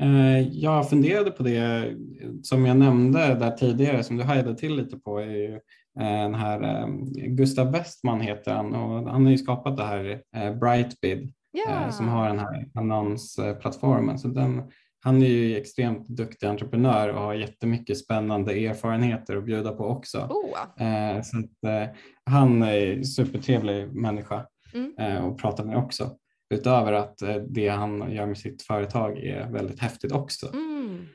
Eh, 0.00 0.48
jag 0.48 0.90
funderade 0.90 1.30
på 1.30 1.42
det 1.42 1.94
som 2.42 2.66
jag 2.66 2.76
nämnde 2.76 3.34
där 3.34 3.50
tidigare 3.50 4.04
som 4.04 4.16
du 4.16 4.22
hajade 4.22 4.56
till 4.56 4.76
lite 4.76 4.96
på 4.96 5.18
är 5.18 5.30
ju 5.30 5.54
eh, 5.54 6.22
den 6.22 6.34
här 6.34 6.62
eh, 6.62 6.86
Gustav 7.26 7.72
Westman 7.72 8.20
heter 8.20 8.52
han 8.52 8.74
och 8.74 9.10
han 9.10 9.24
har 9.24 9.30
ju 9.30 9.38
skapat 9.38 9.76
det 9.76 9.84
här 9.84 10.22
Brightbid 10.60 11.32
yeah. 11.56 11.90
som 11.90 12.08
har 12.08 12.28
den 12.28 12.38
här 12.38 12.68
annonsplattformen 12.74 14.18
så 14.18 14.28
den 14.28 14.62
han 15.02 15.22
är 15.22 15.26
ju 15.26 15.56
extremt 15.56 16.08
duktig 16.08 16.46
entreprenör 16.46 17.08
och 17.08 17.20
har 17.20 17.34
jättemycket 17.34 17.98
spännande 17.98 18.52
erfarenheter 18.52 19.36
att 19.36 19.44
bjuda 19.44 19.72
på 19.72 19.84
också. 19.84 20.18
Oh. 20.18 20.86
Eh, 20.86 21.22
så 21.22 21.38
att, 21.38 21.64
eh, 21.66 21.96
han 22.24 22.62
är 22.62 22.86
en 22.86 23.04
supertrevlig 23.04 23.92
människa 23.92 24.46
mm. 24.74 24.94
eh, 24.98 25.24
att 25.24 25.38
prata 25.38 25.64
med 25.64 25.76
också. 25.76 26.16
Utöver 26.54 26.92
att 26.92 27.22
eh, 27.22 27.36
det 27.36 27.68
han 27.68 28.12
gör 28.12 28.26
med 28.26 28.38
sitt 28.38 28.62
företag 28.62 29.18
är 29.18 29.50
väldigt 29.50 29.80
häftigt 29.80 30.12
också. 30.12 30.52
Mm. 30.52 31.06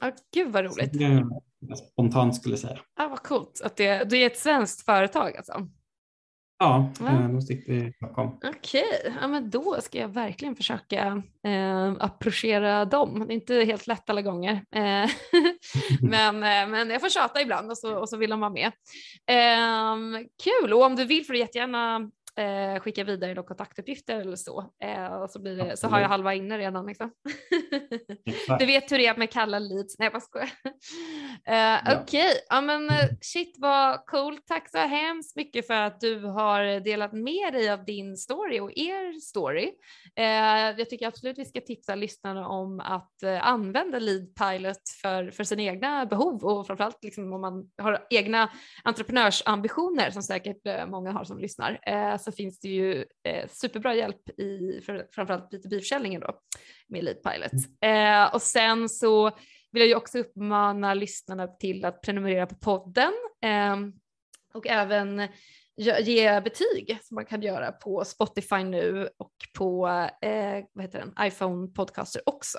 Ah, 0.00 0.10
gud 0.34 0.52
vad 0.52 0.64
roligt. 0.64 0.92
det 0.92 1.04
jag 1.68 1.78
spontant 1.78 2.36
skulle 2.36 2.56
säga. 2.56 2.78
Ah, 2.94 3.08
vad 3.08 3.22
coolt 3.22 3.60
att 3.64 3.76
det, 3.76 4.10
det 4.10 4.16
är 4.16 4.26
ett 4.26 4.38
svenskt 4.38 4.84
företag 4.84 5.36
alltså. 5.36 5.68
Ja, 6.62 6.90
ja. 7.00 7.06
Eh, 7.06 7.28
de 7.28 7.42
sitter 7.42 7.72
i 7.72 7.92
Stockholm. 7.92 8.30
Okej, 8.44 8.84
okay. 9.00 9.12
ja, 9.20 9.28
men 9.28 9.50
då 9.50 9.80
ska 9.80 9.98
jag 9.98 10.08
verkligen 10.08 10.56
försöka 10.56 11.22
eh, 11.46 11.92
approchera 12.00 12.84
dem. 12.84 13.24
Det 13.26 13.32
är 13.32 13.34
inte 13.34 13.54
helt 13.54 13.86
lätt 13.86 14.10
alla 14.10 14.22
gånger, 14.22 14.52
eh, 14.52 15.10
men, 16.02 16.34
eh, 16.34 16.68
men 16.68 16.90
jag 16.90 17.00
får 17.00 17.08
tjata 17.08 17.42
ibland 17.42 17.70
och 17.70 17.78
så, 17.78 17.96
och 17.96 18.08
så 18.08 18.16
vill 18.16 18.30
de 18.30 18.40
vara 18.40 18.50
med. 18.50 18.66
Eh, 19.26 19.96
kul, 20.44 20.72
och 20.72 20.82
om 20.82 20.96
du 20.96 21.04
vill 21.04 21.26
får 21.26 21.32
du 21.32 21.38
jättegärna 21.38 22.10
eh, 22.38 22.80
skicka 22.80 23.04
vidare 23.04 23.34
några 23.34 23.48
kontaktuppgifter 23.48 24.20
eller 24.20 24.36
så. 24.36 24.72
Eh, 24.82 25.26
så, 25.26 25.42
blir 25.42 25.56
det, 25.56 25.76
så 25.76 25.88
har 25.88 26.00
jag 26.00 26.08
halva 26.08 26.34
inne 26.34 26.58
redan. 26.58 26.86
Liksom. 26.86 27.12
du 28.58 28.66
vet 28.66 28.92
hur 28.92 28.98
det 28.98 29.06
är 29.06 29.16
med 29.16 29.30
kalla 29.30 29.58
leads. 29.58 29.98
Nej 29.98 30.06
jag 30.06 30.12
bara 30.12 30.20
skojar. 30.20 30.50
Eh, 31.46 31.78
Okej, 31.82 32.02
okay. 32.02 32.40
ja 32.48 32.60
men 32.60 32.90
eh, 32.90 33.08
shit 33.20 33.56
vad 33.58 34.06
coolt. 34.06 34.46
Tack 34.46 34.70
så 34.70 34.78
hemskt 34.78 35.36
mycket 35.36 35.66
för 35.66 35.74
att 35.74 36.00
du 36.00 36.24
har 36.24 36.80
delat 36.80 37.12
med 37.12 37.52
dig 37.52 37.70
av 37.70 37.84
din 37.84 38.16
story 38.16 38.60
och 38.60 38.70
er 38.70 39.20
story. 39.20 39.72
Eh, 40.16 40.24
jag 40.78 40.90
tycker 40.90 41.06
absolut 41.06 41.38
vi 41.38 41.44
ska 41.44 41.60
tipsa 41.60 41.94
lyssnarna 41.94 42.48
om 42.48 42.80
att 42.80 43.22
eh, 43.22 43.46
använda 43.46 43.98
Lead 43.98 44.34
Pilot 44.34 44.88
för, 45.02 45.30
för 45.30 45.44
sina 45.44 45.62
egna 45.62 46.06
behov 46.06 46.44
och 46.44 46.66
framförallt 46.66 47.04
liksom 47.04 47.32
om 47.32 47.40
man 47.40 47.70
har 47.82 48.06
egna 48.10 48.50
entreprenörsambitioner 48.84 50.10
som 50.10 50.22
säkert 50.22 50.66
eh, 50.66 50.86
många 50.86 51.12
har 51.12 51.24
som 51.24 51.38
lyssnar 51.38 51.78
så 52.22 52.32
finns 52.32 52.60
det 52.60 52.68
ju 52.68 53.04
eh, 53.24 53.48
superbra 53.48 53.94
hjälp 53.94 54.40
i 54.40 54.80
för, 54.86 55.06
framförallt 55.12 55.52
B2B-försäljningen 55.52 56.20
då 56.20 56.40
med 56.88 57.04
Lead 57.04 57.22
Pilot. 57.22 57.52
Mm. 57.80 58.22
Eh, 58.24 58.34
och 58.34 58.42
sen 58.42 58.88
så 58.88 59.30
vill 59.72 59.80
jag 59.80 59.88
ju 59.88 59.94
också 59.94 60.18
uppmana 60.18 60.94
lyssnarna 60.94 61.46
till 61.46 61.84
att 61.84 62.00
prenumerera 62.00 62.46
på 62.46 62.54
podden 62.54 63.12
eh, 63.42 63.76
och 64.54 64.66
även 64.66 65.28
ge 65.76 66.40
betyg 66.40 66.98
som 67.02 67.14
man 67.14 67.26
kan 67.26 67.42
göra 67.42 67.72
på 67.72 68.04
Spotify 68.04 68.64
nu 68.64 69.08
och 69.18 69.34
på 69.54 69.88
eh, 70.22 70.64
vad 70.72 70.84
heter 70.84 70.98
den? 70.98 71.26
iPhone 71.26 71.68
Podcaster 71.68 72.22
också. 72.26 72.58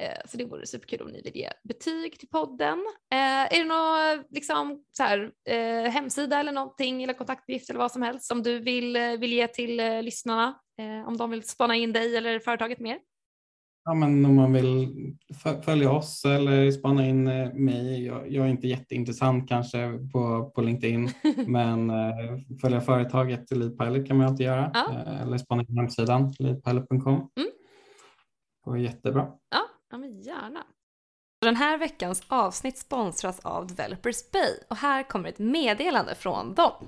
Eh, 0.00 0.20
så 0.24 0.36
det 0.36 0.44
vore 0.44 0.66
superkul 0.66 1.02
om 1.02 1.08
ni 1.08 1.22
vill 1.22 1.36
ge 1.36 1.50
betyg 1.64 2.18
till 2.18 2.28
podden. 2.28 2.78
Eh, 3.12 3.18
är 3.54 3.58
det 3.58 3.64
någon 3.64 4.24
liksom, 4.30 4.84
så 4.92 5.02
här, 5.02 5.30
eh, 5.48 5.90
hemsida 5.90 6.40
eller 6.40 6.52
någonting 6.52 7.02
eller 7.02 7.14
kontaktuppgift 7.14 7.70
eller 7.70 7.80
vad 7.80 7.92
som 7.92 8.02
helst 8.02 8.26
som 8.26 8.42
du 8.42 8.58
vill, 8.58 8.98
vill 9.20 9.32
ge 9.32 9.46
till 9.46 9.76
lyssnarna 9.76 10.58
om 11.06 11.16
de 11.16 11.30
vill 11.30 11.48
spana 11.48 11.76
in 11.76 11.92
dig 11.92 12.16
eller 12.16 12.38
företaget 12.38 12.80
mer? 12.80 12.98
Ja, 13.84 13.94
men 13.94 14.24
om 14.24 14.34
man 14.34 14.52
vill 14.52 14.88
följa 15.64 15.90
oss 15.90 16.24
eller 16.24 16.70
spana 16.70 17.06
in 17.06 17.24
mig. 17.64 18.04
Jag, 18.06 18.32
jag 18.32 18.46
är 18.46 18.50
inte 18.50 18.68
jätteintressant 18.68 19.48
kanske 19.48 19.98
på, 20.12 20.50
på 20.54 20.60
LinkedIn, 20.60 21.10
men 21.46 21.92
följa 22.60 22.80
företaget 22.80 23.50
Leadpilot 23.50 24.06
kan 24.08 24.16
man 24.16 24.26
alltid 24.26 24.46
göra 24.46 24.70
ja. 24.74 24.92
eller 25.22 25.38
spana 25.38 25.62
in 25.62 25.78
hemsidan 25.78 26.34
leadpilot.com. 26.38 27.14
Mm. 27.14 27.28
Det 27.36 28.70
går 28.70 28.78
jättebra. 28.78 29.28
Ja, 29.50 29.67
Ja, 29.90 29.98
men 29.98 30.20
gärna. 30.20 30.66
Den 31.40 31.56
här 31.56 31.78
veckans 31.78 32.22
avsnitt 32.28 32.78
sponsras 32.78 33.40
av 33.40 33.66
Developers 33.66 34.30
Bay 34.30 34.58
och 34.68 34.76
här 34.76 35.02
kommer 35.02 35.28
ett 35.28 35.38
meddelande 35.38 36.14
från 36.14 36.54
dem. 36.54 36.86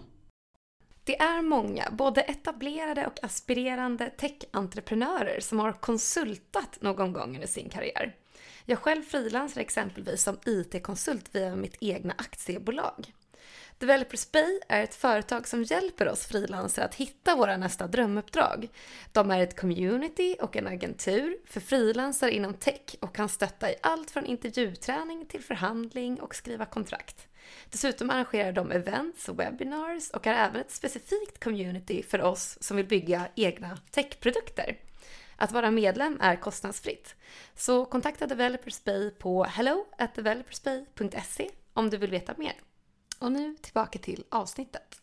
Det 1.04 1.20
är 1.20 1.42
många, 1.42 1.90
både 1.90 2.20
etablerade 2.20 3.06
och 3.06 3.24
aspirerande 3.24 4.10
tech-entreprenörer 4.10 5.40
som 5.40 5.58
har 5.58 5.72
konsultat 5.72 6.78
någon 6.80 7.12
gång 7.12 7.34
under 7.34 7.46
sin 7.46 7.68
karriär. 7.68 8.16
Jag 8.64 8.78
själv 8.78 9.02
frilansar 9.02 9.60
exempelvis 9.60 10.22
som 10.22 10.38
IT-konsult 10.46 11.34
via 11.34 11.56
mitt 11.56 11.76
egna 11.80 12.14
aktiebolag. 12.18 13.12
Developers 13.80 14.32
Bay 14.32 14.60
är 14.68 14.82
ett 14.82 14.94
företag 14.94 15.48
som 15.48 15.62
hjälper 15.62 16.08
oss 16.08 16.26
frilansare 16.26 16.84
att 16.84 16.94
hitta 16.94 17.36
våra 17.36 17.56
nästa 17.56 17.86
drömuppdrag. 17.86 18.68
De 19.12 19.30
är 19.30 19.40
ett 19.40 19.60
community 19.60 20.36
och 20.40 20.56
en 20.56 20.66
agentur 20.66 21.36
för 21.46 21.60
frilansare 21.60 22.32
inom 22.32 22.54
tech 22.54 22.96
och 23.00 23.14
kan 23.14 23.28
stötta 23.28 23.70
i 23.70 23.74
allt 23.82 24.10
från 24.10 24.26
intervjuträning 24.26 25.26
till 25.26 25.42
förhandling 25.42 26.20
och 26.20 26.34
skriva 26.34 26.64
kontrakt. 26.64 27.28
Dessutom 27.70 28.10
arrangerar 28.10 28.52
de 28.52 28.72
events 28.72 29.28
och 29.28 29.40
webinars 29.40 30.10
och 30.10 30.26
är 30.26 30.34
även 30.34 30.60
ett 30.60 30.70
specifikt 30.70 31.44
community 31.44 32.02
för 32.02 32.22
oss 32.22 32.58
som 32.60 32.76
vill 32.76 32.86
bygga 32.86 33.28
egna 33.34 33.78
techprodukter. 33.90 34.76
Att 35.36 35.52
vara 35.52 35.70
medlem 35.70 36.18
är 36.20 36.36
kostnadsfritt. 36.36 37.14
Så 37.54 37.84
kontakta 37.84 38.26
Developers 38.26 38.84
Bay 38.84 39.10
på 39.10 39.44
hello 39.44 39.86
developersbay.se 40.14 41.50
om 41.72 41.90
du 41.90 41.96
vill 41.96 42.10
veta 42.10 42.34
mer. 42.36 42.54
Och 43.20 43.32
nu 43.32 43.54
tillbaka 43.54 43.98
till 43.98 44.24
avsnittet. 44.30 44.96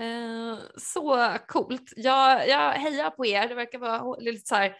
Eh, 0.00 0.58
så 0.76 1.36
coolt. 1.48 1.92
Jag, 1.96 2.48
jag 2.48 2.72
hejar 2.72 3.10
på 3.10 3.26
er. 3.26 3.48
Det 3.48 3.54
verkar 3.54 3.78
vara 3.78 4.16
lite 4.16 4.48
så 4.48 4.54
här, 4.54 4.76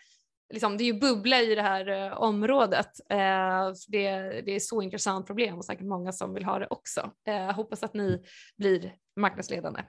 liksom, 0.53 0.77
det 0.77 0.85
är 0.85 0.93
ju 0.93 1.01
bubbla 1.01 1.41
i 1.41 1.55
det 1.55 1.63
här 1.63 1.89
eh, 1.89 2.13
området. 2.13 3.01
Eh, 3.11 3.73
det, 3.89 4.11
det 4.47 4.55
är 4.55 4.61
så 4.61 4.83
intressant 4.83 5.27
problem 5.27 5.59
och 5.59 5.65
säkert 5.65 5.87
många 5.87 6.13
som 6.13 6.35
vill 6.35 6.45
ha 6.45 6.59
det 6.59 6.67
också. 6.71 7.11
Eh, 7.29 7.53
hoppas 7.53 7.83
att 7.83 7.95
ni 7.95 8.25
blir 8.57 8.95
marknadsledande. 9.17 9.83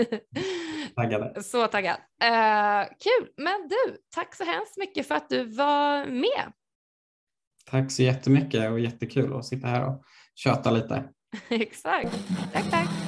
Taggade. 0.96 1.42
Så 1.42 1.66
taggad. 1.66 1.96
Eh, 2.22 2.88
kul, 2.88 3.32
men 3.36 3.68
du, 3.68 3.96
tack 4.14 4.34
så 4.34 4.44
hemskt 4.44 4.76
mycket 4.76 5.08
för 5.08 5.14
att 5.14 5.28
du 5.28 5.44
var 5.44 6.06
med. 6.06 6.52
Tack 7.66 7.90
så 7.90 8.02
jättemycket 8.02 8.70
och 8.70 8.80
jättekul 8.80 9.36
att 9.36 9.46
sitta 9.46 9.66
här 9.66 9.86
och 9.86 10.04
köta 10.44 10.70
lite. 10.70 11.08
Exakt. 11.48 12.12
Tack, 12.52 12.70
tack. 12.70 13.07